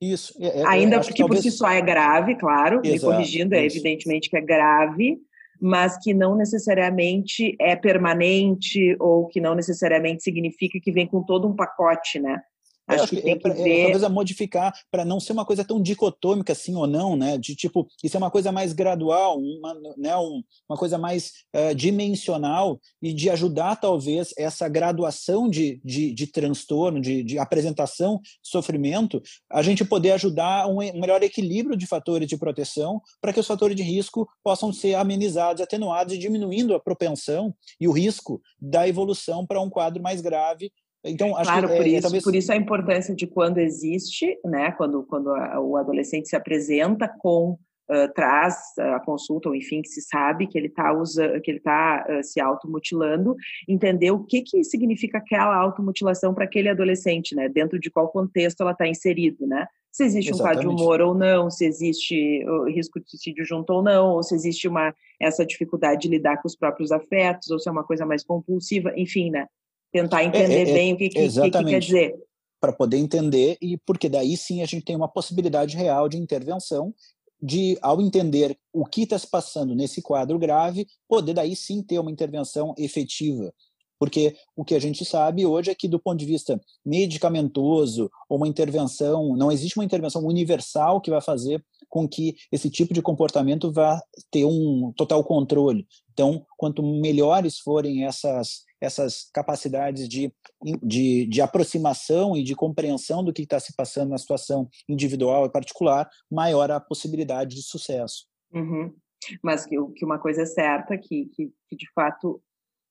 Isso. 0.01 0.33
É, 0.39 0.61
é, 0.61 0.67
Ainda 0.67 0.99
porque 0.99 1.21
talvez... 1.21 1.43
por 1.43 1.49
si 1.49 1.55
só 1.55 1.69
é 1.69 1.81
grave, 1.81 2.35
claro, 2.35 2.81
Exato, 2.83 2.91
me 2.91 2.99
corrigindo, 2.99 3.53
é 3.53 3.65
evidentemente 3.65 4.29
que 4.29 4.35
é 4.35 4.41
grave, 4.41 5.19
mas 5.61 5.97
que 5.97 6.13
não 6.13 6.35
necessariamente 6.35 7.55
é 7.59 7.75
permanente 7.75 8.97
ou 8.99 9.27
que 9.27 9.39
não 9.39 9.55
necessariamente 9.55 10.23
significa 10.23 10.79
que 10.81 10.91
vem 10.91 11.07
com 11.07 11.23
todo 11.23 11.47
um 11.47 11.55
pacote, 11.55 12.19
né? 12.19 12.41
Acho, 13.01 13.09
que, 13.09 13.15
que 13.17 13.21
tem 13.21 13.33
é, 13.33 13.37
que 13.37 13.47
é, 13.47 13.53
ver... 13.53 13.83
talvez 13.83 14.03
a 14.03 14.09
modificar 14.09 14.73
para 14.91 15.05
não 15.05 15.19
ser 15.19 15.33
uma 15.33 15.45
coisa 15.45 15.63
tão 15.63 15.81
dicotômica 15.81 16.53
assim 16.53 16.75
ou 16.75 16.87
não, 16.87 17.15
né? 17.15 17.37
De 17.37 17.55
tipo, 17.55 17.87
isso 18.03 18.15
é 18.15 18.19
uma 18.19 18.31
coisa 18.31 18.51
mais 18.51 18.73
gradual, 18.73 19.39
uma, 19.39 19.73
né? 19.97 20.15
Um, 20.17 20.43
uma 20.69 20.77
coisa 20.77 20.97
mais 20.97 21.31
uh, 21.55 21.75
dimensional 21.75 22.79
e 23.01 23.13
de 23.13 23.29
ajudar 23.29 23.75
talvez 23.75 24.33
essa 24.37 24.67
graduação 24.67 25.49
de, 25.49 25.81
de, 25.83 26.13
de 26.13 26.27
transtorno, 26.27 26.99
de, 26.99 27.23
de 27.23 27.37
apresentação, 27.37 28.19
sofrimento, 28.41 29.21
a 29.51 29.61
gente 29.61 29.85
poder 29.85 30.11
ajudar 30.11 30.67
um, 30.67 30.79
um 30.79 30.99
melhor 30.99 31.21
equilíbrio 31.23 31.77
de 31.77 31.87
fatores 31.87 32.27
de 32.27 32.37
proteção 32.37 33.01
para 33.21 33.33
que 33.33 33.39
os 33.39 33.47
fatores 33.47 33.75
de 33.75 33.83
risco 33.83 34.27
possam 34.43 34.71
ser 34.71 34.95
amenizados, 34.95 35.61
atenuados 35.61 36.13
e 36.13 36.17
diminuindo 36.17 36.73
a 36.73 36.79
propensão 36.79 37.53
e 37.79 37.87
o 37.87 37.91
risco 37.91 38.41
da 38.59 38.87
evolução 38.87 39.45
para 39.45 39.61
um 39.61 39.69
quadro 39.69 40.01
mais 40.01 40.21
grave 40.21 40.71
então, 41.05 41.35
acho 41.35 41.51
claro, 41.51 41.67
que, 41.67 41.75
por, 41.75 41.85
é, 41.85 41.89
isso, 41.89 42.01
talvez... 42.01 42.23
por 42.23 42.35
isso 42.35 42.51
a 42.51 42.55
importância 42.55 43.15
de 43.15 43.27
quando 43.27 43.57
existe, 43.57 44.37
né, 44.45 44.71
quando, 44.71 45.03
quando 45.03 45.29
a, 45.31 45.59
o 45.59 45.75
adolescente 45.75 46.29
se 46.29 46.35
apresenta 46.35 47.07
com, 47.19 47.51
uh, 47.51 48.13
traz 48.15 48.55
a 48.79 48.99
consulta, 49.01 49.49
ou 49.49 49.55
enfim, 49.55 49.81
que 49.81 49.89
se 49.89 50.01
sabe 50.01 50.47
que 50.47 50.57
ele 50.57 50.67
está 50.67 50.93
que 51.43 51.51
ele 51.51 51.59
tá 51.59 52.05
uh, 52.09 52.23
se 52.23 52.39
automutilando, 52.39 53.35
entender 53.67 54.11
o 54.11 54.23
que, 54.23 54.41
que 54.41 54.63
significa 54.63 55.17
aquela 55.17 55.55
automutilação 55.57 56.33
para 56.33 56.45
aquele 56.45 56.69
adolescente, 56.69 57.35
né, 57.35 57.49
dentro 57.49 57.79
de 57.79 57.91
qual 57.91 58.09
contexto 58.09 58.61
ela 58.61 58.71
está 58.71 58.87
inserido, 58.87 59.45
né, 59.45 59.67
se 59.93 60.03
existe 60.03 60.31
Exatamente. 60.31 60.57
um 60.57 60.63
quadro 60.63 60.75
de 60.75 60.81
humor 60.81 61.01
ou 61.01 61.13
não, 61.13 61.51
se 61.51 61.65
existe 61.65 62.43
o 62.47 62.65
risco 62.65 62.99
de 62.99 63.07
suicídio 63.11 63.45
junto 63.45 63.71
ou 63.71 63.83
não, 63.83 64.13
ou 64.13 64.23
se 64.23 64.33
existe 64.33 64.67
uma 64.67 64.93
essa 65.21 65.45
dificuldade 65.45 66.01
de 66.01 66.07
lidar 66.07 66.41
com 66.41 66.47
os 66.47 66.55
próprios 66.55 66.91
afetos, 66.91 67.51
ou 67.51 67.59
se 67.59 67.69
é 67.69 67.71
uma 67.71 67.83
coisa 67.83 68.03
mais 68.03 68.23
compulsiva, 68.23 68.91
enfim, 68.97 69.29
né? 69.29 69.47
Tentar 69.93 70.23
é, 70.23 70.25
entender 70.25 70.67
é, 70.67 70.71
é, 70.71 70.73
bem 70.73 70.93
o 70.93 70.97
que, 70.97 71.09
que, 71.09 71.29
que, 71.29 71.51
que 71.51 71.63
quer 71.63 71.79
dizer. 71.79 72.15
Para 72.59 72.73
poder 72.73 72.97
entender, 72.97 73.57
e 73.61 73.77
porque 73.77 74.09
daí 74.09 74.35
sim 74.35 74.61
a 74.61 74.65
gente 74.65 74.83
tem 74.83 74.95
uma 74.95 75.07
possibilidade 75.07 75.77
real 75.77 76.09
de 76.09 76.17
intervenção, 76.17 76.93
de, 77.41 77.77
ao 77.81 78.01
entender 78.01 78.57
o 78.71 78.85
que 78.85 79.03
está 79.03 79.19
se 79.19 79.29
passando 79.29 79.75
nesse 79.75 80.01
quadro 80.01 80.39
grave, 80.39 80.87
poder 81.07 81.33
daí 81.33 81.55
sim 81.55 81.83
ter 81.83 81.99
uma 81.99 82.11
intervenção 82.11 82.73
efetiva. 82.77 83.53
Porque 83.99 84.35
o 84.55 84.65
que 84.65 84.75
a 84.75 84.79
gente 84.79 85.05
sabe 85.05 85.45
hoje 85.45 85.71
é 85.71 85.75
que, 85.75 85.87
do 85.87 85.99
ponto 85.99 86.19
de 86.19 86.25
vista 86.25 86.59
medicamentoso, 86.85 88.09
uma 88.29 88.47
intervenção, 88.47 89.35
não 89.35 89.51
existe 89.51 89.77
uma 89.77 89.85
intervenção 89.85 90.25
universal 90.25 90.99
que 90.99 91.11
vai 91.11 91.21
fazer 91.21 91.63
com 91.87 92.07
que 92.07 92.35
esse 92.51 92.69
tipo 92.69 92.93
de 92.93 93.01
comportamento 93.01 93.71
vá 93.71 94.01
ter 94.31 94.45
um 94.45 94.91
total 94.97 95.23
controle. 95.23 95.85
Então, 96.11 96.45
quanto 96.57 96.81
melhores 96.83 97.59
forem 97.59 98.05
essas, 98.05 98.63
essas 98.83 99.29
capacidades 99.33 100.09
de, 100.09 100.31
de, 100.81 101.25
de 101.25 101.41
aproximação 101.41 102.35
e 102.35 102.43
de 102.43 102.53
compreensão 102.55 103.23
do 103.23 103.31
que 103.31 103.43
está 103.43 103.59
se 103.59 103.73
passando 103.75 104.09
na 104.09 104.17
situação 104.17 104.69
individual 104.89 105.45
e 105.45 105.51
particular, 105.51 106.09
maior 106.29 106.69
a 106.69 106.79
possibilidade 106.79 107.55
de 107.55 107.63
sucesso. 107.63 108.25
Uhum. 108.53 108.93
Mas 109.41 109.65
que, 109.65 109.75
que 109.95 110.03
uma 110.03 110.19
coisa 110.19 110.41
é 110.41 110.45
certa, 110.45 110.97
que, 110.97 111.27
que, 111.27 111.51
que 111.69 111.75
de 111.77 111.89
fato 111.95 112.41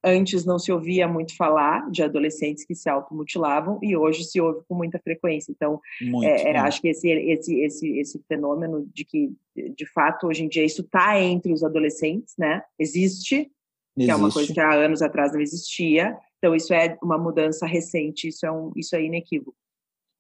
antes 0.05 0.45
não 0.45 0.59
se 0.59 0.73
ouvia 0.73 1.07
muito 1.07 1.37
falar 1.37 1.89
de 1.91 2.03
adolescentes 2.03 2.65
que 2.65 2.75
se 2.75 2.89
automutilavam 2.89 3.79
e 3.83 3.97
hoje 3.97 4.25
se 4.25 4.41
ouve 4.41 4.65
com 4.67 4.75
muita 4.75 4.99
frequência. 4.99 5.53
Então, 5.53 5.81
muito, 6.01 6.27
é, 6.27 6.53
é, 6.53 6.59
acho 6.59 6.81
que 6.81 6.89
esse, 6.89 7.09
esse, 7.09 7.61
esse, 7.61 7.99
esse 7.99 8.19
fenômeno 8.27 8.89
de 8.93 9.05
que, 9.05 9.33
de 9.55 9.87
fato, 9.93 10.27
hoje 10.27 10.45
em 10.45 10.49
dia 10.49 10.65
isso 10.65 10.81
está 10.81 11.21
entre 11.21 11.53
os 11.53 11.63
adolescentes, 11.63 12.35
né? 12.37 12.63
Existe. 12.79 13.51
Que 13.97 14.11
é 14.11 14.15
uma 14.15 14.33
coisa 14.33 14.53
que 14.53 14.61
há 14.61 14.75
anos 14.75 15.03
atrás 15.03 15.33
não 15.33 15.41
existia. 15.41 16.17
Então, 16.39 16.55
isso 16.55 16.73
é 16.75 16.97
uma 17.03 17.19
mudança 17.19 17.67
recente, 17.67 18.29
isso 18.29 18.45
é, 18.45 18.51
um, 18.51 18.73
isso 18.75 18.97
é 18.97 19.05
inequívoco. 19.05 19.57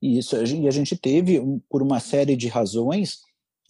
Isso, 0.00 0.36
e 0.36 0.66
a 0.66 0.70
gente 0.70 0.96
teve, 0.96 1.40
por 1.68 1.82
uma 1.82 2.00
série 2.00 2.36
de 2.36 2.48
razões, 2.48 3.20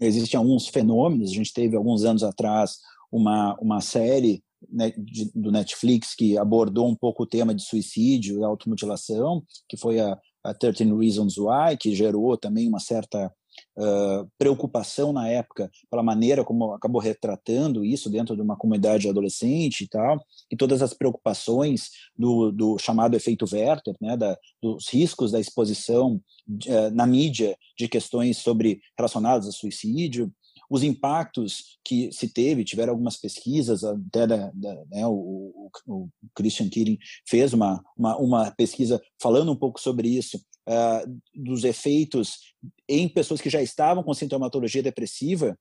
existem 0.00 0.38
alguns 0.38 0.66
fenômenos, 0.66 1.30
a 1.30 1.34
gente 1.34 1.52
teve 1.52 1.76
alguns 1.76 2.04
anos 2.04 2.22
atrás 2.22 2.78
uma, 3.10 3.54
uma 3.60 3.80
série 3.80 4.42
né, 4.70 4.92
de, 4.96 5.30
do 5.34 5.52
Netflix 5.52 6.14
que 6.14 6.38
abordou 6.38 6.88
um 6.88 6.94
pouco 6.94 7.22
o 7.22 7.26
tema 7.26 7.54
de 7.54 7.62
suicídio 7.62 8.38
e 8.38 8.44
automutilação, 8.44 9.42
que 9.68 9.76
foi 9.76 10.00
a, 10.00 10.18
a 10.42 10.54
13 10.54 10.84
Reasons 10.94 11.36
Why, 11.36 11.76
que 11.78 11.94
gerou 11.94 12.36
também 12.36 12.68
uma 12.68 12.80
certa 12.80 13.32
uh, 13.76 14.28
preocupação 14.38 15.12
na 15.12 15.28
época 15.28 15.70
pela 15.90 16.02
maneira 16.02 16.44
como 16.44 16.72
acabou 16.72 17.00
retratando 17.00 17.84
isso 17.84 18.10
dentro 18.10 18.34
de 18.34 18.42
uma 18.42 18.56
comunidade 18.56 19.08
adolescente 19.08 19.84
e 19.84 19.88
tal, 19.88 20.22
e 20.50 20.56
todas 20.56 20.82
as 20.82 20.94
preocupações 20.94 21.90
do, 22.16 22.50
do 22.50 22.78
chamado 22.78 23.16
efeito 23.16 23.46
Werther, 23.50 23.94
né, 24.00 24.16
da, 24.16 24.36
dos 24.62 24.88
riscos 24.88 25.32
da 25.32 25.40
exposição 25.40 26.20
uh, 26.48 26.90
na 26.92 27.06
mídia 27.06 27.56
de 27.78 27.88
questões 27.88 28.38
sobre 28.38 28.80
relacionadas 28.96 29.48
a 29.48 29.52
suicídio, 29.52 30.32
os 30.72 30.82
impactos 30.82 31.78
que 31.84 32.10
se 32.10 32.26
teve, 32.26 32.64
tiveram 32.64 32.94
algumas 32.94 33.18
pesquisas, 33.18 33.84
até 33.84 34.26
da, 34.26 34.50
da 34.54 34.74
né, 34.86 35.06
o, 35.06 35.68
o, 35.86 36.08
Christian 36.34 36.70
Kirin 36.70 36.96
fez 37.28 37.52
uma, 37.52 37.84
uma, 37.94 38.16
uma, 38.16 38.50
pesquisa 38.52 38.98
falando 39.20 39.52
um 39.52 39.56
pouco 39.56 39.78
sobre 39.78 40.08
isso, 40.08 40.38
uh, 40.66 41.20
dos 41.34 41.64
efeitos 41.64 42.54
em 42.88 43.06
pessoas 43.06 43.38
que 43.42 43.50
já 43.50 43.60
estavam 43.60 44.02
com 44.02 44.14
sintomatologia 44.14 44.82
depressiva, 44.82 45.58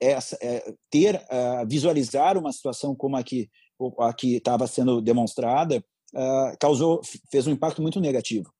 essa, 0.00 0.36
é, 0.42 0.74
ter, 0.90 1.14
uh, 1.14 1.64
visualizar 1.68 2.36
uma 2.36 2.50
situação 2.50 2.92
como 2.92 3.16
a 3.16 3.22
que 3.22 3.48
a 4.00 4.12
estava 4.20 4.66
sendo 4.66 5.00
demonstrada, 5.00 5.78
uh, 6.12 6.58
causou, 6.58 7.02
fez 7.30 7.46
um 7.46 7.52
impacto 7.52 7.80
muito 7.80 8.00
negativo. 8.00 8.52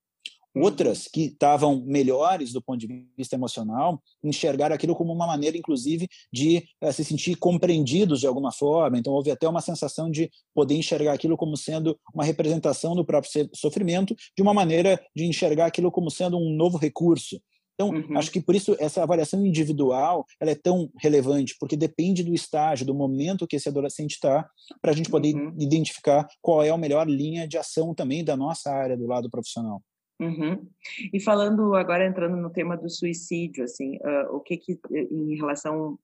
Outras 0.54 1.06
que 1.06 1.26
estavam 1.26 1.84
melhores 1.86 2.52
do 2.52 2.60
ponto 2.60 2.78
de 2.78 3.06
vista 3.16 3.36
emocional 3.36 4.02
enxergaram 4.22 4.74
aquilo 4.74 4.96
como 4.96 5.12
uma 5.12 5.26
maneira, 5.26 5.56
inclusive, 5.56 6.08
de 6.32 6.64
uh, 6.82 6.92
se 6.92 7.04
sentir 7.04 7.36
compreendidos 7.36 8.20
de 8.20 8.26
alguma 8.26 8.50
forma. 8.52 8.98
Então, 8.98 9.12
houve 9.12 9.30
até 9.30 9.48
uma 9.48 9.60
sensação 9.60 10.10
de 10.10 10.28
poder 10.54 10.74
enxergar 10.74 11.12
aquilo 11.12 11.36
como 11.36 11.56
sendo 11.56 11.96
uma 12.12 12.24
representação 12.24 12.96
do 12.96 13.04
próprio 13.04 13.48
sofrimento, 13.54 14.14
de 14.36 14.42
uma 14.42 14.52
maneira 14.52 15.00
de 15.14 15.24
enxergar 15.24 15.66
aquilo 15.66 15.90
como 15.90 16.10
sendo 16.10 16.36
um 16.36 16.50
novo 16.54 16.76
recurso. 16.76 17.40
Então, 17.80 17.88
uhum. 17.88 18.18
acho 18.18 18.30
que 18.30 18.42
por 18.42 18.54
isso 18.54 18.76
essa 18.78 19.02
avaliação 19.02 19.46
individual 19.46 20.26
ela 20.38 20.50
é 20.50 20.54
tão 20.54 20.90
relevante, 20.98 21.56
porque 21.58 21.78
depende 21.78 22.22
do 22.22 22.34
estágio, 22.34 22.84
do 22.84 22.94
momento 22.94 23.46
que 23.46 23.56
esse 23.56 23.70
adolescente 23.70 24.12
está, 24.12 24.46
para 24.82 24.90
a 24.90 24.94
gente 24.94 25.08
poder 25.08 25.34
uhum. 25.34 25.54
identificar 25.58 26.28
qual 26.42 26.62
é 26.62 26.68
a 26.68 26.76
melhor 26.76 27.08
linha 27.08 27.48
de 27.48 27.56
ação 27.56 27.94
também 27.94 28.22
da 28.22 28.36
nossa 28.36 28.70
área 28.70 28.98
do 28.98 29.06
lado 29.06 29.30
profissional. 29.30 29.82
Uhum. 30.20 30.68
E 31.12 31.18
falando 31.18 31.74
agora 31.74 32.06
entrando 32.06 32.36
no 32.36 32.50
tema 32.50 32.76
do 32.76 32.90
suicídio, 32.90 33.64
assim, 33.64 33.96
uh, 33.96 34.36
o 34.36 34.40
que 34.40 34.58
que 34.58 34.78
em 34.92 35.34
relação, 35.34 35.98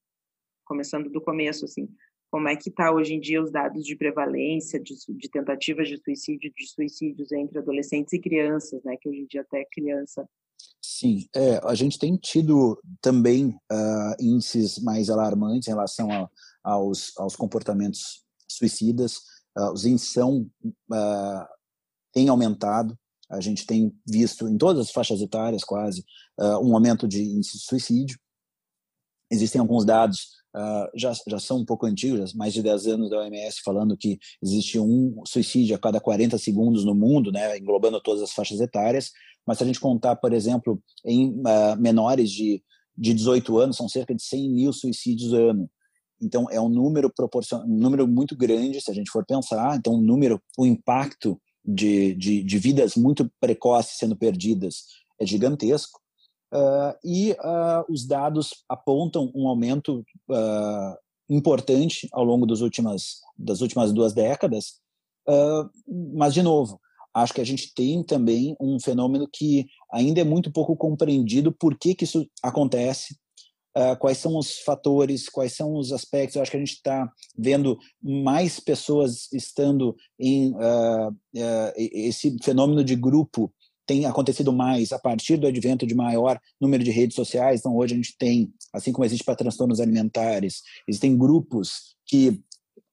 começando 0.64 1.10
do 1.10 1.20
começo, 1.20 1.66
assim, 1.66 1.86
como 2.30 2.48
é 2.48 2.56
que 2.56 2.70
está 2.70 2.90
hoje 2.90 3.14
em 3.14 3.20
dia 3.20 3.42
os 3.42 3.50
dados 3.50 3.84
de 3.84 3.94
prevalência 3.94 4.80
de, 4.80 4.94
de, 5.08 5.30
tentativas 5.30 5.88
de 5.88 5.98
suicídio, 6.02 6.50
de 6.56 6.66
suicídios 6.66 7.30
entre 7.30 7.58
adolescentes 7.58 8.14
e 8.14 8.18
crianças, 8.18 8.82
né? 8.84 8.96
Que 8.96 9.08
hoje 9.08 9.20
em 9.20 9.26
dia 9.26 9.42
até 9.42 9.64
criança. 9.70 10.26
Sim, 10.80 11.28
é, 11.34 11.60
a 11.62 11.74
gente 11.74 11.98
tem 11.98 12.16
tido 12.16 12.80
também 13.02 13.48
uh, 13.70 14.16
índices 14.18 14.78
mais 14.78 15.10
alarmantes 15.10 15.68
em 15.68 15.72
relação 15.72 16.10
a, 16.10 16.28
aos, 16.64 17.12
aos 17.18 17.36
comportamentos 17.36 18.24
suicidas. 18.48 19.18
Uh, 19.56 19.72
os 19.72 19.84
índices 19.84 20.12
são 20.12 20.50
têm 22.12 22.30
aumentado. 22.30 22.98
A 23.30 23.40
gente 23.40 23.66
tem 23.66 23.92
visto 24.06 24.48
em 24.48 24.56
todas 24.56 24.86
as 24.86 24.92
faixas 24.92 25.20
etárias 25.20 25.64
quase 25.64 26.04
uh, 26.38 26.58
um 26.66 26.74
aumento 26.74 27.08
de 27.08 27.22
índice 27.22 27.58
de 27.58 27.64
suicídio. 27.64 28.18
existem 29.30 29.60
alguns 29.60 29.84
dados 29.84 30.36
Uh, 30.56 30.88
já, 30.94 31.12
já 31.28 31.38
são 31.38 31.58
um 31.58 31.66
pouco 31.66 31.84
antigos, 31.84 32.32
mais 32.32 32.54
de 32.54 32.62
10 32.62 32.86
anos 32.86 33.10
da 33.10 33.18
OMS 33.18 33.60
falando 33.62 33.94
que 33.94 34.18
existe 34.42 34.78
um 34.78 35.20
suicídio 35.26 35.76
a 35.76 35.78
cada 35.78 36.00
40 36.00 36.38
segundos 36.38 36.82
no 36.82 36.94
mundo, 36.94 37.30
né, 37.30 37.58
englobando 37.58 38.00
todas 38.00 38.22
as 38.22 38.32
faixas 38.32 38.58
etárias. 38.58 39.10
Mas 39.46 39.58
se 39.58 39.64
a 39.64 39.66
gente 39.66 39.78
contar, 39.78 40.16
por 40.16 40.32
exemplo, 40.32 40.82
em 41.04 41.28
uh, 41.28 41.76
menores 41.78 42.30
de, 42.30 42.62
de 42.96 43.12
18 43.12 43.58
anos, 43.58 43.76
são 43.76 43.86
cerca 43.86 44.14
de 44.14 44.22
100 44.22 44.50
mil 44.50 44.72
suicídios 44.72 45.34
ano. 45.34 45.70
Então, 46.22 46.46
é 46.50 46.58
um 46.58 46.70
número 46.70 47.12
proporcional, 47.14 47.66
um 47.66 47.76
número 47.76 48.08
muito 48.08 48.34
grande, 48.34 48.80
se 48.80 48.90
a 48.90 48.94
gente 48.94 49.10
for 49.10 49.26
pensar. 49.26 49.76
Então, 49.76 49.92
o 49.92 50.00
número, 50.00 50.40
o 50.56 50.64
impacto 50.64 51.38
de, 51.66 52.14
de, 52.14 52.42
de 52.42 52.58
vidas 52.58 52.94
muito 52.94 53.30
precoces 53.40 53.98
sendo 53.98 54.16
perdidas 54.16 54.84
é 55.18 55.26
gigantesco. 55.26 56.00
Uh, 56.52 56.94
e 57.04 57.32
uh, 57.32 57.84
os 57.92 58.06
dados 58.06 58.64
apontam 58.68 59.32
um 59.34 59.48
aumento 59.48 60.04
uh, 60.30 60.96
importante 61.28 62.08
ao 62.12 62.24
longo 62.24 62.46
dos 62.46 62.60
últimas, 62.60 63.20
das 63.36 63.60
últimas 63.60 63.92
duas 63.92 64.12
décadas, 64.12 64.80
mas, 66.14 66.32
de 66.32 66.40
novo, 66.40 66.80
acho 67.12 67.34
que 67.34 67.40
a 67.40 67.44
gente 67.44 67.74
tem 67.74 68.00
também 68.00 68.54
um 68.60 68.78
fenômeno 68.78 69.28
que 69.28 69.66
ainda 69.90 70.20
é 70.20 70.24
muito 70.24 70.52
pouco 70.52 70.76
compreendido 70.76 71.50
por 71.50 71.76
que, 71.76 71.96
que 71.96 72.04
isso 72.04 72.28
acontece, 72.40 73.18
quais 73.98 74.18
são 74.18 74.36
os 74.36 74.58
fatores, 74.60 75.28
quais 75.28 75.52
são 75.52 75.74
os 75.74 75.92
aspectos. 75.92 76.36
Eu 76.36 76.42
acho 76.42 76.50
que 76.50 76.56
a 76.56 76.60
gente 76.60 76.72
está 76.72 77.10
vendo 77.36 77.78
mais 78.02 78.58
pessoas 78.58 79.30
estando 79.32 79.94
em 80.18 80.54
esse 81.74 82.36
fenômeno 82.42 82.82
de 82.82 82.96
grupo 82.96 83.52
tem 83.86 84.04
acontecido 84.04 84.52
mais 84.52 84.90
a 84.90 84.98
partir 84.98 85.36
do 85.36 85.46
advento 85.46 85.86
de 85.86 85.94
maior 85.94 86.40
número 86.60 86.82
de 86.82 86.90
redes 86.90 87.14
sociais. 87.14 87.60
Então, 87.60 87.76
hoje 87.76 87.94
a 87.94 87.96
gente 87.96 88.16
tem, 88.18 88.52
assim 88.72 88.90
como 88.90 89.04
existe 89.04 89.24
para 89.24 89.36
transtornos 89.36 89.78
alimentares, 89.78 90.62
existem 90.88 91.16
grupos 91.16 91.94
que 92.04 92.42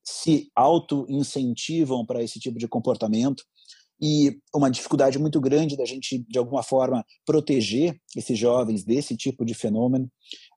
se 0.04 0.52
auto-incentivam 0.56 2.06
para 2.06 2.22
esse 2.22 2.40
tipo 2.40 2.60
de 2.60 2.68
comportamento 2.68 3.44
e 4.04 4.38
uma 4.54 4.70
dificuldade 4.70 5.18
muito 5.18 5.40
grande 5.40 5.78
da 5.78 5.86
gente, 5.86 6.26
de 6.28 6.38
alguma 6.38 6.62
forma, 6.62 7.06
proteger 7.26 7.96
esses 8.18 8.38
jovens 8.38 8.84
desse 8.84 9.16
tipo 9.16 9.46
de 9.46 9.54
fenômeno. 9.54 10.12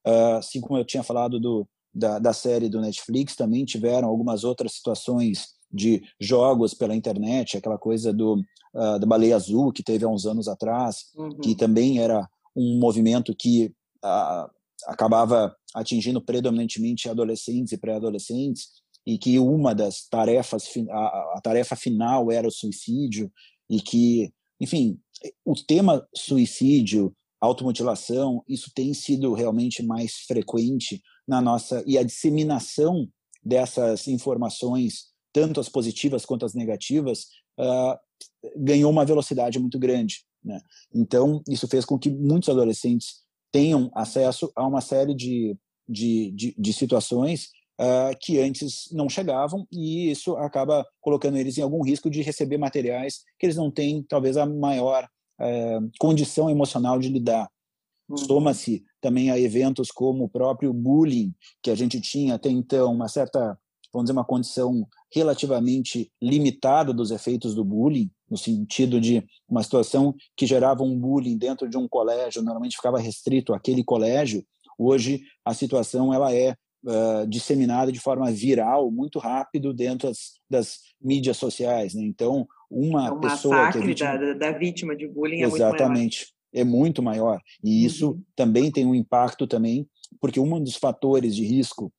Uh, 0.05 0.39
assim 0.39 0.61
como 0.61 0.77
eu 0.77 0.85
tinha 0.85 1.05
falado 1.05 1.39
do, 1.39 1.65
da, 1.95 2.19
da 2.19 2.33
série 2.33 2.69
do 2.69 2.81
Netflix, 2.81 3.37
também 3.37 3.65
tiveram 3.65 4.09
algumas 4.09 4.43
outras 4.43 4.73
situações 4.73 5.55
de 5.73 6.03
jogos 6.21 6.75
pela 6.75 6.97
internet, 6.97 7.57
aquela 7.57 7.79
coisa 7.79 8.13
do 8.13 8.43
uh, 8.75 8.99
da 8.99 9.07
baleia 9.07 9.37
azul 9.37 9.73
que 9.73 9.83
teve 9.83 10.05
há 10.05 10.09
uns 10.09 10.27
anos 10.27 10.49
atrás, 10.49 11.05
uhum. 11.17 11.39
que 11.39 11.55
também 11.55 12.01
era 12.01 12.29
um 12.57 12.81
movimento 12.81 13.33
que 13.33 13.67
uh, 14.05 14.51
acabava 14.89 15.55
atingindo 15.73 16.21
predominantemente 16.21 17.09
adolescentes 17.09 17.73
e 17.73 17.79
pré-adolescentes 17.79 18.71
e 19.07 19.19
que 19.19 19.39
uma 19.39 19.75
das 19.75 20.09
tarefas 20.09 20.69
a, 20.91 21.37
a 21.37 21.41
tarefa 21.43 21.77
final 21.77 22.31
era 22.31 22.47
o 22.47 22.53
suicídio 22.53 23.31
e 23.71 23.81
que 23.81 24.33
enfim 24.61 24.99
o 25.45 25.55
tema 25.55 26.07
suicídio 26.15 27.15
automutilação 27.41 28.43
isso 28.49 28.71
tem 28.75 28.93
sido 28.93 29.33
realmente 29.33 29.83
mais 29.83 30.15
frequente 30.27 31.03
na 31.27 31.41
nossa 31.41 31.83
e 31.87 31.97
a 31.97 32.03
disseminação 32.03 33.09
dessas 33.45 34.09
informações 34.09 35.15
tanto 35.37 35.61
as 35.61 35.69
positivas 35.69 36.25
quanto 36.25 36.47
as 36.47 36.55
negativas, 36.55 37.27
uh, 37.61 37.95
ganhou 38.57 38.91
uma 38.91 39.05
velocidade 39.05 39.59
muito 39.59 39.79
grande. 39.79 40.25
Né? 40.43 40.59
Então, 40.95 41.43
isso 41.47 41.69
fez 41.69 41.85
com 41.85 41.99
que 41.99 42.09
muitos 42.09 42.49
adolescentes 42.49 43.17
tenham 43.53 43.91
acesso 43.95 44.51
a 44.57 44.67
uma 44.67 44.81
série 44.81 45.15
de, 45.15 45.55
de, 45.87 46.31
de, 46.31 46.55
de 46.57 46.73
situações 46.73 47.51
uh, 47.81 48.17
que 48.21 48.41
antes 48.41 48.89
não 48.93 49.09
chegavam, 49.09 49.67
e 49.71 50.11
isso 50.11 50.37
acaba 50.37 50.87
colocando 51.01 51.37
eles 51.37 51.59
em 51.59 51.63
algum 51.63 51.83
risco 51.83 52.11
de 52.11 52.23
receber 52.23 52.59
materiais 52.59 53.23
que 53.39 53.47
eles 53.47 53.57
não 53.57 53.71
têm, 53.71 54.03
talvez, 54.03 54.37
a 54.37 54.47
maior 54.47 55.09
uh, 55.41 55.91
condição 55.99 56.51
emocional 56.51 56.99
de 56.99 57.09
lidar. 57.09 57.49
Uhum. 58.09 58.17
Soma-se 58.17 58.85
também 59.01 59.31
a 59.31 59.39
eventos 59.39 59.91
como 59.91 60.25
o 60.25 60.29
próprio 60.29 60.73
bullying, 60.73 61.35
que 61.63 61.71
a 61.71 61.75
gente 61.75 62.01
tinha 62.01 62.35
até 62.35 62.49
então 62.49 62.93
uma 62.93 63.09
certa 63.09 63.59
vamos 63.93 64.07
dizer, 64.07 64.13
uma 64.13 64.25
condição 64.25 64.87
relativamente 65.13 66.13
limitada 66.21 66.93
dos 66.93 67.11
efeitos 67.11 67.55
do 67.55 67.65
bullying, 67.65 68.11
no 68.29 68.37
sentido 68.37 69.01
de 69.01 69.25
uma 69.49 69.63
situação 69.63 70.15
que 70.37 70.47
gerava 70.47 70.83
um 70.83 70.99
bullying 70.99 71.39
dentro 71.39 71.69
de 71.69 71.77
um 71.77 71.89
colégio, 71.89 72.43
normalmente 72.43 72.77
ficava 72.77 72.99
restrito 72.99 73.55
àquele 73.55 73.83
colégio. 73.83 74.45
Hoje 74.79 75.23
a 75.45 75.55
situação 75.55 76.13
ela 76.13 76.35
é 76.35 76.55
uh, 76.87 77.27
disseminada 77.27 77.93
de 77.93 78.01
forma 78.01 78.31
viral, 78.31 78.91
muito 78.91 79.19
rápido 79.19 79.75
dentro 79.75 80.09
das, 80.09 80.41
das 80.49 80.79
mídias 81.01 81.37
sociais. 81.37 81.95
Né? 81.95 82.03
Então, 82.05 82.47
uma 82.71 83.13
o 83.13 83.21
pessoa 83.21 83.71
que 83.71 83.79
é 83.79 83.81
vítima... 83.81 84.17
da, 84.17 84.33
da 84.33 84.53
vítima 84.53 84.97
de 84.97 85.07
bullying 85.07 85.43
é 85.43 85.47
exatamente 85.47 86.35
é 86.55 86.65
muito 86.65 87.03
maior 87.03 87.39
e 87.63 87.85
isso 87.85 88.13
uhum. 88.13 88.23
também 88.35 88.71
tem 88.71 88.87
um 88.87 88.95
impacto 88.95 89.47
também 89.47 89.87
porque 90.21 90.41
um 90.41 90.63
dos 90.63 90.77
fatores 90.77 91.37
de 91.37 91.45
risco 91.45 91.93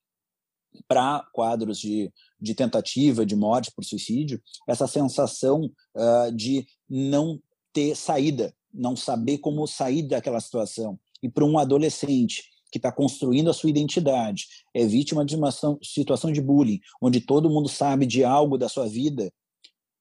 para 0.87 1.25
quadros 1.31 1.79
de, 1.79 2.11
de 2.39 2.53
tentativa 2.53 3.25
de 3.25 3.35
morte 3.35 3.71
por 3.75 3.83
suicídio, 3.83 4.41
essa 4.67 4.87
sensação 4.87 5.71
uh, 5.95 6.31
de 6.35 6.65
não 6.89 7.39
ter 7.73 7.95
saída, 7.95 8.53
não 8.73 8.95
saber 8.95 9.39
como 9.39 9.67
sair 9.67 10.03
daquela 10.03 10.39
situação. 10.39 10.99
E 11.21 11.29
para 11.29 11.45
um 11.45 11.57
adolescente 11.57 12.43
que 12.71 12.77
está 12.77 12.91
construindo 12.91 13.49
a 13.49 13.53
sua 13.53 13.69
identidade, 13.69 14.45
é 14.73 14.85
vítima 14.85 15.25
de 15.25 15.35
uma 15.35 15.49
situação 15.83 16.31
de 16.31 16.41
bullying, 16.41 16.79
onde 17.01 17.21
todo 17.21 17.49
mundo 17.49 17.69
sabe 17.69 18.05
de 18.05 18.23
algo 18.23 18.57
da 18.57 18.69
sua 18.69 18.87
vida, 18.87 19.31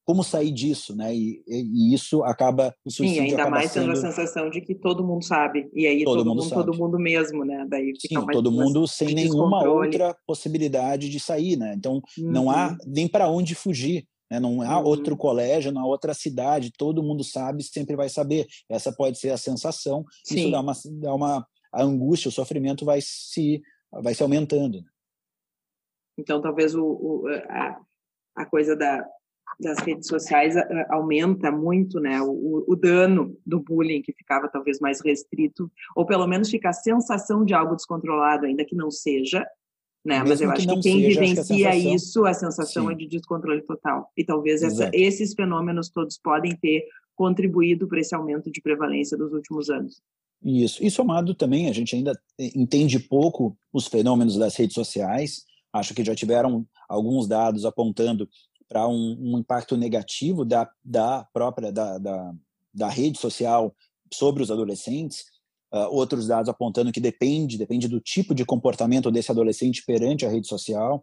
como 0.07 0.23
sair 0.23 0.53
disso, 0.53 0.95
né? 0.95 1.13
E, 1.13 1.43
e, 1.49 1.93
isso 1.93 2.23
acaba 2.23 2.73
o 2.85 2.91
suicídio 2.91 3.25
Sim, 3.25 3.31
ainda 3.31 3.51
mais 3.51 3.73
sendo 3.73 3.91
a 3.91 3.97
sensação 3.97 4.49
de 4.49 4.61
que 4.61 4.73
todo 4.73 5.05
mundo 5.05 5.25
sabe 5.25 5.69
e 5.75 5.85
aí 5.85 6.05
todo, 6.05 6.19
todo 6.19 6.29
mundo, 6.29 6.43
mundo 6.45 6.55
todo 6.55 6.79
mundo 6.79 6.99
mesmo, 6.99 7.45
né? 7.45 7.67
Daí 7.69 7.93
fica 8.01 8.21
Sim, 8.21 8.27
todo 8.29 8.53
mundo 8.53 8.87
sem 8.87 9.13
nenhuma 9.13 9.69
outra 9.69 10.17
possibilidade 10.25 11.09
de 11.09 11.19
sair, 11.19 11.57
né? 11.57 11.75
Então 11.77 11.95
uhum. 12.17 12.31
não 12.31 12.49
há 12.49 12.69
uhum. 12.69 12.77
nem 12.87 13.09
para 13.09 13.29
onde 13.29 13.57
fugir. 13.57 14.07
Né? 14.31 14.41
Não 14.41 14.63
há 14.63 14.79
uhum. 14.79 14.87
outro 14.87 15.17
colégio, 15.17 15.73
não 15.73 15.83
há 15.83 15.87
outra 15.87 16.15
cidade, 16.15 16.73
todo 16.77 17.03
mundo 17.03 17.25
sabe, 17.25 17.63
sempre 17.63 17.97
vai 17.97 18.09
saber. 18.09 18.47
Essa 18.69 18.93
pode 18.93 19.19
ser 19.19 19.31
a 19.31 19.37
sensação. 19.37 20.05
Sim. 20.25 20.37
Isso 20.37 20.51
dá 20.51 20.61
uma, 20.61 20.73
dá 21.01 21.15
uma 21.15 21.47
a 21.77 21.83
angústia, 21.83 22.29
o 22.29 22.33
sofrimento 22.33 22.85
vai 22.85 23.01
se 23.03 23.63
vai 23.93 24.15
se 24.15 24.23
aumentando. 24.23 24.81
Né? 24.81 24.89
Então 26.19 26.41
talvez 26.41 26.75
o, 26.75 26.85
o 26.85 27.29
a, 27.49 27.81
a 28.35 28.47
coisa 28.47 28.75
da 28.75 29.07
das 29.59 29.79
redes 29.79 30.07
sociais 30.09 30.55
aumenta 30.91 31.51
muito 31.51 31.99
né, 31.99 32.21
o, 32.21 32.65
o, 32.67 32.77
dano 32.77 33.39
do 33.47 33.59
bullying, 33.59 34.03
que 34.03 34.13
ficava 34.13 34.49
talvez 34.49 34.81
mais 34.81 35.01
restrito, 35.01 35.71
ou 35.95 36.05
pelo 36.05 36.27
menos 36.27 36.51
fica 36.51 36.69
a 36.69 36.75
sensação 36.75 37.43
de 37.43 37.55
algo 37.55 37.75
descontrolado, 37.75 38.45
ainda 38.45 38.67
que 38.67 38.75
não 38.75 38.91
seja. 38.91 39.47
Né? 40.05 40.23
Mas 40.23 40.41
eu 40.41 40.51
acho 40.51 40.67
que, 40.67 40.75
que 40.75 40.81
quem 40.81 41.03
seja, 41.03 41.21
vivencia 41.21 41.57
que 41.57 41.65
a 41.67 41.75
isso, 41.75 42.27
a 42.27 42.35
sensação 42.35 42.87
Sim. 42.87 42.93
é 42.93 42.97
de 42.97 43.07
descontrole 43.07 43.63
total. 43.63 44.13
E 44.17 44.25
talvez 44.25 44.63
essa, 44.63 44.91
esses 44.93 45.33
fenômenos 45.33 45.89
todos 45.89 46.19
podem 46.19 46.55
ter 46.57 46.85
contribuído 47.15 47.89
para 47.89 48.01
esse 48.01 48.15
aumento 48.15 48.51
de 48.51 48.61
prevalência 48.61 49.17
dos 49.17 49.33
últimos 49.33 49.71
anos. 49.71 50.03
Isso. 50.49 50.81
E 50.85 50.89
somado 50.89 51.35
também, 51.35 51.69
a 51.69 51.73
gente 51.73 51.97
ainda 51.97 52.17
entende 52.39 53.01
pouco 53.01 53.59
os 53.73 53.89
fenômenos 53.89 54.37
das 54.37 54.55
redes 54.55 54.75
sociais. 54.75 55.43
Acho 55.73 55.93
que 55.93 56.05
já 56.05 56.15
tiveram 56.15 56.65
alguns 56.89 57.27
dados 57.27 57.65
apontando 57.65 58.29
para 58.69 58.87
um, 58.87 59.17
um, 59.19 59.39
impacto 59.41 59.77
negativo 59.77 60.45
da, 60.45 60.71
da 60.85 61.27
própria 61.33 61.73
da, 61.73 61.99
da, 61.99 62.33
da 62.73 62.89
rede 62.89 63.19
social 63.19 63.75
sobre 64.15 64.41
os 64.41 64.49
adolescentes. 64.49 65.25
Uh, 65.75 65.91
outros 65.91 66.29
dados 66.29 66.49
apontando 66.49 66.93
que 66.93 67.01
depende 67.01 67.59
depende 67.59 67.89
do 67.89 68.01
tipo 68.01 68.33
de 68.33 68.45
comportamento 68.45 69.11
desse 69.11 69.33
adolescente 69.33 69.83
perante 69.85 70.25
a 70.25 70.29
rede 70.29 70.47
social. 70.47 71.03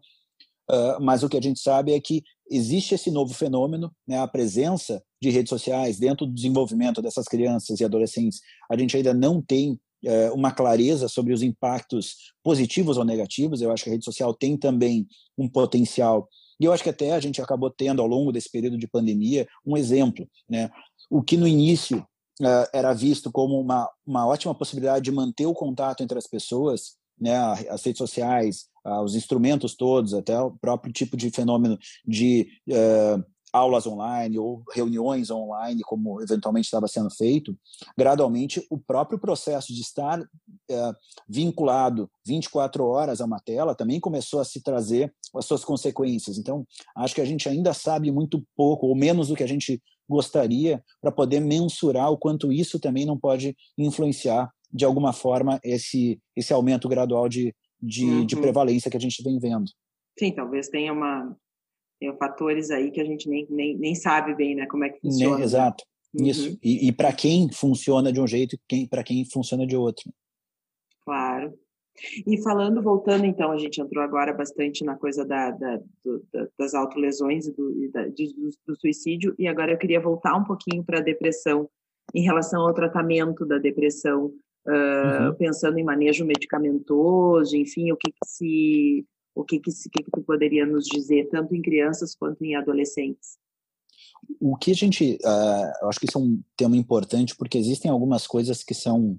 Uh, 0.70 1.00
mas 1.00 1.22
o 1.22 1.28
que 1.28 1.36
a 1.36 1.42
gente 1.42 1.60
sabe 1.60 1.92
é 1.92 2.00
que 2.00 2.22
existe 2.50 2.94
esse 2.94 3.10
novo 3.10 3.34
fenômeno, 3.34 3.92
né, 4.06 4.18
a 4.18 4.28
presença 4.28 5.02
de 5.20 5.30
redes 5.30 5.50
sociais 5.50 5.98
dentro 5.98 6.26
do 6.26 6.32
desenvolvimento 6.32 7.02
dessas 7.02 7.26
crianças 7.26 7.80
e 7.80 7.84
adolescentes. 7.84 8.40
A 8.70 8.76
gente 8.76 8.96
ainda 8.96 9.12
não 9.12 9.42
tem 9.42 9.72
uh, 9.72 10.34
uma 10.34 10.52
clareza 10.52 11.08
sobre 11.08 11.32
os 11.32 11.42
impactos 11.42 12.32
positivos 12.42 12.96
ou 12.96 13.04
negativos. 13.04 13.60
Eu 13.60 13.70
acho 13.70 13.84
que 13.84 13.90
a 13.90 13.92
rede 13.92 14.04
social 14.04 14.32
tem 14.34 14.56
também 14.56 15.06
um 15.36 15.48
potencial 15.48 16.28
e 16.60 16.64
eu 16.64 16.72
acho 16.72 16.82
que 16.82 16.90
até 16.90 17.12
a 17.12 17.20
gente 17.20 17.40
acabou 17.40 17.70
tendo, 17.70 18.00
ao 18.00 18.08
longo 18.08 18.32
desse 18.32 18.50
período 18.50 18.78
de 18.78 18.86
pandemia, 18.86 19.46
um 19.66 19.76
exemplo. 19.76 20.28
Né? 20.48 20.70
O 21.10 21.22
que 21.22 21.36
no 21.36 21.46
início 21.46 21.98
uh, 22.40 22.68
era 22.72 22.92
visto 22.92 23.30
como 23.30 23.60
uma, 23.60 23.90
uma 24.06 24.26
ótima 24.26 24.54
possibilidade 24.54 25.04
de 25.04 25.10
manter 25.10 25.46
o 25.46 25.54
contato 25.54 26.02
entre 26.02 26.18
as 26.18 26.26
pessoas, 26.26 26.96
né? 27.18 27.36
as 27.68 27.82
redes 27.82 27.98
sociais, 27.98 28.66
uh, 28.84 29.02
os 29.02 29.14
instrumentos 29.14 29.74
todos, 29.74 30.14
até 30.14 30.38
o 30.40 30.50
próprio 30.50 30.92
tipo 30.92 31.16
de 31.16 31.30
fenômeno 31.30 31.78
de 32.06 32.48
uh, 32.68 33.24
aulas 33.54 33.86
online 33.86 34.36
ou 34.36 34.64
reuniões 34.74 35.30
online, 35.30 35.80
como 35.82 36.20
eventualmente 36.20 36.66
estava 36.66 36.88
sendo 36.88 37.08
feito, 37.08 37.56
gradualmente 37.96 38.66
o 38.68 38.76
próprio 38.76 39.16
processo 39.16 39.72
de 39.72 39.80
estar 39.80 40.20
é, 40.68 40.92
vinculado 41.28 42.10
24 42.26 42.84
horas 42.84 43.20
a 43.20 43.24
uma 43.24 43.38
tela 43.38 43.72
também 43.72 44.00
começou 44.00 44.40
a 44.40 44.44
se 44.44 44.60
trazer 44.60 45.14
as 45.36 45.44
suas 45.44 45.64
consequências. 45.64 46.36
Então, 46.36 46.66
acho 46.96 47.14
que 47.14 47.20
a 47.20 47.24
gente 47.24 47.48
ainda 47.48 47.72
sabe 47.72 48.10
muito 48.10 48.44
pouco, 48.56 48.88
ou 48.88 48.96
menos 48.96 49.28
do 49.28 49.36
que 49.36 49.44
a 49.44 49.48
gente 49.48 49.80
gostaria, 50.08 50.82
para 51.00 51.12
poder 51.12 51.38
mensurar 51.38 52.10
o 52.10 52.18
quanto 52.18 52.52
isso 52.52 52.80
também 52.80 53.06
não 53.06 53.16
pode 53.16 53.56
influenciar 53.78 54.50
de 54.72 54.84
alguma 54.84 55.12
forma 55.12 55.60
esse, 55.62 56.20
esse 56.34 56.52
aumento 56.52 56.88
gradual 56.88 57.28
de, 57.28 57.54
de, 57.84 58.04
uhum. 58.04 58.26
de 58.26 58.36
prevalência 58.36 58.90
que 58.90 58.96
a 58.96 59.00
gente 59.00 59.22
vem 59.22 59.38
vendo. 59.38 59.70
Sim, 60.18 60.32
talvez 60.32 60.68
tenha 60.68 60.92
uma 60.92 61.36
tenha 62.00 62.14
fatores 62.14 62.70
aí 62.70 62.90
que 62.90 63.00
a 63.00 63.04
gente 63.04 63.28
nem, 63.28 63.46
nem, 63.48 63.76
nem 63.78 63.94
sabe 63.94 64.34
bem, 64.34 64.54
né, 64.54 64.66
como 64.66 64.84
é 64.84 64.90
que 64.90 65.00
funciona. 65.00 65.38
Né? 65.38 65.44
Exato. 65.44 65.84
Uhum. 66.14 66.26
Isso. 66.26 66.58
E, 66.62 66.88
e 66.88 66.92
para 66.92 67.12
quem 67.12 67.50
funciona 67.52 68.12
de 68.12 68.20
um 68.20 68.26
jeito 68.26 68.56
e 68.72 68.88
para 68.88 69.02
quem 69.02 69.24
funciona 69.24 69.66
de 69.66 69.76
outro. 69.76 70.12
Claro. 71.04 71.52
E 72.26 72.42
falando, 72.42 72.82
voltando 72.82 73.24
então, 73.24 73.52
a 73.52 73.58
gente 73.58 73.80
entrou 73.80 74.02
agora 74.02 74.32
bastante 74.32 74.84
na 74.84 74.96
coisa 74.96 75.24
da, 75.24 75.50
da, 75.52 75.76
do, 76.04 76.26
da 76.32 76.48
das 76.58 76.74
autolesões 76.74 77.46
e, 77.46 77.52
do, 77.52 77.84
e 77.84 77.88
da, 77.88 78.08
de, 78.08 78.34
do, 78.34 78.50
do, 78.66 78.80
suicídio, 78.80 79.34
e 79.38 79.46
agora 79.46 79.72
eu 79.72 79.78
queria 79.78 80.00
voltar 80.00 80.36
um 80.36 80.42
pouquinho 80.42 80.82
para 80.82 80.98
a 80.98 81.02
depressão, 81.02 81.68
em 82.12 82.22
relação 82.22 82.62
ao 82.62 82.74
tratamento 82.74 83.46
da 83.46 83.58
depressão, 83.58 84.32
uh, 84.66 85.28
uhum. 85.28 85.34
pensando 85.34 85.78
em 85.78 85.84
manejo 85.84 86.24
medicamentoso, 86.24 87.56
enfim, 87.56 87.92
o 87.92 87.96
que, 87.96 88.10
que 88.10 88.26
se 88.26 89.06
o 89.34 89.44
que 89.44 89.58
que, 89.58 89.70
que 89.70 90.02
que 90.04 90.10
tu 90.10 90.22
poderia 90.22 90.64
nos 90.64 90.84
dizer 90.86 91.28
tanto 91.28 91.54
em 91.54 91.62
crianças 91.62 92.14
quanto 92.14 92.44
em 92.44 92.54
adolescentes? 92.54 93.36
O 94.40 94.56
que 94.56 94.70
a 94.70 94.74
gente, 94.74 95.18
uh, 95.24 95.72
eu 95.82 95.88
acho 95.88 95.98
que 95.98 96.06
isso 96.06 96.18
é 96.18 96.20
um 96.20 96.42
tema 96.56 96.76
importante 96.76 97.36
porque 97.36 97.58
existem 97.58 97.90
algumas 97.90 98.26
coisas 98.26 98.62
que 98.62 98.74
são 98.74 99.18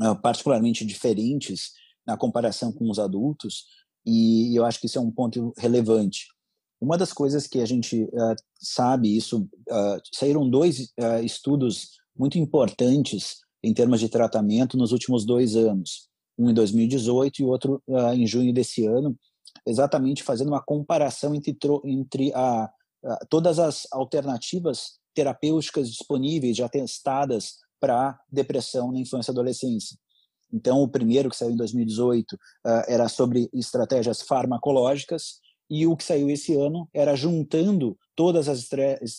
uh, 0.00 0.20
particularmente 0.20 0.84
diferentes 0.84 1.72
na 2.06 2.16
comparação 2.16 2.72
com 2.72 2.90
os 2.90 2.98
adultos 2.98 3.66
e 4.04 4.58
eu 4.58 4.64
acho 4.64 4.80
que 4.80 4.86
isso 4.86 4.98
é 4.98 5.00
um 5.00 5.10
ponto 5.10 5.52
relevante. 5.56 6.26
Uma 6.80 6.98
das 6.98 7.12
coisas 7.12 7.46
que 7.46 7.60
a 7.60 7.66
gente 7.66 8.04
uh, 8.04 8.36
sabe, 8.60 9.16
isso 9.16 9.48
saíram 10.12 10.48
dois 10.48 10.92
estudos 11.22 11.98
muito 12.16 12.38
importantes 12.38 13.38
em 13.68 13.74
termos 13.74 14.00
de 14.00 14.08
tratamento 14.08 14.76
nos 14.76 14.92
últimos 14.92 15.24
dois 15.26 15.54
anos 15.54 16.08
um 16.38 16.50
em 16.50 16.54
2018 16.54 17.42
e 17.42 17.44
outro 17.44 17.82
uh, 17.88 18.12
em 18.14 18.26
junho 18.26 18.54
desse 18.54 18.86
ano, 18.86 19.18
exatamente 19.66 20.22
fazendo 20.22 20.48
uma 20.48 20.62
comparação 20.62 21.34
entre, 21.34 21.56
entre 21.84 22.32
a, 22.32 22.70
a, 23.04 23.26
todas 23.28 23.58
as 23.58 23.88
alternativas 23.90 24.98
terapêuticas 25.12 25.90
disponíveis, 25.90 26.56
já 26.56 26.68
testadas 26.68 27.56
para 27.80 28.18
depressão 28.30 28.92
na 28.92 29.00
infância 29.00 29.32
e 29.32 29.32
adolescência. 29.32 29.98
Então, 30.52 30.80
o 30.80 30.88
primeiro 30.88 31.28
que 31.28 31.36
saiu 31.36 31.50
em 31.50 31.56
2018 31.56 32.32
uh, 32.32 32.38
era 32.86 33.08
sobre 33.08 33.50
estratégias 33.52 34.22
farmacológicas, 34.22 35.40
e 35.70 35.86
o 35.86 35.94
que 35.96 36.04
saiu 36.04 36.30
esse 36.30 36.54
ano 36.54 36.88
era 36.94 37.14
juntando 37.14 37.98
todas 38.16 38.48
as 38.48 38.66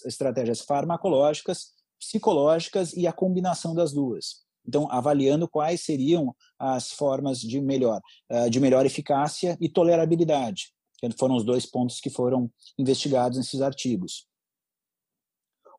estratégias 0.04 0.62
farmacológicas, 0.62 1.74
psicológicas 2.00 2.94
e 2.94 3.06
a 3.06 3.14
combinação 3.14 3.76
das 3.76 3.94
duas. 3.94 4.44
Então, 4.68 4.88
avaliando 4.92 5.48
quais 5.48 5.82
seriam 5.82 6.36
as 6.58 6.92
formas 6.92 7.40
de 7.40 7.60
melhor, 7.60 8.02
eh, 8.30 8.50
de 8.50 8.60
melhor 8.60 8.86
eficácia 8.86 9.58
e 9.60 9.68
tolerabilidade, 9.68 10.72
que 11.00 11.10
foram 11.18 11.36
os 11.36 11.44
dois 11.44 11.66
pontos 11.66 12.00
que 12.00 12.10
foram 12.10 12.52
investigados 12.78 13.38
nesses 13.38 13.62
artigos. 13.62 14.28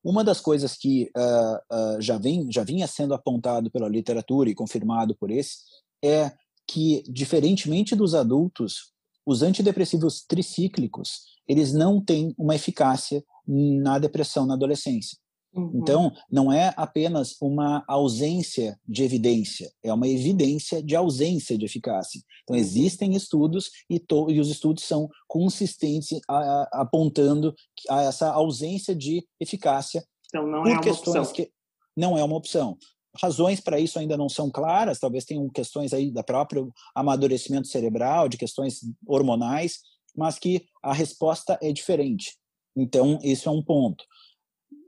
Uma 0.03 0.25
das 0.25 0.41
coisas 0.41 0.77
que 0.77 1.11
uh, 1.15 1.97
uh, 1.97 2.01
já, 2.01 2.17
vem, 2.17 2.51
já 2.51 2.65
vinha 2.65 2.87
sendo 2.87 3.13
apontado 3.13 3.71
pela 3.71 3.87
literatura 3.87 4.49
e 4.49 4.55
confirmado 4.55 5.15
por 5.15 5.31
esse 5.31 5.59
é 6.03 6.33
que, 6.67 7.03
diferentemente 7.07 7.95
dos 7.95 8.15
adultos, 8.15 8.93
os 9.27 9.43
antidepressivos 9.43 10.23
tricíclicos 10.23 11.31
eles 11.47 11.73
não 11.73 12.01
têm 12.01 12.33
uma 12.39 12.55
eficácia 12.55 13.25
na 13.47 13.99
depressão 13.99 14.47
na 14.47 14.55
adolescência. 14.55 15.19
Uhum. 15.53 15.73
Então, 15.75 16.13
não 16.31 16.53
é 16.53 16.73
apenas 16.77 17.37
uma 17.41 17.85
ausência 17.89 18.79
de 18.87 19.03
evidência, 19.03 19.71
é 19.83 19.93
uma 19.93 20.07
evidência 20.07 20.83
de 20.83 20.95
ausência 20.95 21.59
de 21.59 21.65
eficácia. 21.65 22.21
Então, 22.43 22.55
uhum. 22.55 22.63
existem 22.63 23.15
estudos 23.15 23.71
e, 23.89 23.99
to, 23.99 24.31
e 24.31 24.39
os 24.39 24.49
estudos 24.49 24.85
são 24.85 25.09
consistentes 25.27 26.21
a, 26.29 26.37
a, 26.37 26.69
apontando 26.83 27.55
a 27.89 28.03
essa 28.03 28.31
ausência 28.31 28.95
de 28.95 29.27
eficácia. 29.41 30.05
Então, 30.29 30.47
não 30.47 30.65
é 30.67 30.73
uma 30.73 30.93
opção. 30.93 31.33
Que 31.33 31.51
não 31.97 32.17
é 32.17 32.23
uma 32.23 32.37
opção. 32.37 32.79
Razões 33.21 33.61
para 33.61 33.81
isso 33.81 33.99
ainda 33.99 34.17
não 34.17 34.29
são 34.29 34.49
claras, 34.49 35.01
talvez 35.01 35.25
tenham 35.25 35.49
questões 35.49 35.93
aí 35.93 36.13
da 36.13 36.23
próprio 36.23 36.73
amadurecimento 36.95 37.67
cerebral, 37.67 38.29
de 38.29 38.39
questões 38.39 38.81
hormonais, 39.05 39.81
mas 40.17 40.39
que 40.39 40.65
a 40.81 40.93
resposta 40.93 41.59
é 41.61 41.73
diferente. 41.73 42.37
Então, 42.77 43.19
isso 43.23 43.49
é 43.49 43.53
um 43.53 43.63
ponto. 43.63 44.05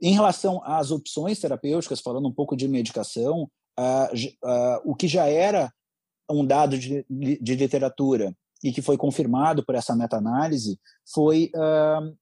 Em 0.01 0.13
relação 0.13 0.61
às 0.63 0.91
opções 0.91 1.39
terapêuticas, 1.39 1.99
falando 1.99 2.27
um 2.27 2.33
pouco 2.33 2.55
de 2.55 2.67
medicação, 2.67 3.49
o 4.83 4.95
que 4.95 5.07
já 5.07 5.27
era 5.27 5.71
um 6.29 6.45
dado 6.45 6.77
de, 6.77 7.05
de, 7.09 7.55
literatura 7.55 8.35
e 8.63 8.71
que 8.71 8.81
foi 8.81 8.97
confirmado 8.97 9.65
por 9.65 9.75
essa 9.75 9.95
meta-análise 9.95 10.79
foi 11.13 11.51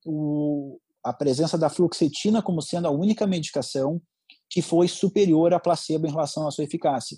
o, 0.05 0.80
a 1.03 1.14
presença 1.14 1.57
da 1.57 1.70
fluoxetina 1.70 2.41
como 2.41 2.62
sendo 2.62 2.88
a 2.88 2.91
única 2.91 3.28
medicação 3.28 4.01
que 4.49 4.62
foi 4.62 4.88
superior 4.88 5.53
à 5.53 5.59
placebo 5.59 6.07
em 6.07 6.12
relação 6.12 6.47
à 6.47 6.51
sua 6.51 6.64
eficácia. 6.64 7.18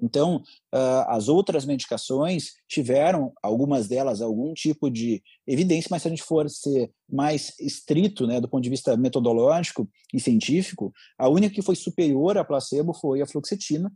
Então, 0.00 0.36
uh, 0.74 1.08
as 1.08 1.28
outras 1.28 1.64
medicações 1.64 2.52
tiveram, 2.68 3.32
algumas 3.42 3.88
delas, 3.88 4.20
algum 4.20 4.52
tipo 4.52 4.90
de 4.90 5.22
evidência, 5.46 5.88
mas 5.90 6.02
se 6.02 6.08
a 6.08 6.10
gente 6.10 6.22
for 6.22 6.48
ser 6.50 6.90
mais 7.08 7.52
estrito, 7.58 8.26
né, 8.26 8.40
do 8.40 8.48
ponto 8.48 8.62
de 8.62 8.70
vista 8.70 8.96
metodológico 8.96 9.88
e 10.12 10.20
científico, 10.20 10.92
a 11.18 11.28
única 11.28 11.54
que 11.54 11.62
foi 11.62 11.76
superior 11.76 12.36
à 12.36 12.44
placebo 12.44 12.92
foi 12.92 13.22
a 13.22 13.26
fluoxetina. 13.26 13.90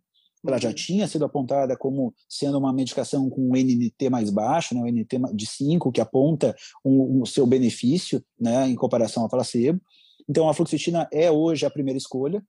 Ela 0.47 0.59
já 0.59 0.69
uhum. 0.69 0.75
tinha 0.75 1.07
sido 1.07 1.27
apontada 1.27 1.77
como 1.77 2.15
sendo 2.27 2.57
uma 2.57 2.73
medicação 2.73 3.29
com 3.29 3.43
um 3.43 3.55
NNT 3.55 4.09
mais 4.09 4.31
baixo, 4.31 4.75
né, 4.75 4.81
um 4.81 4.87
NNT 4.87 5.19
de 5.35 5.47
5, 5.47 5.93
que 5.93 6.01
aponta 6.01 6.57
o 6.83 7.19
um, 7.19 7.23
um 7.23 7.27
seu 7.27 7.47
benefício 7.47 8.25
né, 8.41 8.67
em 8.67 8.75
comparação 8.75 9.25
à 9.25 9.29
placebo. 9.29 9.81
Então, 10.27 10.49
a 10.49 10.55
fluoxetina 10.55 11.09
é 11.13 11.31
hoje 11.31 11.67
a 11.67 11.71
primeira 11.71 11.99
escolha, 11.99 12.43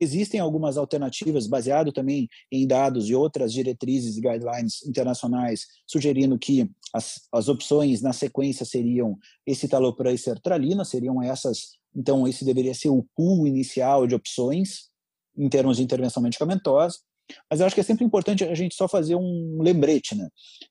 Existem 0.00 0.40
algumas 0.40 0.76
alternativas, 0.76 1.46
baseado 1.46 1.92
também 1.92 2.28
em 2.50 2.66
dados 2.66 3.08
e 3.08 3.14
outras 3.14 3.52
diretrizes 3.52 4.16
e 4.16 4.20
guidelines 4.20 4.84
internacionais, 4.84 5.66
sugerindo 5.86 6.38
que 6.38 6.68
as, 6.92 7.20
as 7.32 7.48
opções 7.48 8.02
na 8.02 8.12
sequência 8.12 8.66
seriam 8.66 9.16
escitalopram 9.46 10.12
e 10.12 10.18
sertralina, 10.18 10.84
seriam 10.84 11.22
essas, 11.22 11.78
então 11.94 12.26
esse 12.26 12.44
deveria 12.44 12.74
ser 12.74 12.88
o 12.88 13.06
pool 13.16 13.46
inicial 13.46 14.06
de 14.06 14.14
opções 14.14 14.88
em 15.36 15.48
termos 15.48 15.76
de 15.76 15.82
intervenção 15.82 16.22
medicamentosa. 16.22 16.98
Mas 17.50 17.60
eu 17.60 17.66
acho 17.66 17.74
que 17.74 17.80
é 17.80 17.84
sempre 17.84 18.04
importante 18.04 18.44
a 18.44 18.54
gente 18.54 18.74
só 18.74 18.86
fazer 18.86 19.14
um 19.14 19.58
lembrete, 19.62 20.14
né? 20.14 20.28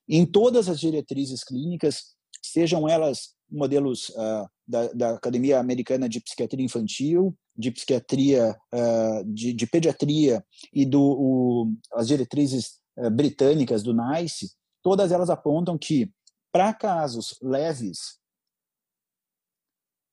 Em 0.07 0.25
todas 0.25 0.69
as 0.69 0.79
diretrizes 0.79 1.43
clínicas, 1.43 2.13
sejam 2.41 2.87
elas 2.87 3.33
modelos 3.49 4.09
uh, 4.09 4.47
da, 4.67 4.87
da, 4.93 5.09
Academia 5.11 5.59
Americana 5.59 6.09
de 6.09 6.19
Psiquiatria 6.19 6.65
Infantil, 6.65 7.35
de 7.55 7.71
Psiquiatria, 7.71 8.57
uh, 8.73 9.23
de, 9.25 9.53
de, 9.53 9.67
Pediatria 9.67 10.45
e 10.71 10.85
do, 10.85 11.01
o, 11.01 11.73
as 11.93 12.07
diretrizes 12.07 12.79
uh, 12.97 13.09
britânicas 13.11 13.83
do 13.83 13.93
NICE, 13.93 14.51
todas 14.81 15.11
elas 15.11 15.29
apontam 15.29 15.77
que, 15.77 16.11
para 16.51 16.73
casos 16.73 17.37
leves, 17.41 18.19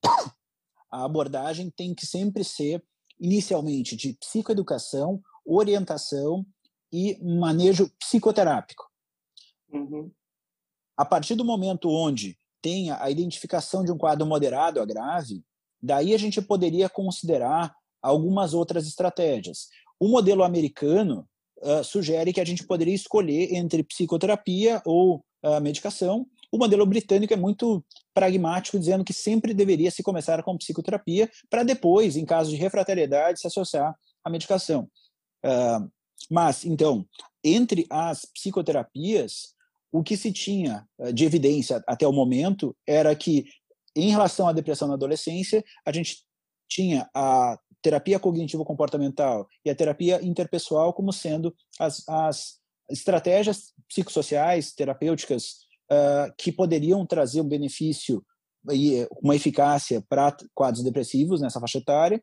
a 0.91 1.05
abordagem 1.05 1.71
tem 1.71 1.95
que 1.95 2.07
sempre 2.07 2.45
ser, 2.45 2.85
inicialmente, 3.19 3.97
de 3.97 4.15
psicoeducação, 4.15 5.21
orientação 5.45 6.45
e 6.93 7.19
manejo 7.23 7.91
psicoterápico. 7.99 8.91
Uhum. 9.73 10.11
A 10.97 11.05
partir 11.05 11.35
do 11.35 11.45
momento 11.45 11.89
onde 11.89 12.39
tenha 12.61 13.03
a 13.03 13.11
identificação 13.11 13.85
de 13.85 13.91
um 13.91 13.97
quadro 13.97 14.27
moderado 14.27 14.81
a 14.81 14.85
grave, 14.85 15.43
daí 15.83 16.15
a 16.15 16.19
gente 16.19 16.41
poderia 16.41 16.89
considerar 16.89 17.75
algumas 18.03 18.55
outras 18.55 18.87
estratégias. 18.87 19.69
O 19.99 20.09
modelo 20.09 20.43
americano 20.43 21.27
uh, 21.63 21.85
sugere 21.85 22.33
que 22.33 22.41
a 22.41 22.45
gente 22.45 22.67
poderia 22.67 22.95
escolher 22.95 23.55
entre 23.55 23.83
psicoterapia 23.83 24.81
ou 24.85 25.25
uh, 25.45 25.61
medicação. 25.61 26.27
O 26.51 26.59
modelo 26.59 26.85
britânico 26.87 27.33
é 27.33 27.37
muito 27.37 27.85
pragmático, 28.15 28.79
dizendo 28.79 29.05
que 29.05 29.13
sempre 29.13 29.55
deveria 29.55 29.91
se 29.91 30.03
começar 30.03 30.43
com 30.43 30.57
psicoterapia, 30.57 31.31
para 31.49 31.63
depois, 31.63 32.17
em 32.17 32.25
caso 32.25 32.51
de 32.51 32.57
refratariedade, 32.57 33.41
se 33.41 33.47
associar 33.47 33.95
à 34.25 34.31
medicação. 34.31 34.89
Uh, 35.45 35.89
mas, 36.31 36.65
então, 36.65 37.07
entre 37.43 37.87
as 37.89 38.25
psicoterapias, 38.35 39.55
o 39.93 40.03
que 40.03 40.17
se 40.17 40.31
tinha 40.33 40.87
de 41.13 41.25
evidência 41.25 41.83
até 41.87 42.07
o 42.07 42.13
momento 42.13 42.77
era 42.87 43.15
que 43.17 43.47
em 43.95 44.11
relação 44.11 44.49
à 44.49 44.53
depressão 44.53 44.89
na 44.89 44.95
adolescência, 44.95 45.65
a 45.85 45.93
gente 45.93 46.19
tinha 46.69 47.09
a 47.15 47.59
terapia 47.83 48.19
cognitivo-comportamental 48.19 49.49
e 49.65 49.71
a 49.71 49.75
terapia 49.75 50.21
interpessoal 50.23 50.93
como 50.93 51.13
sendo 51.13 51.55
as, 51.79 52.07
as 52.09 52.61
estratégias 52.89 53.73
psicossociais, 53.89 54.73
terapêuticas, 54.73 55.67
uh, 55.91 56.33
que 56.39 56.53
poderiam 56.53 57.05
trazer 57.07 57.41
um 57.41 57.49
benefício 57.49 58.25
e 58.71 59.07
uma 59.23 59.35
eficácia 59.35 60.05
para 60.09 60.37
quadros 60.55 60.85
depressivos 60.85 61.41
nessa 61.41 61.59
faixa 61.59 61.79
etária, 61.79 62.23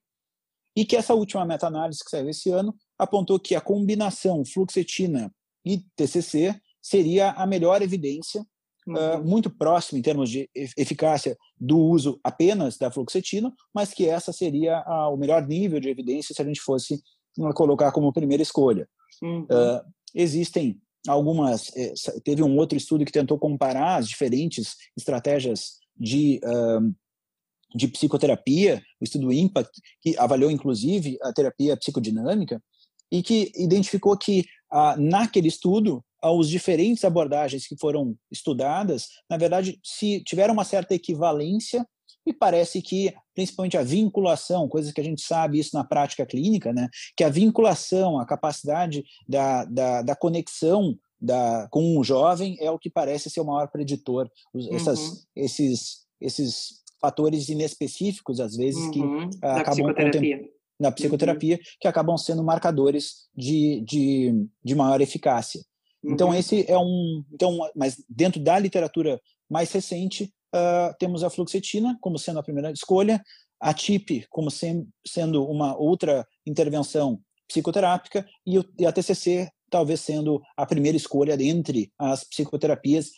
e 0.76 0.86
que 0.86 0.96
essa 0.96 1.16
última 1.16 1.44
meta-análise 1.44 2.04
que 2.04 2.12
saiu 2.12 2.30
esse 2.30 2.52
ano 2.52 2.76
apontou 2.98 3.40
que 3.40 3.56
a 3.56 3.62
combinação 3.62 4.46
fluoxetina 4.46 5.34
e 5.66 5.80
TCC 5.96 6.56
seria 6.80 7.32
a 7.32 7.48
melhor 7.48 7.82
evidência, 7.82 8.46
uhum. 8.88 8.96
uh, 8.96 9.24
muito 9.24 9.50
próxima 9.50 10.00
em 10.00 10.02
termos 10.02 10.30
de 10.30 10.50
eficácia 10.56 11.38
do 11.60 11.78
uso 11.78 12.20
apenas 12.24 12.78
da 12.78 12.90
fluoxetina, 12.90 13.54
mas 13.74 13.94
que 13.94 14.08
essa 14.08 14.32
seria 14.32 14.80
a, 14.80 15.10
o 15.10 15.18
melhor 15.18 15.46
nível 15.46 15.80
de 15.80 15.90
evidência 15.90 16.34
se 16.34 16.42
a 16.42 16.46
gente 16.46 16.62
fosse 16.62 17.02
uh, 17.38 17.54
colocar 17.54 17.92
como 17.92 18.14
primeira 18.14 18.42
escolha. 18.42 18.88
Uhum. 19.22 19.44
Uh, 19.44 19.82
existem 20.16 20.80
algumas. 21.08 21.72
Eh, 21.76 21.94
teve 22.24 22.44
um 22.44 22.58
outro 22.58 22.78
estudo 22.78 23.06
que 23.06 23.12
tentou 23.12 23.38
comparar 23.38 23.98
as 23.98 24.08
diferentes 24.08 24.76
estratégias 24.98 25.78
de 25.96 26.40
de 27.76 27.88
psicoterapia, 27.88 28.82
o 29.00 29.04
estudo 29.04 29.32
IMPACT, 29.32 29.82
que 30.02 30.18
avaliou 30.18 30.50
inclusive 30.50 31.18
a 31.22 31.34
terapia 31.34 31.76
psicodinâmica, 31.76 32.62
e 33.12 33.22
que 33.22 33.52
identificou 33.56 34.18
que 34.18 34.46
ah, 34.72 34.96
naquele 34.98 35.48
estudo 35.48 36.04
os 36.24 36.50
diferentes 36.50 37.04
abordagens 37.04 37.68
que 37.68 37.78
foram 37.78 38.16
estudadas, 38.32 39.08
na 39.30 39.38
verdade, 39.38 39.80
se 39.84 40.24
tiveram 40.24 40.54
uma 40.54 40.64
certa 40.64 40.96
equivalência 40.96 41.86
e 42.26 42.34
parece 42.34 42.82
que, 42.82 43.14
principalmente 43.34 43.78
a 43.78 43.84
vinculação, 43.84 44.68
coisas 44.68 44.92
que 44.92 45.00
a 45.00 45.04
gente 45.04 45.22
sabe 45.22 45.60
isso 45.60 45.76
na 45.76 45.84
prática 45.84 46.26
clínica, 46.26 46.74
né, 46.74 46.90
que 47.16 47.24
a 47.24 47.30
vinculação, 47.30 48.20
a 48.20 48.26
capacidade 48.26 49.04
da, 49.28 49.64
da, 49.66 50.02
da 50.02 50.16
conexão 50.16 50.98
da, 51.20 51.68
com 51.72 51.98
o 51.98 52.04
jovem 52.04 52.58
é 52.60 52.70
o 52.70 52.78
que 52.78 52.90
parece 52.90 53.30
ser 53.30 53.40
o 53.40 53.46
maior 53.46 53.70
preditor. 53.70 54.30
Essas, 54.72 55.00
uhum. 55.00 55.16
esses, 55.36 56.06
esses 56.20 56.84
fatores 57.00 57.50
inespecíficos, 57.50 58.40
às 58.40 58.56
vezes, 58.56 58.84
uhum. 58.84 59.30
que 59.30 59.40
da 59.40 59.58
acabam 59.58 59.94
na 60.80 60.92
psicoterapia, 60.92 61.56
uhum. 61.56 61.62
que 61.80 61.88
acabam 61.88 62.18
sendo 62.18 62.44
marcadores 62.44 63.28
de, 63.36 63.82
de, 63.82 64.48
de 64.64 64.76
maior 64.76 65.02
eficácia. 65.02 65.62
Então, 66.08 66.30
uhum. 66.30 66.34
esse 66.34 66.70
é 66.70 66.78
um. 66.78 67.24
Então, 67.34 67.58
mas 67.76 68.04
dentro 68.10 68.42
da 68.42 68.58
literatura 68.58 69.20
mais 69.50 69.72
recente, 69.72 70.34
uh, 70.56 70.96
temos 71.00 71.24
a 71.24 71.30
fluoxetina 71.30 71.98
como 72.02 72.18
sendo 72.18 72.40
a 72.40 72.44
primeira 72.44 72.72
escolha, 72.72 73.22
a 73.60 73.74
TIP 73.74 74.26
como 74.30 74.50
sem, 74.50 74.88
sendo 75.06 75.46
uma 75.46 75.76
outra 75.78 76.26
intervenção 76.46 77.20
psicoterápica 77.48 78.26
e, 78.46 78.60
o, 78.60 78.66
e 78.78 78.86
a 78.86 78.92
TCC 78.92 79.50
talvez 79.70 80.02
sendo 80.02 80.42
a 80.56 80.66
primeira 80.66 80.98
escolha 80.98 81.38
entre 81.42 81.92
as 81.98 82.24
psicoterapias 82.24 83.12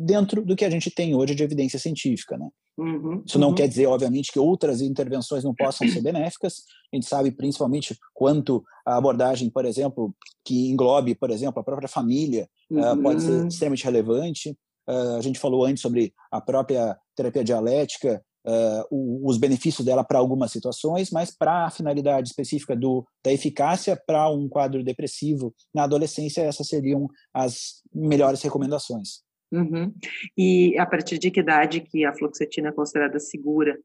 dentro 0.00 0.44
do 0.44 0.56
que 0.56 0.64
a 0.64 0.70
gente 0.70 0.90
tem 0.90 1.14
hoje 1.14 1.34
de 1.34 1.42
evidência 1.42 1.78
científica, 1.78 2.38
né? 2.38 2.48
Uhum, 2.78 3.22
Isso 3.26 3.38
não 3.38 3.48
uhum. 3.48 3.54
quer 3.54 3.68
dizer, 3.68 3.86
obviamente, 3.86 4.32
que 4.32 4.38
outras 4.38 4.80
intervenções 4.80 5.44
não 5.44 5.54
possam 5.54 5.86
ser 5.86 6.00
benéficas. 6.02 6.62
A 6.90 6.96
gente 6.96 7.06
sabe 7.06 7.30
principalmente 7.30 7.94
quanto 8.14 8.64
a 8.86 8.96
abordagem, 8.96 9.50
por 9.50 9.66
exemplo, 9.66 10.14
que 10.42 10.70
englobe, 10.70 11.14
por 11.14 11.30
exemplo, 11.30 11.60
a 11.60 11.64
própria 11.64 11.88
família, 11.88 12.48
uhum. 12.70 12.92
uh, 12.92 13.02
pode 13.02 13.22
ser 13.22 13.46
extremamente 13.46 13.84
relevante. 13.84 14.56
Uh, 14.88 15.16
a 15.18 15.20
gente 15.20 15.38
falou 15.38 15.64
antes 15.66 15.82
sobre 15.82 16.14
a 16.32 16.40
própria 16.40 16.96
terapia 17.14 17.44
dialética, 17.44 18.24
uh, 18.46 19.28
os 19.28 19.36
benefícios 19.36 19.84
dela 19.84 20.02
para 20.02 20.18
algumas 20.18 20.50
situações, 20.50 21.10
mas 21.10 21.30
para 21.30 21.66
a 21.66 21.70
finalidade 21.70 22.30
específica 22.30 22.74
do, 22.74 23.06
da 23.22 23.30
eficácia 23.30 24.00
para 24.06 24.30
um 24.30 24.48
quadro 24.48 24.82
depressivo 24.82 25.54
na 25.74 25.82
adolescência, 25.82 26.40
essas 26.40 26.66
seriam 26.66 27.06
as 27.34 27.82
melhores 27.94 28.40
recomendações. 28.40 29.20
Uhum. 29.52 29.92
E 30.36 30.78
a 30.78 30.86
partir 30.86 31.18
de 31.18 31.30
que 31.30 31.40
idade 31.40 31.80
que 31.80 32.04
a 32.04 32.12
fluoxetina 32.12 32.68
é 32.68 32.72
considerada 32.72 33.18
segura? 33.18 33.78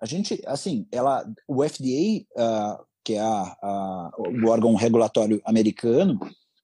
A 0.00 0.06
gente, 0.06 0.40
assim, 0.46 0.86
ela, 0.92 1.24
o 1.48 1.66
FDA, 1.66 2.22
uh, 2.36 2.40
ah, 2.40 2.84
que 3.04 3.14
é 3.14 3.20
a, 3.20 3.56
a, 3.62 4.10
o 4.18 4.48
órgão 4.48 4.74
regulatório 4.74 5.40
americano, 5.44 6.18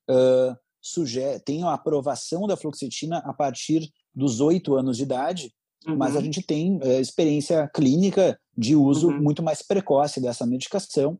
uh, 0.09 0.57
sugere, 0.80 1.41
tem 1.41 1.62
a 1.64 1.74
aprovação 1.74 2.47
da 2.47 2.57
fluoxetina 2.57 3.18
a 3.18 3.32
partir 3.32 3.91
dos 4.14 4.41
oito 4.41 4.74
anos 4.74 4.97
de 4.97 5.05
idade, 5.05 5.53
uhum. 5.86 5.97
mas 5.97 6.14
a 6.14 6.18
uhum. 6.18 6.24
gente 6.24 6.43
tem 6.43 6.76
uh, 6.78 7.01
experiência 7.01 7.68
clínica 7.74 8.38
de 8.57 8.76
uso 8.76 9.09
uhum. 9.09 9.20
muito 9.20 9.43
mais 9.43 9.62
precoce 9.62 10.20
dessa 10.20 10.47
medicação. 10.47 11.18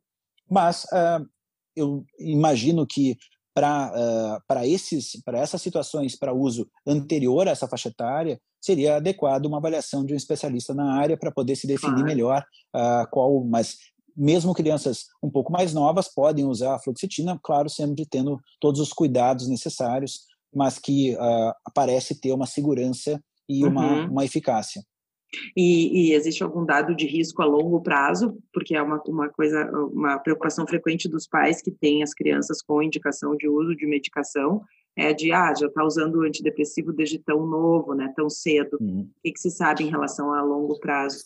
Mas 0.49 0.85
eu 1.77 2.05
imagino 2.19 2.85
que 2.85 3.17
para 3.55 4.41
uh, 4.49 4.65
esses 4.65 5.21
para 5.25 5.39
essas 5.39 5.61
situações 5.61 6.17
para 6.17 6.33
uso 6.33 6.69
anterior 6.87 7.49
a 7.49 7.51
essa 7.51 7.69
faixa 7.69 7.89
etária 7.89 8.41
seria 8.61 8.97
adequado 8.97 9.47
uma 9.47 9.59
avaliação 9.59 10.05
de 10.05 10.13
um 10.13 10.17
especialista 10.17 10.75
na 10.75 10.95
área 10.95 11.17
para 11.17 11.33
poder 11.33 11.57
se 11.57 11.67
definir 11.67 12.05
melhor 12.05 12.45
uh, 12.75 13.09
qual 13.11 13.45
mas 13.45 13.77
mesmo 14.17 14.55
crianças 14.55 15.07
um 15.23 15.31
pouco 15.31 15.53
mais 15.53 15.73
novas 15.73 16.09
podem 16.13 16.45
usar 16.45 16.75
a 16.75 16.79
fluoxetina 16.79 17.39
claro 17.43 17.69
sempre 17.69 18.07
tendo 18.07 18.39
todos 18.61 18.81
os 18.81 18.93
cuidados 18.93 19.49
necessários 19.49 20.21
mas 20.55 20.79
que 20.79 21.15
uh, 21.15 21.53
parece 21.75 22.21
ter 22.21 22.33
uma 22.33 22.47
segurança 22.47 23.21
e 23.49 23.65
uma, 23.65 24.05
uhum. 24.05 24.11
uma 24.11 24.25
eficácia 24.25 24.83
e, 25.57 26.11
e, 26.11 26.13
existe 26.13 26.43
algum 26.43 26.65
dado 26.65 26.95
de 26.95 27.07
risco 27.07 27.43
a 27.43 27.45
longo 27.45 27.81
prazo, 27.81 28.37
porque 28.53 28.75
é 28.75 28.83
uma, 28.83 29.01
uma 29.07 29.29
coisa, 29.29 29.71
uma 29.93 30.19
preocupação 30.19 30.67
frequente 30.67 31.09
dos 31.09 31.27
pais 31.27 31.63
que 31.63 31.71
têm 31.71 32.03
as 32.03 32.13
crianças 32.13 32.61
com 32.61 32.83
indicação 32.83 33.37
de 33.37 33.49
uso 33.49 33.77
de 33.77 33.87
medicação, 33.87 34.63
é 34.97 35.13
de, 35.13 35.33
ah, 35.33 35.55
já 35.55 35.67
está 35.67 35.85
usando 35.85 36.23
antidepressivo 36.23 36.93
desde 36.93 37.19
tão 37.19 37.47
novo, 37.47 37.95
né, 37.95 38.13
tão 38.17 38.29
cedo. 38.29 38.77
Uhum. 38.81 39.03
O 39.03 39.21
que, 39.23 39.33
que, 39.33 39.41
se 39.41 39.51
sabe 39.51 39.85
em 39.85 39.91
relação 39.91 40.35
a 40.35 40.43
longo 40.43 40.79
prazo? 40.81 41.19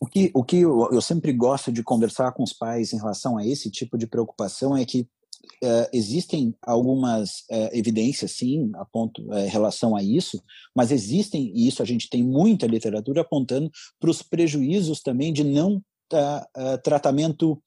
O 0.00 0.06
que, 0.06 0.30
o 0.34 0.42
que 0.42 0.60
eu, 0.60 0.88
eu 0.90 1.00
sempre 1.00 1.32
gosto 1.32 1.70
de 1.70 1.82
conversar 1.82 2.32
com 2.32 2.42
os 2.42 2.52
pais 2.52 2.92
em 2.92 2.98
relação 2.98 3.36
a 3.36 3.46
esse 3.46 3.70
tipo 3.70 3.96
de 3.96 4.06
preocupação 4.06 4.76
é 4.76 4.84
que 4.84 5.06
Uh, 5.62 5.88
existem 5.92 6.54
algumas 6.62 7.40
uh, 7.50 7.70
evidências, 7.72 8.32
sim, 8.32 8.70
a 8.74 8.84
ponto, 8.84 9.22
uh, 9.30 9.38
em 9.38 9.48
relação 9.48 9.96
a 9.96 10.02
isso, 10.02 10.42
mas 10.74 10.92
existem, 10.92 11.50
e 11.54 11.66
isso 11.66 11.82
a 11.82 11.86
gente 11.86 12.10
tem 12.10 12.22
muita 12.22 12.66
literatura 12.66 13.22
apontando 13.22 13.70
para 13.98 14.10
os 14.10 14.22
prejuízos 14.22 15.00
também 15.00 15.32
de 15.32 15.44
não 15.44 15.82
tratamento, 16.84 17.60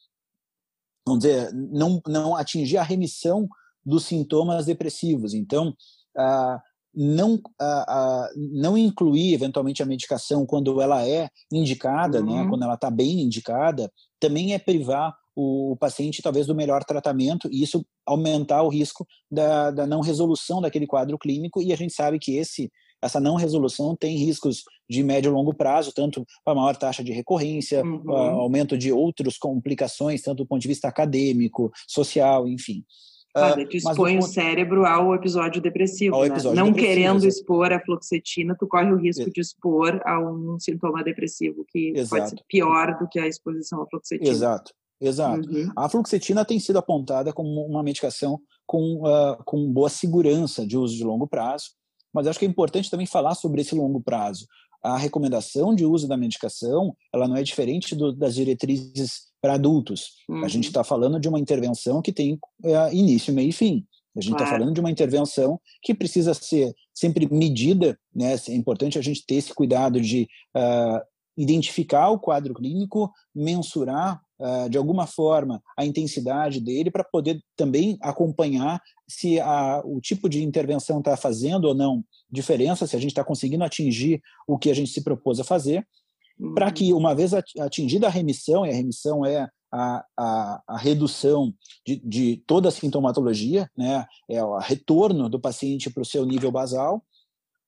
vamos 1.05 1.23
dizer, 1.23 1.53
não, 1.53 2.01
não 2.07 2.37
atingir 2.37 2.77
a 2.77 2.83
remissão 2.83 3.49
dos 3.85 4.05
sintomas 4.05 4.65
depressivos. 4.65 5.33
Então, 5.33 5.75
não, 6.95 7.37
não 8.53 8.77
incluir 8.77 9.33
eventualmente 9.33 9.83
a 9.83 9.85
medicação 9.85 10.45
quando 10.45 10.79
ela 10.79 11.05
é 11.05 11.29
indicada, 11.51 12.21
né, 12.21 12.31
uhum. 12.31 12.43
né, 12.43 12.49
quando 12.49 12.63
ela 12.63 12.75
está 12.75 12.89
bem 12.89 13.23
indicada, 13.23 13.91
também 14.21 14.53
é 14.53 14.59
privar 14.59 15.13
o, 15.41 15.77
paciente 15.77 16.21
talvez 16.21 16.45
do 16.45 16.55
melhor 16.55 16.83
tratamento 16.83 17.49
e 17.51 17.63
isso 17.63 17.85
aumentar 18.05 18.61
o 18.63 18.69
risco 18.69 19.07
da, 19.31 19.71
da 19.71 19.87
não 19.87 20.01
resolução 20.01 20.61
daquele 20.61 20.85
quadro 20.85 21.17
clínico 21.17 21.61
e 21.61 21.71
a 21.71 21.75
gente 21.75 21.93
sabe 21.93 22.19
que 22.19 22.35
esse 22.35 22.69
essa 23.01 23.17
não 23.17 23.35
resolução 23.35 23.95
tem 23.95 24.17
riscos 24.17 24.63
de 24.89 25.01
médio 25.01 25.29
e 25.29 25.33
longo 25.33 25.53
prazo, 25.53 25.93
tanto 25.93 26.25
para 26.43 26.53
maior 26.53 26.75
taxa 26.75 27.01
de 27.01 27.13
recorrência, 27.13 27.81
uhum. 27.81 28.11
aumento 28.11 28.77
de 28.77 28.91
outras 28.91 29.37
complicações, 29.37 30.21
tanto 30.21 30.43
do 30.43 30.45
ponto 30.45 30.61
de 30.61 30.67
vista 30.67 30.89
acadêmico, 30.89 31.71
social, 31.87 32.45
enfim. 32.45 32.83
Ah, 33.33 33.53
tu 33.53 33.77
expõe 33.77 34.17
o, 34.17 34.19
o 34.19 34.21
cérebro 34.23 34.85
ao 34.85 35.13
episódio 35.15 35.61
depressivo, 35.61 36.15
ao 36.15 36.23
né? 36.23 36.27
episódio 36.27 36.57
Não 36.57 36.73
depressivo, 36.73 36.93
querendo 36.93 37.17
exatamente. 37.17 37.35
expor 37.37 37.71
a 37.71 37.79
fluoxetina, 37.79 38.55
tu 38.59 38.67
corre 38.67 38.91
o 38.91 38.97
risco 38.97 39.31
de 39.31 39.39
expor 39.39 40.01
a 40.03 40.19
um 40.19 40.59
sintoma 40.59 41.03
depressivo 41.03 41.63
que 41.69 41.93
Exato. 41.95 42.09
pode 42.09 42.29
ser 42.31 42.43
pior 42.49 42.97
do 42.99 43.07
que 43.07 43.19
a 43.19 43.27
exposição 43.27 43.81
à 43.81 43.87
fluoxetina. 43.87 44.29
Exato. 44.29 44.73
Exato. 45.01 45.49
Uhum. 45.49 45.71
A 45.75 45.87
fluoxetina 45.87 46.43
tem 46.43 46.59
sido 46.59 46.77
apontada 46.77 47.31
como 47.31 47.65
uma 47.65 47.81
medicação 47.81 48.39
com, 48.65 49.01
uh, 49.05 49.41
com 49.45 49.71
boa 49.71 49.89
segurança 49.89 50.65
de 50.65 50.77
uso 50.77 50.95
de 50.95 51.03
longo 51.03 51.27
prazo, 51.27 51.71
mas 52.13 52.27
acho 52.27 52.39
que 52.39 52.45
é 52.45 52.47
importante 52.47 52.89
também 52.89 53.05
falar 53.05 53.35
sobre 53.35 53.61
esse 53.61 53.73
longo 53.75 54.01
prazo. 54.01 54.45
A 54.83 54.97
recomendação 54.97 55.75
de 55.75 55.85
uso 55.85 56.07
da 56.07 56.17
medicação 56.17 56.95
ela 57.13 57.27
não 57.27 57.35
é 57.35 57.43
diferente 57.43 57.95
do, 57.95 58.13
das 58.13 58.35
diretrizes 58.35 59.29
para 59.41 59.53
adultos. 59.53 60.11
Uhum. 60.27 60.43
A 60.43 60.47
gente 60.47 60.67
está 60.67 60.83
falando 60.83 61.19
de 61.19 61.27
uma 61.27 61.39
intervenção 61.39 62.01
que 62.01 62.11
tem 62.11 62.33
uh, 62.33 62.93
início, 62.93 63.33
meio 63.33 63.49
e 63.49 63.53
fim. 63.53 63.85
A 64.15 64.21
gente 64.21 64.33
está 64.33 64.45
claro. 64.45 64.59
falando 64.59 64.73
de 64.73 64.79
uma 64.79 64.91
intervenção 64.91 65.59
que 65.81 65.93
precisa 65.93 66.33
ser 66.33 66.73
sempre 66.93 67.31
medida, 67.31 67.97
né? 68.13 68.35
É 68.49 68.53
importante 68.53 68.97
a 68.97 69.01
gente 69.01 69.25
ter 69.25 69.35
esse 69.35 69.53
cuidado 69.53 70.01
de 70.01 70.27
uh, 70.55 70.99
identificar 71.37 72.09
o 72.09 72.19
quadro 72.19 72.53
clínico, 72.53 73.11
mensurar 73.33 74.21
de 74.69 74.77
alguma 74.77 75.05
forma, 75.05 75.61
a 75.77 75.85
intensidade 75.85 76.61
dele 76.61 76.89
para 76.89 77.03
poder 77.03 77.41
também 77.57 77.97
acompanhar 78.01 78.81
se 79.07 79.39
a, 79.39 79.81
o 79.83 79.99
tipo 79.99 80.29
de 80.29 80.43
intervenção 80.43 80.99
está 80.99 81.17
fazendo 81.17 81.65
ou 81.65 81.75
não 81.75 82.03
diferença, 82.31 82.87
se 82.87 82.95
a 82.95 82.99
gente 82.99 83.11
está 83.11 83.23
conseguindo 83.23 83.63
atingir 83.63 84.21
o 84.47 84.57
que 84.57 84.69
a 84.69 84.73
gente 84.73 84.91
se 84.91 85.03
propôs 85.03 85.39
a 85.39 85.43
fazer, 85.43 85.85
uhum. 86.39 86.53
para 86.53 86.71
que, 86.71 86.93
uma 86.93 87.13
vez 87.13 87.33
atingida 87.33 88.07
a 88.07 88.11
remissão, 88.11 88.65
e 88.65 88.69
a 88.69 88.73
remissão 88.73 89.25
é 89.25 89.49
a, 89.71 90.05
a, 90.17 90.63
a 90.67 90.77
redução 90.77 91.53
de, 91.85 91.97
de, 91.97 92.43
toda 92.47 92.69
a 92.69 92.71
sintomatologia, 92.71 93.69
né, 93.77 94.05
é 94.29 94.43
o 94.43 94.57
retorno 94.57 95.27
do 95.27 95.39
paciente 95.39 95.89
para 95.89 96.01
o 96.01 96.05
seu 96.05 96.25
nível 96.25 96.51
basal, 96.51 97.03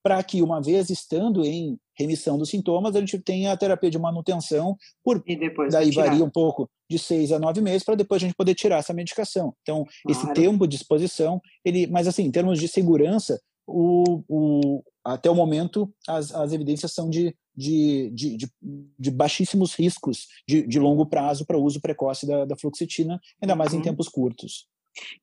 para 0.02 0.22
que, 0.22 0.42
uma 0.42 0.60
vez 0.60 0.90
estando 0.90 1.44
em 1.44 1.78
remissão 2.02 2.38
dos 2.38 2.50
sintomas, 2.50 2.94
a 2.94 3.00
gente 3.00 3.18
tenha 3.18 3.52
a 3.52 3.56
terapia 3.56 3.90
de 3.90 3.98
manutenção, 3.98 4.76
por 5.02 5.22
daí 5.70 5.90
varia 5.90 6.24
um 6.24 6.30
pouco 6.30 6.68
de 6.90 6.98
seis 6.98 7.32
a 7.32 7.38
nove 7.38 7.60
meses, 7.60 7.84
para 7.84 7.94
depois 7.94 8.22
a 8.22 8.26
gente 8.26 8.36
poder 8.36 8.54
tirar 8.54 8.78
essa 8.78 8.92
medicação. 8.92 9.54
Então, 9.62 9.84
claro. 9.84 10.10
esse 10.10 10.34
tempo 10.34 10.66
de 10.66 10.76
exposição, 10.76 11.40
ele, 11.64 11.86
mas 11.86 12.06
assim, 12.06 12.24
em 12.24 12.30
termos 12.30 12.58
de 12.60 12.68
segurança, 12.68 13.40
o, 13.66 14.22
o, 14.28 14.82
até 15.04 15.30
o 15.30 15.34
momento, 15.34 15.92
as, 16.06 16.32
as 16.34 16.52
evidências 16.52 16.92
são 16.92 17.08
de, 17.08 17.34
de, 17.56 18.10
de, 18.10 18.36
de, 18.36 18.48
de 18.98 19.10
baixíssimos 19.10 19.74
riscos 19.74 20.26
de, 20.46 20.66
de 20.66 20.78
longo 20.78 21.06
prazo 21.06 21.46
para 21.46 21.56
o 21.56 21.62
uso 21.62 21.80
precoce 21.80 22.26
da, 22.26 22.44
da 22.44 22.56
fluoxetina, 22.56 23.20
ainda 23.40 23.54
mais 23.54 23.72
uhum. 23.72 23.78
em 23.78 23.82
tempos 23.82 24.08
curtos. 24.08 24.66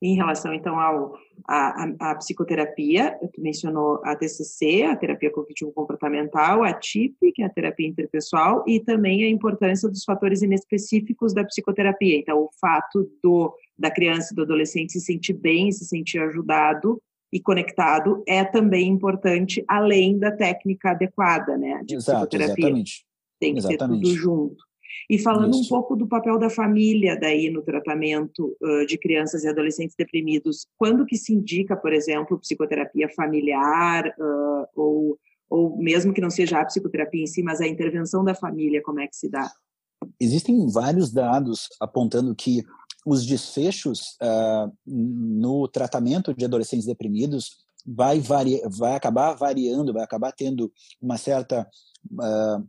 Em 0.01 0.15
relação, 0.15 0.53
então, 0.53 0.79
ao, 0.79 1.13
a 1.47 2.15
psicoterapia, 2.15 3.17
tu 3.33 3.41
mencionou 3.41 4.01
a 4.03 4.15
TCC, 4.15 4.83
a 4.83 4.95
terapia 4.95 5.31
cognitivo-comportamental, 5.31 6.63
a 6.63 6.73
TIP, 6.73 7.31
que 7.33 7.41
é 7.41 7.45
a 7.45 7.49
terapia 7.49 7.87
interpessoal, 7.87 8.63
e 8.67 8.79
também 8.79 9.23
a 9.23 9.29
importância 9.29 9.89
dos 9.89 10.03
fatores 10.03 10.41
inespecíficos 10.41 11.33
da 11.33 11.43
psicoterapia. 11.43 12.17
Então, 12.17 12.39
o 12.39 12.49
fato 12.59 13.09
do, 13.23 13.53
da 13.77 13.91
criança 13.91 14.33
e 14.33 14.35
do 14.35 14.43
adolescente 14.43 14.93
se 14.93 15.01
sentir 15.01 15.33
bem, 15.33 15.71
se 15.71 15.85
sentir 15.85 16.19
ajudado, 16.19 17.01
e 17.31 17.39
conectado 17.39 18.23
é 18.27 18.43
também 18.43 18.87
importante, 18.87 19.63
além 19.67 20.17
da 20.17 20.31
técnica 20.31 20.91
adequada, 20.91 21.57
né? 21.57 21.83
De 21.85 21.95
Exato, 21.95 22.27
psicoterapia. 22.27 22.65
Exatamente. 22.65 23.05
Tem 23.39 23.53
que 23.53 23.59
exatamente. 23.59 24.07
ser 24.07 24.13
tudo 24.13 24.21
junto. 24.21 24.68
E 25.09 25.19
falando 25.19 25.51
Isso. 25.51 25.65
um 25.65 25.67
pouco 25.67 25.95
do 25.95 26.07
papel 26.07 26.39
da 26.39 26.49
família 26.49 27.19
daí 27.19 27.49
no 27.49 27.61
tratamento 27.61 28.55
uh, 28.61 28.85
de 28.85 28.97
crianças 28.97 29.43
e 29.43 29.47
adolescentes 29.47 29.95
deprimidos, 29.95 30.65
quando 30.77 31.05
que 31.05 31.17
se 31.17 31.33
indica, 31.33 31.75
por 31.75 31.93
exemplo, 31.93 32.39
psicoterapia 32.39 33.09
familiar 33.09 34.07
uh, 34.19 34.65
ou, 34.75 35.19
ou 35.49 35.77
mesmo 35.77 36.13
que 36.13 36.21
não 36.21 36.29
seja 36.29 36.59
a 36.59 36.65
psicoterapia 36.65 37.23
em 37.23 37.27
si, 37.27 37.43
mas 37.43 37.61
a 37.61 37.67
intervenção 37.67 38.23
da 38.23 38.33
família, 38.33 38.81
como 38.81 38.99
é 38.99 39.07
que 39.07 39.15
se 39.15 39.29
dá? 39.29 39.51
Existem 40.19 40.67
vários 40.71 41.11
dados 41.11 41.67
apontando 41.79 42.33
que 42.33 42.63
os 43.05 43.25
desfechos 43.25 44.17
uh, 44.21 44.71
no 44.85 45.67
tratamento 45.67 46.33
de 46.33 46.45
adolescentes 46.45 46.85
deprimidos 46.85 47.57
vai, 47.85 48.19
vai 48.19 48.95
acabar 48.95 49.33
variando, 49.33 49.93
vai 49.93 50.03
acabar 50.03 50.31
tendo 50.31 50.71
uma 51.01 51.17
certa 51.17 51.67
uh, 52.11 52.67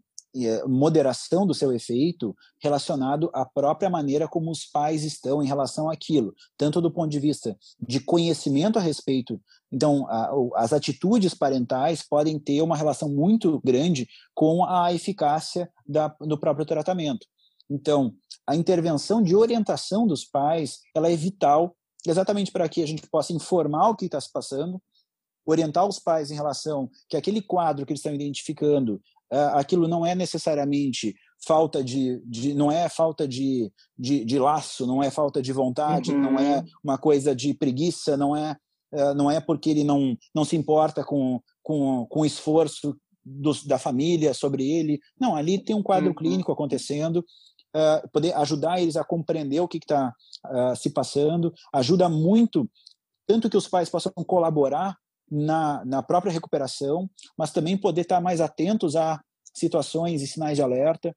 moderação 0.66 1.46
do 1.46 1.54
seu 1.54 1.72
efeito 1.72 2.36
relacionado 2.62 3.30
à 3.34 3.44
própria 3.44 3.90
maneira 3.90 4.28
como 4.28 4.50
os 4.50 4.64
pais 4.64 5.02
estão 5.02 5.42
em 5.42 5.46
relação 5.46 5.90
àquilo, 5.90 6.34
tanto 6.56 6.80
do 6.80 6.90
ponto 6.90 7.10
de 7.10 7.18
vista 7.18 7.56
de 7.80 8.00
conhecimento 8.00 8.78
a 8.78 8.82
respeito. 8.82 9.40
Então, 9.72 10.06
a, 10.08 10.30
as 10.56 10.72
atitudes 10.72 11.34
parentais 11.34 12.02
podem 12.02 12.38
ter 12.38 12.62
uma 12.62 12.76
relação 12.76 13.08
muito 13.08 13.60
grande 13.64 14.08
com 14.34 14.64
a 14.64 14.92
eficácia 14.92 15.70
da, 15.86 16.08
do 16.20 16.38
próprio 16.38 16.66
tratamento. 16.66 17.26
Então, 17.68 18.14
a 18.46 18.56
intervenção 18.56 19.22
de 19.22 19.36
orientação 19.36 20.06
dos 20.06 20.24
pais 20.24 20.80
ela 20.94 21.10
é 21.10 21.16
vital, 21.16 21.76
exatamente 22.06 22.50
para 22.50 22.68
que 22.68 22.82
a 22.82 22.86
gente 22.86 23.06
possa 23.08 23.32
informar 23.32 23.90
o 23.90 23.96
que 23.96 24.06
está 24.06 24.20
se 24.20 24.30
passando, 24.32 24.80
orientar 25.46 25.86
os 25.86 25.98
pais 25.98 26.30
em 26.30 26.34
relação 26.34 26.90
que 27.08 27.16
aquele 27.16 27.40
quadro 27.40 27.86
que 27.86 27.92
eles 27.92 28.00
estão 28.00 28.14
identificando, 28.14 29.00
aquilo 29.54 29.86
não 29.86 30.04
é 30.04 30.14
necessariamente 30.14 31.14
falta 31.46 31.82
de, 31.82 32.20
de 32.26 32.54
não 32.54 32.70
é 32.70 32.88
falta 32.88 33.26
de, 33.26 33.72
de, 33.98 34.24
de, 34.24 34.38
laço, 34.38 34.86
não 34.86 35.02
é 35.02 35.10
falta 35.10 35.40
de 35.40 35.52
vontade, 35.52 36.12
uhum. 36.12 36.20
não 36.20 36.38
é 36.38 36.58
uhum. 36.58 36.64
uma 36.84 36.98
coisa 36.98 37.34
de 37.34 37.54
preguiça, 37.54 38.16
não 38.16 38.36
é 38.36 38.56
uh, 38.92 39.14
não 39.14 39.30
é 39.30 39.40
porque 39.40 39.70
ele 39.70 39.84
não 39.84 40.16
não 40.34 40.44
se 40.44 40.56
importa 40.56 41.04
com 41.04 41.40
com, 41.62 42.06
com 42.06 42.20
o 42.20 42.26
esforço 42.26 42.96
do, 43.24 43.52
da 43.66 43.78
família 43.78 44.34
sobre 44.34 44.68
ele. 44.68 45.00
Não, 45.18 45.36
ali 45.36 45.62
tem 45.62 45.76
um 45.76 45.82
quadro 45.82 46.08
uhum. 46.08 46.14
clínico 46.14 46.52
acontecendo 46.52 47.24
uh, 47.74 48.08
poder 48.12 48.34
ajudar 48.34 48.80
eles 48.80 48.96
a 48.96 49.04
compreender 49.04 49.60
o 49.60 49.68
que 49.68 49.78
está 49.78 50.12
uh, 50.46 50.76
se 50.76 50.90
passando, 50.90 51.52
ajuda 51.72 52.08
muito, 52.08 52.68
tanto 53.26 53.48
que 53.48 53.56
os 53.56 53.68
pais 53.68 53.88
possam 53.88 54.12
colaborar 54.26 54.96
na, 55.30 55.84
na 55.84 56.02
própria 56.02 56.32
recuperação, 56.32 57.08
mas 57.36 57.52
também 57.52 57.76
poder 57.76 58.02
estar 58.02 58.20
mais 58.20 58.40
atentos 58.40 58.96
a 58.96 59.20
situações 59.54 60.22
e 60.22 60.26
sinais 60.26 60.56
de 60.56 60.62
alerta, 60.62 61.14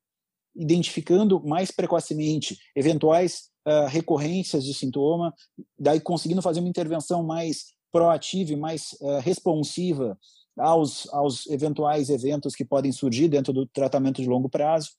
identificando 0.55 1.41
mais 1.43 1.71
precocemente 1.71 2.57
eventuais 2.75 3.49
uh, 3.67 3.87
recorrências 3.87 4.63
de 4.63 4.73
sintoma, 4.73 5.33
daí 5.79 5.99
conseguindo 5.99 6.41
fazer 6.41 6.59
uma 6.59 6.69
intervenção 6.69 7.23
mais 7.23 7.73
proativa 7.91 8.53
e 8.53 8.55
mais 8.55 8.95
uh, 9.01 9.19
responsiva 9.19 10.17
aos, 10.57 11.11
aos 11.11 11.47
eventuais 11.47 12.09
eventos 12.09 12.55
que 12.55 12.65
podem 12.65 12.91
surgir 12.91 13.27
dentro 13.27 13.51
do 13.51 13.65
tratamento 13.65 14.21
de 14.21 14.27
longo 14.27 14.49
prazo. 14.49 14.91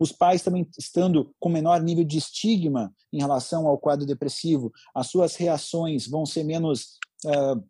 Os 0.00 0.10
pais 0.10 0.42
também 0.42 0.66
estando 0.78 1.32
com 1.38 1.48
menor 1.48 1.82
nível 1.82 2.04
de 2.04 2.18
estigma 2.18 2.92
em 3.12 3.18
relação 3.18 3.68
ao 3.68 3.78
quadro 3.78 4.06
depressivo, 4.06 4.72
as 4.94 5.08
suas 5.08 5.36
reações 5.36 6.08
vão 6.08 6.24
ser 6.26 6.42
menos. 6.42 6.96
Uh, 7.24 7.62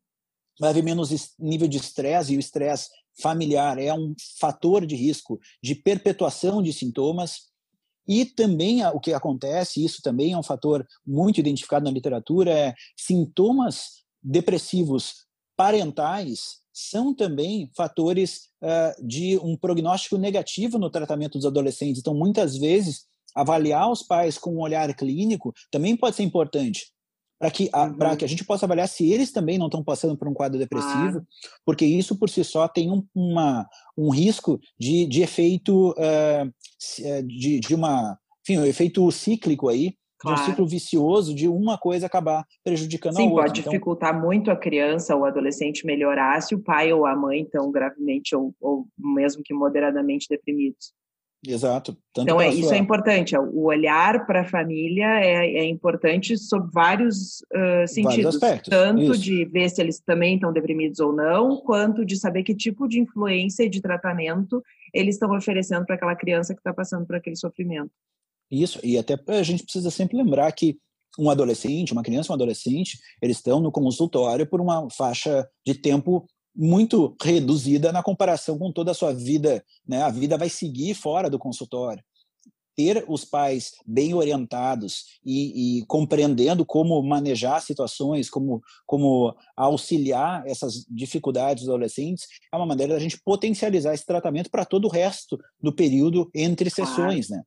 vai 0.58 0.70
haver 0.70 0.82
menos 0.82 1.10
nível 1.38 1.68
de 1.68 1.78
estresse, 1.78 2.32
e 2.32 2.36
o 2.36 2.40
estresse 2.40 2.88
familiar 3.20 3.78
é 3.78 3.92
um 3.92 4.14
fator 4.38 4.86
de 4.86 4.94
risco 4.94 5.40
de 5.62 5.74
perpetuação 5.74 6.62
de 6.62 6.72
sintomas. 6.72 7.48
E 8.06 8.24
também 8.24 8.84
o 8.86 9.00
que 9.00 9.12
acontece, 9.12 9.84
isso 9.84 10.00
também 10.02 10.32
é 10.32 10.38
um 10.38 10.42
fator 10.42 10.86
muito 11.06 11.38
identificado 11.40 11.84
na 11.84 11.90
literatura, 11.90 12.50
é 12.50 12.74
sintomas 12.96 14.04
depressivos 14.22 15.26
parentais 15.56 16.58
são 16.72 17.12
também 17.12 17.68
fatores 17.76 18.50
uh, 18.62 19.06
de 19.06 19.36
um 19.38 19.56
prognóstico 19.56 20.16
negativo 20.16 20.78
no 20.78 20.88
tratamento 20.88 21.36
dos 21.36 21.46
adolescentes. 21.46 21.98
Então, 21.98 22.14
muitas 22.14 22.56
vezes, 22.56 23.06
avaliar 23.34 23.90
os 23.90 24.02
pais 24.02 24.38
com 24.38 24.54
um 24.54 24.60
olhar 24.60 24.94
clínico 24.94 25.52
também 25.70 25.96
pode 25.96 26.14
ser 26.16 26.22
importante 26.22 26.86
para 27.38 27.50
que, 27.50 27.70
a, 27.72 27.84
uhum. 27.84 28.16
que 28.16 28.24
a 28.24 28.28
gente 28.28 28.44
possa 28.44 28.66
avaliar 28.66 28.88
se 28.88 29.10
eles 29.10 29.30
também 29.30 29.58
não 29.58 29.66
estão 29.66 29.82
passando 29.84 30.16
por 30.16 30.26
um 30.26 30.34
quadro 30.34 30.58
depressivo, 30.58 31.18
ah. 31.18 31.22
porque 31.64 31.84
isso 31.84 32.18
por 32.18 32.28
si 32.28 32.42
só 32.42 32.66
tem 32.66 32.90
um, 32.90 33.04
uma, 33.14 33.68
um 33.96 34.10
risco 34.10 34.60
de, 34.78 35.06
de 35.06 35.22
efeito 35.22 35.90
uh, 35.90 37.22
de, 37.24 37.60
de 37.60 37.74
uma 37.74 38.18
enfim, 38.42 38.58
um 38.58 38.64
efeito 38.64 39.10
cíclico 39.10 39.68
aí 39.68 39.94
Claro. 40.20 40.36
de 40.36 40.42
um 40.42 40.46
ciclo 40.46 40.66
vicioso 40.66 41.32
de 41.32 41.46
uma 41.46 41.78
coisa 41.78 42.06
acabar 42.06 42.44
prejudicando 42.64 43.14
Sim, 43.14 43.28
a 43.28 43.30
outra. 43.30 43.44
pode 43.44 43.60
então, 43.60 43.72
dificultar 43.72 44.20
muito 44.20 44.50
a 44.50 44.56
criança 44.56 45.14
ou 45.14 45.22
o 45.22 45.24
adolescente 45.24 45.86
melhorar 45.86 46.40
se 46.40 46.56
o 46.56 46.58
pai 46.58 46.92
ou 46.92 47.06
a 47.06 47.14
mãe 47.14 47.42
estão 47.42 47.70
gravemente 47.70 48.34
ou, 48.34 48.52
ou 48.60 48.84
mesmo 48.98 49.42
que 49.44 49.54
moderadamente 49.54 50.26
deprimidos. 50.28 50.92
Exato. 51.46 51.96
então, 52.16 52.40
é, 52.40 52.50
sua... 52.50 52.60
isso 52.60 52.74
é 52.74 52.78
importante. 52.78 53.34
É, 53.34 53.40
o 53.40 53.64
olhar 53.64 54.26
para 54.26 54.40
a 54.40 54.44
família 54.44 55.20
é, 55.20 55.58
é, 55.58 55.64
importante 55.64 56.36
sob 56.36 56.68
vários 56.72 57.40
uh, 57.54 57.86
sentidos. 57.86 58.38
Vários 58.38 58.68
tanto 58.68 59.12
isso. 59.12 59.18
de 59.18 59.44
ver 59.44 59.68
se 59.70 59.80
eles 59.80 60.00
também 60.00 60.34
estão 60.34 60.52
deprimidos 60.52 60.98
ou 60.98 61.12
não, 61.12 61.58
quanto 61.58 62.04
de 62.04 62.16
saber 62.16 62.42
que 62.42 62.54
tipo 62.54 62.88
de 62.88 63.00
influência 63.00 63.62
e 63.62 63.68
de 63.68 63.80
tratamento 63.80 64.62
eles 64.92 65.14
estão 65.14 65.30
oferecendo 65.36 65.84
para 65.86 65.94
aquela 65.94 66.16
criança 66.16 66.54
que 66.54 66.60
está 66.60 66.72
passando 66.72 67.06
por 67.06 67.14
aquele 67.14 67.36
sofrimento. 67.36 67.90
Isso, 68.50 68.80
e 68.82 68.96
até 68.96 69.16
a 69.28 69.42
gente 69.42 69.62
precisa 69.62 69.90
sempre 69.90 70.16
lembrar 70.16 70.50
que 70.52 70.78
um 71.18 71.28
adolescente, 71.30 71.92
uma 71.92 72.02
criança, 72.02 72.32
um 72.32 72.34
adolescente, 72.34 72.98
eles 73.20 73.36
estão 73.36 73.60
no 73.60 73.72
consultório 73.72 74.46
por 74.46 74.60
uma 74.60 74.88
faixa 74.90 75.48
de 75.66 75.74
tempo 75.74 76.26
muito 76.54 77.16
reduzida 77.22 77.92
na 77.92 78.02
comparação 78.02 78.58
com 78.58 78.72
toda 78.72 78.90
a 78.90 78.94
sua 78.94 79.12
vida, 79.12 79.64
né? 79.86 80.02
A 80.02 80.10
vida 80.10 80.36
vai 80.36 80.48
seguir 80.48 80.94
fora 80.94 81.30
do 81.30 81.38
consultório. 81.38 82.02
Ter 82.76 83.04
os 83.08 83.24
pais 83.24 83.72
bem 83.84 84.14
orientados 84.14 85.18
e, 85.24 85.80
e 85.80 85.86
compreendendo 85.86 86.64
como 86.64 87.02
manejar 87.02 87.60
situações, 87.60 88.30
como, 88.30 88.62
como 88.86 89.34
auxiliar 89.56 90.46
essas 90.46 90.84
dificuldades 90.88 91.64
dos 91.64 91.70
adolescentes, 91.70 92.26
é 92.52 92.56
uma 92.56 92.66
maneira 92.66 92.94
da 92.94 93.00
gente 93.00 93.20
potencializar 93.24 93.94
esse 93.94 94.06
tratamento 94.06 94.48
para 94.48 94.64
todo 94.64 94.84
o 94.84 94.90
resto 94.90 95.36
do 95.60 95.72
período 95.72 96.30
entre 96.32 96.70
sessões, 96.70 97.28
né? 97.28 97.42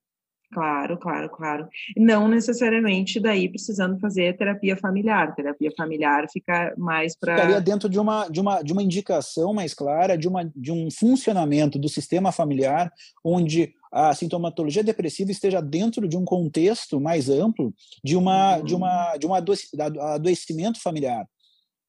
Claro, 0.52 0.97
claro, 0.97 1.30
claro. 1.30 1.68
Não 1.95 2.28
necessariamente 2.28 3.22
daí 3.22 3.47
precisando 3.47 3.97
fazer 3.99 4.36
terapia 4.36 4.76
familiar. 4.76 5.34
Terapia 5.34 5.72
familiar 5.78 6.28
fica 6.30 6.74
mais 6.78 7.16
para. 7.16 7.36
Ficaria 7.36 7.62
dentro 7.62 7.88
de 7.88 7.97
uma, 7.97 8.28
de, 8.28 8.41
uma, 8.41 8.62
de 8.62 8.74
uma 8.74 8.84
indicação 8.84 9.54
mais 9.54 9.74
clara 9.74 10.18
de, 10.18 10.28
uma, 10.28 10.52
de 10.54 10.72
um 10.72 10.91
funcionamento 10.91 11.80
do 11.80 11.88
sistema 11.88 12.34
familiar, 12.34 12.91
onde 13.24 13.74
a 13.91 14.14
sintomatologia 14.14 14.84
depressiva 14.84 15.32
esteja 15.32 15.62
dentro 15.62 16.08
de 16.08 16.18
um 16.18 16.26
contexto 16.26 16.99
mais 16.99 17.30
amplo 17.30 17.74
de 18.04 18.16
uma 18.18 18.60
de 18.60 18.76
uma 18.76 19.18
de 19.18 19.28
um 19.28 19.34
adoecimento 19.34 20.82
familiar, 20.82 21.26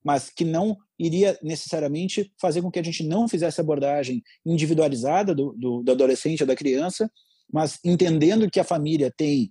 mas 0.05 0.31
que 0.31 0.45
não 0.45 0.77
iria 0.99 1.37
necessariamente 1.43 2.33
fazer 2.41 2.63
com 2.63 2.71
que 2.71 2.79
a 2.79 2.85
gente 2.85 3.05
não 3.05 3.29
fizesse 3.29 3.61
abordagem 3.61 4.23
individualizada 4.47 5.35
do, 5.35 5.53
do, 5.53 5.83
do 5.83 5.93
adolescente 5.93 6.43
ou 6.43 6.47
da 6.47 6.57
criança, 6.57 7.11
mas 7.51 7.79
entendendo 7.85 8.51
que 8.51 8.61
a 8.61 8.65
família 8.65 9.13
tem, 9.17 9.49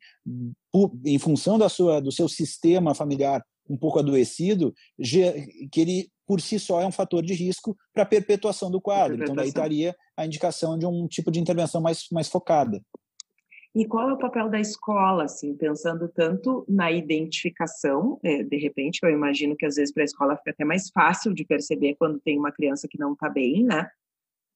em 1.06 1.20
função 1.20 1.58
da 1.58 1.70
sua, 1.70 2.00
do 2.00 2.12
seu 2.12 2.28
sistema 2.28 2.94
familiar 2.94 3.44
um 3.70 3.78
pouco 3.78 4.00
adoecido, 4.00 4.74
que 5.72 5.82
ele 5.82 6.10
por 6.28 6.40
si 6.40 6.58
só 6.58 6.82
é 6.82 6.86
um 6.86 6.92
fator 6.92 7.22
de 7.22 7.34
risco 7.34 7.76
para 7.94 8.04
a 8.04 8.06
perpetuação 8.06 8.72
do 8.72 8.80
quadro. 8.80 9.22
Então, 9.22 9.36
daí 9.36 9.50
estaria 9.50 9.94
a 10.16 10.26
indicação 10.26 10.78
de 10.78 10.86
um 10.86 11.06
tipo 11.06 11.30
de 11.30 11.42
intervenção 11.42 11.82
mais, 11.82 12.06
mais 12.10 12.30
focada. 12.30 12.82
E 13.74 13.86
qual 13.86 14.10
é 14.10 14.14
o 14.14 14.18
papel 14.18 14.50
da 14.50 14.60
escola, 14.60 15.26
assim, 15.26 15.56
pensando 15.56 16.08
tanto 16.10 16.66
na 16.68 16.92
identificação, 16.92 18.20
é, 18.24 18.44
de 18.44 18.58
repente, 18.58 19.00
eu 19.04 19.10
imagino 19.10 19.56
que 19.56 19.66
às 19.66 19.76
vezes 19.76 19.94
para 19.94 20.04
a 20.04 20.06
escola 20.06 20.38
fica 20.38 20.52
até 20.52 20.64
mais 20.66 20.90
fácil 20.90 21.34
de 21.34 21.46
perceber 21.46 21.96
quando 21.96 22.20
tem 22.20 22.38
uma 22.38 22.52
criança 22.52 22.88
que 22.88 23.00
não 23.00 23.14
está 23.14 23.30
bem, 23.30 23.64
né? 23.64 23.90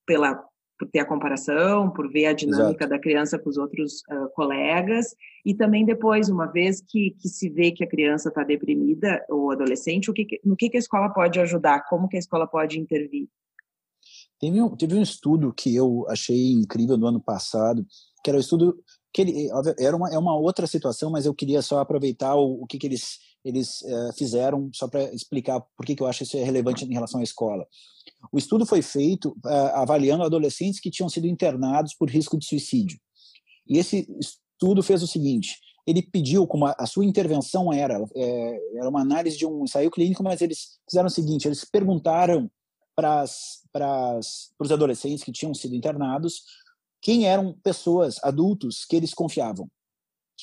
Pela 0.05 0.45
por 0.77 0.89
ter 0.89 0.99
a 0.99 1.05
comparação, 1.05 1.89
por 1.89 2.11
ver 2.11 2.25
a 2.25 2.33
dinâmica 2.33 2.83
Exato. 2.83 2.89
da 2.89 2.99
criança 2.99 3.39
com 3.39 3.49
os 3.49 3.57
outros 3.57 4.01
uh, 4.11 4.29
colegas, 4.35 5.15
e 5.45 5.53
também 5.53 5.85
depois, 5.85 6.29
uma 6.29 6.47
vez 6.47 6.81
que, 6.81 7.11
que 7.19 7.29
se 7.29 7.49
vê 7.49 7.71
que 7.71 7.83
a 7.83 7.87
criança 7.87 8.29
está 8.29 8.43
deprimida 8.43 9.23
ou 9.29 9.51
adolescente, 9.51 10.09
o 10.11 10.13
que, 10.13 10.25
no 10.43 10.55
que, 10.55 10.69
que 10.69 10.77
a 10.77 10.79
escola 10.79 11.09
pode 11.09 11.39
ajudar, 11.39 11.85
como 11.87 12.07
que 12.07 12.17
a 12.17 12.19
escola 12.19 12.45
pode 12.45 12.79
intervir? 12.79 13.27
Teve 14.39 14.61
um, 14.61 14.75
teve 14.75 14.95
um 14.95 15.01
estudo 15.01 15.53
que 15.53 15.73
eu 15.75 16.05
achei 16.09 16.51
incrível 16.51 16.97
do 16.97 17.07
ano 17.07 17.21
passado, 17.21 17.85
que 18.23 18.29
era 18.29 18.37
o 18.37 18.39
um 18.39 18.41
estudo 18.41 18.77
que 19.13 19.21
ele, 19.21 19.47
era 19.79 19.95
uma, 19.95 20.09
é 20.09 20.17
uma 20.17 20.37
outra 20.37 20.67
situação, 20.67 21.09
mas 21.09 21.25
eu 21.25 21.33
queria 21.33 21.61
só 21.61 21.79
aproveitar 21.79 22.35
o, 22.35 22.63
o 22.63 22.67
que, 22.67 22.77
que 22.77 22.85
eles, 22.85 23.19
eles 23.45 23.81
uh, 23.83 24.11
fizeram, 24.17 24.69
só 24.73 24.87
para 24.87 25.03
explicar 25.13 25.61
por 25.77 25.85
que, 25.85 25.95
que 25.95 26.01
eu 26.01 26.07
acho 26.07 26.23
isso 26.23 26.35
é 26.35 26.43
relevante 26.43 26.83
em 26.83 26.93
relação 26.93 27.19
à 27.19 27.23
escola. 27.23 27.65
O 28.31 28.39
estudo 28.39 28.65
foi 28.65 28.81
feito 28.81 29.37
uh, 29.45 29.75
avaliando 29.75 30.23
adolescentes 30.23 30.79
que 30.79 30.89
tinham 30.89 31.07
sido 31.07 31.27
internados 31.27 31.93
por 31.93 32.09
risco 32.09 32.37
de 32.39 32.45
suicídio. 32.45 32.99
E 33.67 33.77
esse 33.77 34.07
estudo 34.19 34.81
fez 34.81 35.03
o 35.03 35.07
seguinte: 35.07 35.59
ele 35.85 36.01
pediu, 36.01 36.47
como 36.47 36.65
a, 36.65 36.75
a 36.79 36.87
sua 36.87 37.05
intervenção 37.05 37.71
era, 37.71 38.03
é, 38.15 38.59
era 38.77 38.89
uma 38.89 39.01
análise 39.01 39.37
de 39.37 39.45
um 39.45 39.63
ensaio 39.63 39.91
clínico, 39.91 40.23
mas 40.23 40.41
eles 40.41 40.79
fizeram 40.89 41.07
o 41.07 41.11
seguinte: 41.11 41.47
eles 41.47 41.63
perguntaram 41.63 42.49
para 42.95 43.25
os 44.59 44.71
adolescentes 44.71 45.23
que 45.23 45.31
tinham 45.31 45.53
sido 45.53 45.75
internados 45.75 46.41
quem 47.01 47.27
eram 47.27 47.53
pessoas, 47.63 48.17
adultos, 48.23 48.83
que 48.85 48.95
eles 48.95 49.13
confiavam 49.13 49.69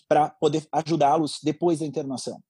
para 0.08 0.28
poder 0.28 0.64
ajudá-los 0.70 1.40
depois 1.42 1.80
da 1.80 1.86
internação. 1.86 2.40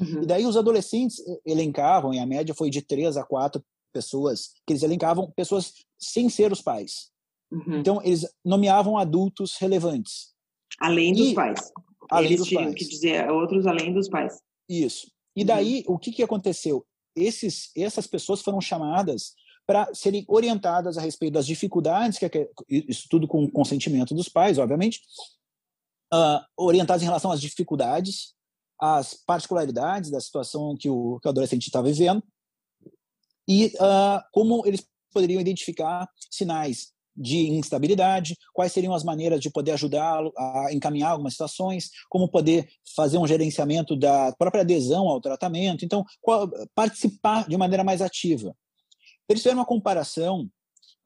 Uhum. 0.00 0.22
E 0.22 0.26
daí 0.26 0.46
os 0.46 0.56
adolescentes 0.56 1.18
eh, 1.20 1.40
elencavam, 1.46 2.14
e 2.14 2.18
a 2.18 2.26
média 2.26 2.54
foi 2.54 2.70
de 2.70 2.82
três 2.82 3.16
a 3.16 3.24
quatro 3.24 3.62
pessoas, 3.92 4.52
que 4.66 4.72
eles 4.72 4.82
elencavam 4.82 5.30
pessoas 5.36 5.72
sem 5.98 6.28
ser 6.28 6.50
os 6.50 6.62
pais. 6.62 7.10
Uhum. 7.50 7.78
Então, 7.78 8.02
eles 8.02 8.26
nomeavam 8.44 8.96
adultos 8.96 9.56
relevantes. 9.58 10.32
Além 10.80 11.12
dos 11.12 11.28
e, 11.28 11.34
pais. 11.34 11.72
Além 12.10 12.30
eles 12.30 12.40
dos 12.40 12.48
tinham 12.48 12.64
pais. 12.64 12.74
que 12.74 12.88
dizer 12.88 13.30
outros 13.30 13.66
além 13.66 13.92
dos 13.92 14.08
pais. 14.08 14.40
Isso. 14.68 15.10
E 15.36 15.44
daí, 15.44 15.84
uhum. 15.86 15.94
o 15.94 15.98
que, 15.98 16.12
que 16.12 16.22
aconteceu? 16.22 16.86
Esses, 17.14 17.70
essas 17.76 18.06
pessoas 18.06 18.40
foram 18.40 18.60
chamadas 18.60 19.34
para 19.66 19.94
serem 19.94 20.24
orientadas 20.26 20.98
a 20.98 21.00
respeito 21.00 21.34
das 21.34 21.46
dificuldades, 21.46 22.18
que 22.18 22.24
é, 22.24 22.48
isso 22.68 23.06
tudo 23.08 23.28
com 23.28 23.48
consentimento 23.50 24.14
dos 24.14 24.28
pais, 24.28 24.58
obviamente, 24.58 25.00
uh, 26.12 26.40
orientadas 26.56 27.02
em 27.02 27.06
relação 27.06 27.30
às 27.30 27.40
dificuldades, 27.40 28.34
às 28.82 29.14
particularidades 29.14 30.10
da 30.10 30.20
situação 30.20 30.76
que 30.76 30.90
o, 30.90 31.20
que 31.20 31.28
o 31.28 31.30
adolescente 31.30 31.68
está 31.68 31.80
vivendo 31.80 32.20
e 33.48 33.66
uh, 33.76 34.20
como 34.32 34.66
eles 34.66 34.84
poderiam 35.12 35.40
identificar 35.40 36.08
sinais 36.28 36.90
de 37.16 37.48
instabilidade, 37.50 38.36
quais 38.52 38.72
seriam 38.72 38.92
as 38.92 39.04
maneiras 39.04 39.38
de 39.38 39.50
poder 39.50 39.72
ajudá-lo 39.72 40.32
a 40.36 40.68
encaminhar 40.72 41.12
algumas 41.12 41.34
situações, 41.34 41.90
como 42.08 42.28
poder 42.28 42.68
fazer 42.96 43.18
um 43.18 43.26
gerenciamento 43.26 43.94
da 43.94 44.32
própria 44.32 44.62
adesão 44.62 45.08
ao 45.08 45.20
tratamento, 45.20 45.84
então 45.84 46.04
qual, 46.20 46.50
participar 46.74 47.46
de 47.48 47.56
maneira 47.56 47.84
mais 47.84 48.02
ativa. 48.02 48.56
Eles 49.28 49.42
fizeram 49.42 49.58
uma 49.58 49.66
comparação 49.66 50.48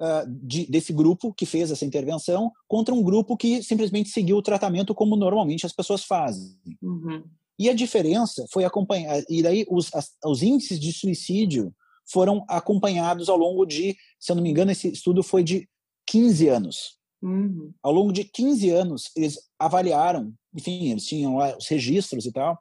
uh, 0.01 0.31
de, 0.43 0.67
desse 0.67 0.95
grupo 0.95 1.35
que 1.35 1.45
fez 1.45 1.71
essa 1.71 1.85
intervenção 1.85 2.51
contra 2.67 2.95
um 2.95 3.03
grupo 3.03 3.37
que 3.37 3.63
simplesmente 3.63 4.09
seguiu 4.09 4.39
o 4.39 4.43
tratamento 4.43 4.95
como 4.95 5.15
normalmente 5.15 5.67
as 5.67 5.73
pessoas 5.73 6.05
fazem. 6.05 6.57
Uhum. 6.81 7.25
E 7.59 7.69
a 7.69 7.75
diferença 7.75 8.45
foi 8.53 8.65
acompanhar, 8.65 9.23
e 9.29 9.43
daí 9.43 9.65
os, 9.69 9.93
as, 9.95 10.11
os 10.25 10.43
índices 10.43 10.79
de 10.79 10.93
suicídio 10.93 11.75
foram 12.11 12.45
acompanhados 12.49 13.29
ao 13.29 13.37
longo 13.37 13.65
de, 13.65 13.97
se 14.21 14.31
eu 14.31 14.37
não 14.37 14.43
me 14.43 14.51
engano, 14.51 14.71
esse 14.71 14.89
estudo 14.89 15.23
foi 15.23 15.43
de 15.43 15.69
15 16.07 16.49
anos. 16.49 16.97
Uhum. 17.23 17.73
Ao 17.83 17.93
longo 17.93 18.13
de 18.13 18.25
15 18.25 18.71
anos, 18.71 19.11
eles 19.17 19.39
avaliaram, 19.59 20.33
enfim, 20.55 20.91
eles 20.91 21.07
tinham 21.07 21.37
lá 21.37 21.57
os 21.57 21.67
registros 21.67 22.27
e 22.27 22.33
tal, 22.33 22.59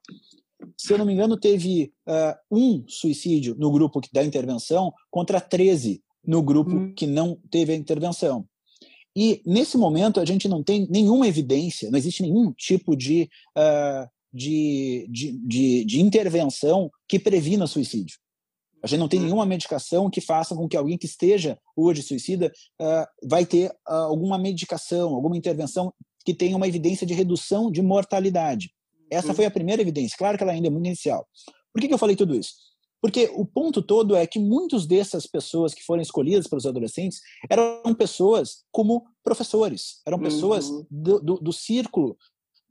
se 0.77 0.93
eu 0.93 0.97
não 0.97 1.05
me 1.05 1.13
engano, 1.13 1.37
teve 1.37 1.91
uh, 2.07 2.35
um 2.49 2.83
suicídio 2.87 3.55
no 3.57 3.71
grupo 3.71 4.01
da 4.11 4.23
intervenção 4.23 4.93
contra 5.11 5.39
13 5.39 6.01
no 6.25 6.41
grupo 6.41 6.71
hum. 6.71 6.93
que 6.93 7.05
não 7.05 7.37
teve 7.51 7.73
a 7.73 7.75
intervenção. 7.75 8.47
E, 9.15 9.41
nesse 9.45 9.77
momento, 9.77 10.19
a 10.19 10.25
gente 10.25 10.47
não 10.47 10.61
tem 10.61 10.87
nenhuma 10.89 11.27
evidência, 11.27 11.89
não 11.89 11.97
existe 11.97 12.21
nenhum 12.21 12.51
tipo 12.51 12.95
de, 12.95 13.29
uh, 13.57 14.09
de, 14.35 15.07
de, 15.09 15.31
de, 15.47 15.85
de, 15.85 16.01
intervenção 16.01 16.91
que 17.07 17.17
previna 17.17 17.65
suicídio. 17.65 18.17
A 18.83 18.87
gente 18.87 18.99
não 18.99 19.07
tem 19.07 19.21
hum. 19.21 19.23
nenhuma 19.23 19.45
medicação 19.45 20.09
que 20.09 20.19
faça 20.19 20.53
com 20.53 20.67
que 20.67 20.75
alguém 20.75 20.97
que 20.97 21.05
esteja 21.05 21.57
hoje 21.73 22.03
suicida 22.03 22.51
uh, 22.81 23.27
vai 23.27 23.45
ter 23.45 23.69
uh, 23.69 23.93
alguma 23.93 24.37
medicação, 24.37 25.15
alguma 25.15 25.37
intervenção 25.37 25.93
que 26.25 26.33
tenha 26.33 26.57
uma 26.57 26.67
evidência 26.67 27.07
de 27.07 27.13
redução 27.13 27.71
de 27.71 27.81
mortalidade. 27.81 28.71
Essa 29.09 29.33
foi 29.33 29.45
a 29.45 29.51
primeira 29.51 29.81
evidência. 29.81 30.17
Claro 30.17 30.37
que 30.37 30.43
ela 30.43 30.51
ainda 30.51 30.67
é 30.67 30.69
muito 30.69 30.87
inicial. 30.87 31.25
Por 31.71 31.79
que, 31.79 31.87
que 31.87 31.93
eu 31.93 31.97
falei 31.97 32.15
tudo 32.15 32.35
isso? 32.35 32.53
Porque 33.01 33.29
o 33.35 33.45
ponto 33.45 33.83
todo 33.83 34.15
é 34.15 34.25
que 34.25 34.39
muitas 34.39 34.87
dessas 34.87 35.27
pessoas 35.27 35.73
que 35.73 35.83
foram 35.83 36.01
escolhidas 36.01 36.47
pelos 36.47 36.65
adolescentes 36.65 37.21
eram 37.49 37.93
pessoas 37.93 38.63
como 38.71 39.05
professores, 39.23 40.01
eram 40.05 40.19
pessoas 40.19 40.67
uhum. 40.69 40.85
do, 40.89 41.19
do, 41.19 41.35
do, 41.35 41.53
círculo 41.53 42.17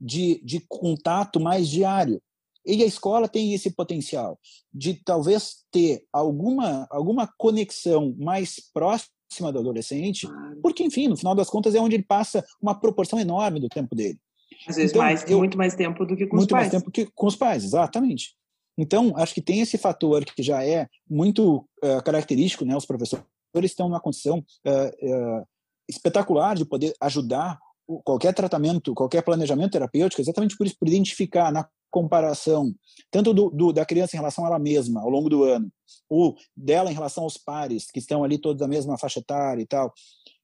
de, 0.01 0.41
de 0.45 0.61
contato 0.69 1.41
mais 1.41 1.69
diário. 1.69 2.21
E 2.67 2.83
a 2.83 2.87
escola 2.87 3.29
tem 3.29 3.53
esse 3.53 3.71
potencial 3.71 4.39
de 4.73 4.95
talvez 4.95 5.65
ter 5.71 6.05
alguma, 6.13 6.87
alguma 6.91 7.29
conexão 7.37 8.15
mais 8.19 8.57
próxima 8.73 9.53
do 9.53 9.59
adolescente, 9.59 10.27
porque, 10.63 10.83
enfim, 10.83 11.09
no 11.09 11.17
final 11.17 11.35
das 11.35 11.51
contas, 11.51 11.75
é 11.75 11.81
onde 11.81 11.97
ele 11.97 12.05
passa 12.05 12.45
uma 12.63 12.75
proporção 12.79 13.19
enorme 13.19 13.61
do 13.61 13.69
tempo 13.69 13.95
dele. 13.95 14.19
Às 14.67 14.77
vezes 14.77 14.93
então, 14.93 15.03
mais, 15.03 15.29
eu, 15.29 15.39
muito 15.39 15.59
mais 15.59 15.75
tempo 15.75 16.07
do 16.07 16.17
que 16.17 16.27
com 16.27 16.37
os 16.37 16.47
pais. 16.47 16.51
Muito 16.51 16.53
mais 16.53 16.71
tempo 16.71 16.91
que 16.91 17.07
com 17.15 17.27
os 17.27 17.37
pais, 17.37 17.65
exatamente. 17.65 18.35
Então, 18.79 19.13
acho 19.17 19.35
que 19.35 19.43
tem 19.43 19.61
esse 19.61 19.77
fator 19.77 20.25
que 20.25 20.43
já 20.43 20.65
é 20.65 20.89
muito 21.09 21.59
uh, 21.83 22.03
característico, 22.05 22.65
né? 22.65 22.77
Os 22.77 22.87
professores 22.87 23.25
estão 23.63 23.89
numa 23.89 24.01
condição 24.01 24.39
uh, 24.39 25.41
uh, 25.41 25.47
espetacular 25.89 26.57
de 26.57 26.65
poder 26.65 26.95
ajudar 27.01 27.59
qualquer 28.05 28.35
tratamento, 28.35 28.95
qualquer 28.95 29.23
planejamento 29.23 29.73
terapêutico, 29.73 30.21
exatamente 30.21 30.57
por 30.57 30.67
isso, 30.67 30.77
por 30.79 30.89
identificar 30.89 31.53
na 31.53 31.69
comparação, 31.91 32.75
tanto 33.11 33.33
do, 33.33 33.51
do, 33.51 33.73
da 33.73 33.85
criança 33.85 34.17
em 34.17 34.19
relação 34.19 34.45
a 34.45 34.49
ela 34.49 34.59
mesma 34.59 35.01
ao 35.01 35.09
longo 35.09 35.29
do 35.29 35.45
ano, 35.45 35.71
ou 36.09 36.37
dela 36.57 36.91
em 36.91 36.95
relação 36.95 37.23
aos 37.23 37.37
pares, 37.37 37.91
que 37.91 38.01
estão 38.01 38.25
ali 38.25 38.37
todos 38.37 38.59
da 38.59 38.67
mesma 38.67 38.99
faixa 38.99 39.21
etária 39.21 39.63
e 39.63 39.67
tal, 39.67 39.93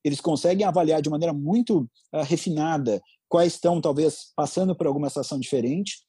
eles 0.05 0.21
conseguem 0.21 0.65
avaliar 0.65 1.03
de 1.03 1.11
maneira 1.11 1.33
muito 1.33 1.81
uh, 2.13 2.23
refinada 2.23 3.03
quais 3.29 3.55
estão 3.55 3.81
talvez 3.81 4.33
passando 4.37 4.77
por 4.77 4.87
alguma 4.87 5.09
situação 5.09 5.39
diferente 5.39 6.05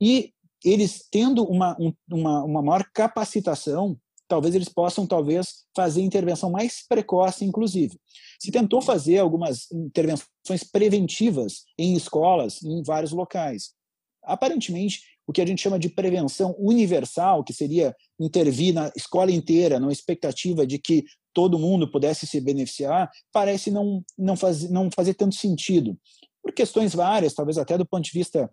e 0.00 0.32
eles 0.64 1.06
tendo 1.10 1.44
uma, 1.44 1.76
um, 1.78 1.92
uma, 2.10 2.44
uma 2.44 2.62
maior 2.62 2.84
capacitação, 2.92 3.96
talvez 4.28 4.54
eles 4.54 4.68
possam 4.68 5.06
talvez 5.06 5.64
fazer 5.74 6.02
intervenção 6.02 6.50
mais 6.50 6.84
precoce, 6.86 7.44
inclusive. 7.44 7.98
Se 8.38 8.50
tentou 8.50 8.80
fazer 8.80 9.18
algumas 9.18 9.70
intervenções 9.72 10.62
preventivas 10.70 11.64
em 11.78 11.94
escolas, 11.94 12.62
em 12.62 12.82
vários 12.82 13.10
locais. 13.10 13.70
Aparentemente, 14.22 15.00
o 15.26 15.32
que 15.32 15.40
a 15.40 15.46
gente 15.46 15.62
chama 15.62 15.78
de 15.78 15.88
prevenção 15.88 16.54
universal, 16.58 17.42
que 17.42 17.52
seria 17.52 17.94
intervir 18.20 18.74
na 18.74 18.92
escola 18.94 19.32
inteira, 19.32 19.80
numa 19.80 19.92
expectativa 19.92 20.66
de 20.66 20.78
que 20.78 21.04
todo 21.34 21.58
mundo 21.58 21.90
pudesse 21.90 22.26
se 22.26 22.40
beneficiar, 22.40 23.10
parece 23.32 23.70
não, 23.70 24.04
não, 24.16 24.36
faz, 24.36 24.68
não 24.70 24.90
fazer 24.90 25.14
tanto 25.14 25.34
sentido 25.34 25.98
por 26.42 26.52
questões 26.52 26.94
várias, 26.94 27.34
talvez 27.34 27.58
até 27.58 27.76
do 27.76 27.86
ponto 27.86 28.04
de 28.04 28.10
vista 28.10 28.50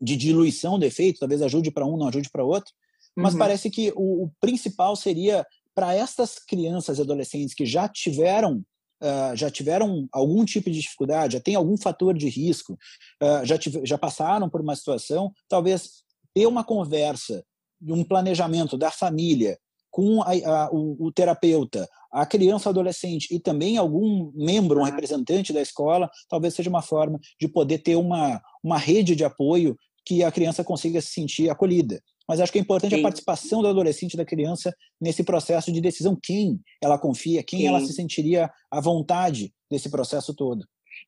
de 0.00 0.16
diluição 0.16 0.78
do 0.78 0.84
efeito, 0.84 1.20
talvez 1.20 1.40
ajude 1.40 1.70
para 1.70 1.86
um, 1.86 1.96
não 1.96 2.08
ajude 2.08 2.28
para 2.30 2.44
outro, 2.44 2.72
mas 3.16 3.34
uhum. 3.34 3.38
parece 3.38 3.70
que 3.70 3.92
o, 3.94 4.24
o, 4.24 4.32
principal 4.40 4.96
seria 4.96 5.46
para 5.74 5.94
estas 5.94 6.38
crianças 6.38 6.98
e 6.98 7.02
adolescentes 7.02 7.54
que 7.54 7.66
já 7.66 7.88
tiveram 7.88 8.64
uh, 9.02 9.36
já 9.36 9.50
tiveram 9.50 10.08
algum 10.12 10.44
tipo 10.44 10.70
de 10.70 10.80
dificuldade, 10.80 11.34
já 11.34 11.40
tem 11.40 11.54
algum 11.54 11.76
fator 11.76 12.16
de 12.16 12.28
risco, 12.28 12.74
uh, 13.22 13.44
já, 13.44 13.58
tive, 13.58 13.84
já 13.84 13.98
passaram 13.98 14.48
por 14.48 14.60
uma 14.60 14.76
situação, 14.76 15.32
talvez 15.48 16.02
ter 16.32 16.46
uma 16.46 16.64
conversa, 16.64 17.44
um 17.82 18.04
planejamento 18.04 18.78
da 18.78 18.90
família 18.90 19.58
com 19.90 20.22
a, 20.22 20.30
a, 20.30 20.70
o, 20.72 20.96
o, 21.06 21.12
terapeuta, 21.12 21.86
a 22.10 22.24
criança, 22.24 22.70
adolescente 22.70 23.34
e 23.34 23.38
também 23.38 23.76
algum 23.76 24.32
membro, 24.34 24.80
um 24.80 24.84
representante 24.84 25.52
da 25.52 25.60
escola, 25.60 26.10
talvez 26.28 26.54
seja 26.54 26.70
uma 26.70 26.80
forma 26.80 27.18
de 27.38 27.46
poder 27.46 27.78
ter 27.78 27.96
uma, 27.96 28.40
uma 28.62 28.78
rede 28.78 29.14
de 29.14 29.24
apoio 29.24 29.76
que 30.04 30.24
a 30.24 30.32
criança 30.32 30.64
consiga 30.64 31.00
se 31.00 31.08
sentir 31.08 31.50
acolhida 31.50 32.00
mas 32.28 32.40
acho 32.40 32.52
que 32.52 32.58
é 32.58 32.62
importante 32.62 32.94
Sim. 32.94 33.00
a 33.00 33.02
participação 33.02 33.62
do 33.62 33.68
adolescente, 33.68 34.16
da 34.16 34.24
criança, 34.24 34.74
nesse 35.00 35.24
processo 35.24 35.72
de 35.72 35.80
decisão. 35.80 36.16
Quem 36.20 36.60
ela 36.82 36.98
confia, 36.98 37.42
quem 37.42 37.60
Sim. 37.60 37.66
ela 37.66 37.80
se 37.80 37.92
sentiria 37.92 38.50
à 38.70 38.80
vontade 38.80 39.52
desse 39.70 39.90
processo 39.90 40.34
todo. 40.34 40.64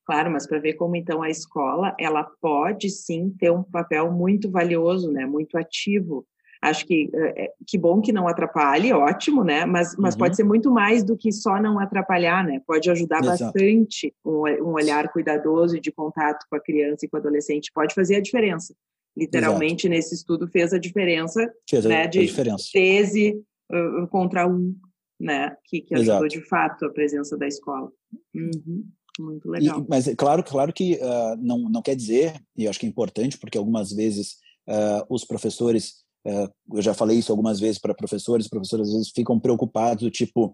Claro, 0.06 0.30
mas 0.30 0.46
para 0.46 0.58
ver 0.58 0.74
como 0.74 0.96
então 0.96 1.22
a 1.22 1.30
escola 1.30 1.94
ela 1.98 2.24
pode 2.40 2.90
sim 2.90 3.30
ter 3.38 3.50
um 3.50 3.62
papel 3.62 4.10
muito 4.10 4.50
valioso, 4.50 5.10
né, 5.10 5.24
muito 5.26 5.56
ativo. 5.56 6.26
Acho 6.60 6.86
que 6.86 7.10
é, 7.14 7.52
que 7.66 7.76
bom 7.76 8.00
que 8.00 8.10
não 8.10 8.26
atrapalhe, 8.26 8.90
ótimo, 8.90 9.44
né? 9.44 9.66
Mas, 9.66 9.94
mas 9.98 10.14
uhum. 10.14 10.20
pode 10.20 10.36
ser 10.36 10.44
muito 10.44 10.70
mais 10.70 11.04
do 11.04 11.14
que 11.14 11.30
só 11.30 11.60
não 11.60 11.78
atrapalhar, 11.78 12.42
né? 12.42 12.58
Pode 12.66 12.90
ajudar 12.90 13.20
Exato. 13.22 13.44
bastante 13.44 14.14
um, 14.24 14.44
um 14.62 14.72
olhar 14.72 15.12
cuidadoso 15.12 15.78
de 15.78 15.92
contato 15.92 16.46
com 16.48 16.56
a 16.56 16.60
criança 16.60 17.04
e 17.04 17.08
com 17.08 17.18
o 17.18 17.20
adolescente, 17.20 17.70
pode 17.74 17.94
fazer 17.94 18.16
a 18.16 18.20
diferença 18.20 18.74
literalmente 19.16 19.86
Exato. 19.86 19.96
nesse 19.96 20.14
estudo 20.14 20.48
fez 20.48 20.72
a 20.72 20.78
diferença, 20.78 21.52
fez 21.68 21.84
né, 21.84 22.02
a, 22.02 22.06
de 22.06 22.18
a 22.20 22.22
diferença. 22.22 22.68
13 22.72 23.42
uh, 23.72 24.08
contra 24.08 24.46
1, 24.46 24.74
né, 25.20 25.56
que, 25.64 25.80
que 25.80 25.94
ajudou 25.94 26.26
Exato. 26.26 26.28
de 26.28 26.48
fato 26.48 26.84
a 26.86 26.90
presença 26.90 27.36
da 27.36 27.46
escola. 27.46 27.90
Uhum. 28.34 28.84
Muito 29.18 29.48
legal. 29.48 29.80
E, 29.80 29.86
mas 29.88 30.08
é 30.08 30.14
claro, 30.14 30.42
claro 30.42 30.72
que 30.72 30.94
uh, 30.94 31.36
não, 31.38 31.58
não 31.68 31.82
quer 31.82 31.94
dizer, 31.94 32.34
e 32.56 32.66
acho 32.66 32.80
que 32.80 32.86
é 32.86 32.88
importante, 32.88 33.38
porque 33.38 33.56
algumas 33.56 33.92
vezes 33.92 34.36
uh, 34.68 35.04
os 35.08 35.24
professores, 35.24 36.04
uh, 36.26 36.52
eu 36.72 36.82
já 36.82 36.92
falei 36.92 37.18
isso 37.18 37.30
algumas 37.30 37.60
vezes 37.60 37.78
para 37.78 37.94
professores, 37.94 38.48
professores 38.48 38.88
às 38.88 38.92
vezes 38.92 39.12
ficam 39.14 39.38
preocupados, 39.38 40.10
tipo, 40.10 40.52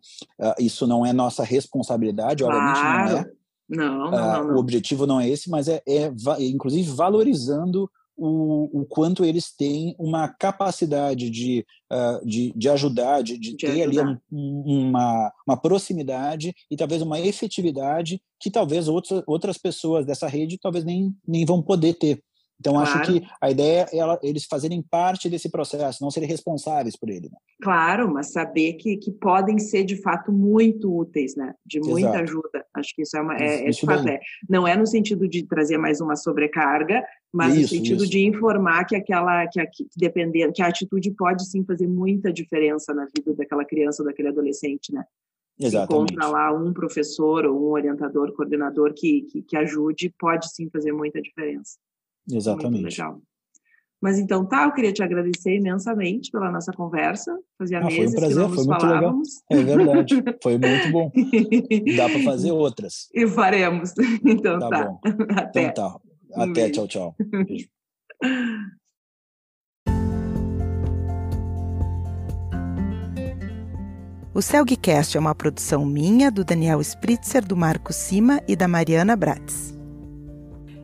isso 0.58 0.86
não 0.86 1.06
é 1.06 1.12
nossa 1.12 1.42
responsabilidade, 1.42 2.44
claro. 2.44 2.58
obviamente 2.58 3.12
não 3.12 3.18
é. 3.18 3.30
Não, 3.70 3.98
não, 3.98 4.11
não, 4.11 4.48
não, 4.48 4.56
O 4.56 4.58
objetivo 4.58 5.06
não 5.06 5.20
é 5.20 5.28
esse, 5.28 5.48
mas 5.48 5.68
é, 5.68 5.80
é 5.86 6.12
inclusive 6.40 6.90
valorizando 6.90 7.88
o, 8.21 8.83
o 8.83 8.85
quanto 8.85 9.25
eles 9.25 9.51
têm 9.51 9.97
uma 9.99 10.29
capacidade 10.29 11.31
de, 11.31 11.64
uh, 11.91 12.25
de, 12.25 12.53
de, 12.55 12.68
ajudar, 12.68 13.23
de, 13.23 13.39
de, 13.39 13.53
de 13.53 13.57
ter 13.57 13.83
ajudar. 13.83 14.03
ali 14.03 14.21
um, 14.31 14.62
uma, 14.91 15.33
uma 15.47 15.57
proximidade 15.57 16.55
e 16.71 16.77
talvez 16.77 17.01
uma 17.01 17.18
efetividade 17.18 18.21
que 18.39 18.51
talvez 18.51 18.89
outras, 18.89 19.23
outras 19.27 19.57
pessoas 19.57 20.05
dessa 20.05 20.29
rede 20.29 20.59
talvez 20.61 20.85
nem, 20.85 21.14
nem 21.27 21.47
vão 21.47 21.62
poder 21.62 21.95
ter. 21.95 22.23
Então, 22.61 22.74
claro. 22.74 22.88
acho 22.88 23.11
que 23.11 23.26
a 23.40 23.50
ideia 23.50 23.86
é 23.90 23.96
ela, 23.96 24.20
eles 24.22 24.44
fazerem 24.44 24.82
parte 24.82 25.30
desse 25.30 25.48
processo, 25.48 26.02
não 26.02 26.11
serem 26.11 26.28
responsáveis 26.28 26.94
por 26.94 27.08
ele. 27.08 27.30
Né? 27.30 27.36
Claro, 27.62 28.12
mas 28.12 28.32
saber 28.32 28.74
que, 28.74 28.98
que 28.98 29.11
podem 29.11 29.58
ser, 29.58 29.82
de 29.82 29.96
fato, 29.96 30.30
muito 30.30 30.94
úteis, 30.94 31.34
né? 31.34 31.54
De 31.64 31.80
muita 31.80 32.08
Exato. 32.08 32.22
ajuda. 32.22 32.66
Acho 32.74 32.94
que 32.94 33.02
isso 33.02 33.16
é, 33.16 33.20
uma, 33.22 33.36
é, 33.36 33.66
é 33.66 33.70
de 33.70 33.80
fato, 33.80 34.06
é. 34.06 34.20
Não 34.48 34.68
é 34.68 34.76
no 34.76 34.86
sentido 34.86 35.26
de 35.26 35.46
trazer 35.46 35.78
mais 35.78 36.02
uma 36.02 36.16
sobrecarga, 36.16 37.02
mas 37.32 37.54
isso, 37.54 37.62
no 37.62 37.68
sentido 37.68 38.02
isso. 38.02 38.12
de 38.12 38.26
informar 38.26 38.84
que 38.84 38.94
aquela, 38.94 39.46
que, 39.46 39.66
que, 39.66 39.86
dependendo, 39.96 40.52
que 40.52 40.62
a 40.62 40.66
atitude 40.66 41.11
pode 41.12 41.48
sim 41.48 41.64
fazer 41.64 41.88
muita 41.88 42.30
diferença 42.30 42.92
na 42.92 43.06
vida 43.06 43.34
daquela 43.34 43.64
criança 43.64 44.04
daquele 44.04 44.28
adolescente, 44.28 44.92
né? 44.92 45.02
Exatamente. 45.58 46.14
encontra 46.14 46.28
lá 46.28 46.52
um 46.52 46.72
professor 46.72 47.44
ou 47.44 47.68
um 47.68 47.72
orientador, 47.72 48.32
coordenador 48.34 48.94
que, 48.94 49.22
que, 49.22 49.42
que 49.42 49.56
ajude, 49.56 50.14
pode 50.18 50.50
sim 50.54 50.70
fazer 50.70 50.92
muita 50.92 51.20
diferença. 51.20 51.78
Exatamente. 52.29 52.83
Muito 52.83 52.99
legal. 52.99 53.21
Mas 54.01 54.18
então 54.18 54.47
tá, 54.47 54.64
eu 54.64 54.73
queria 54.73 54.93
te 54.93 55.03
agradecer 55.03 55.57
imensamente 55.57 56.31
pela 56.31 56.51
nossa 56.51 56.73
conversa. 56.73 57.39
Fazia 57.59 57.81
ah, 57.81 57.85
meses 57.85 57.97
foi 57.97 58.07
um 58.07 58.12
prazer, 58.12 58.49
foi 58.49 58.64
muito 58.64 58.81
falávamos. 58.81 59.29
legal. 59.51 59.75
É 59.75 59.77
verdade, 59.77 60.25
foi 60.43 60.59
muito 60.59 60.91
bom. 60.91 61.12
Dá 61.97 62.09
para 62.09 62.23
fazer 62.23 62.53
outras. 62.53 63.09
E 63.14 63.27
faremos. 63.29 63.93
Então 64.25 64.59
tá. 64.59 64.68
tá. 64.71 64.85
Bom. 64.87 65.01
Até. 65.37 65.62
Então 65.64 66.01
tá. 66.35 66.43
Até, 66.43 66.66
um 66.66 66.71
tchau, 66.71 66.89
tchau. 66.89 67.16
Beijo. 67.18 67.68
O 74.33 74.41
Celgcast 74.41 75.16
é 75.16 75.21
uma 75.21 75.35
produção 75.35 75.85
minha, 75.85 76.31
do 76.31 76.45
Daniel 76.45 76.81
Spritzer, 76.81 77.45
do 77.45 77.57
Marco 77.57 77.93
Sima 77.93 78.41
e 78.47 78.55
da 78.55 78.68
Mariana 78.68 79.16
Brates. 79.16 79.80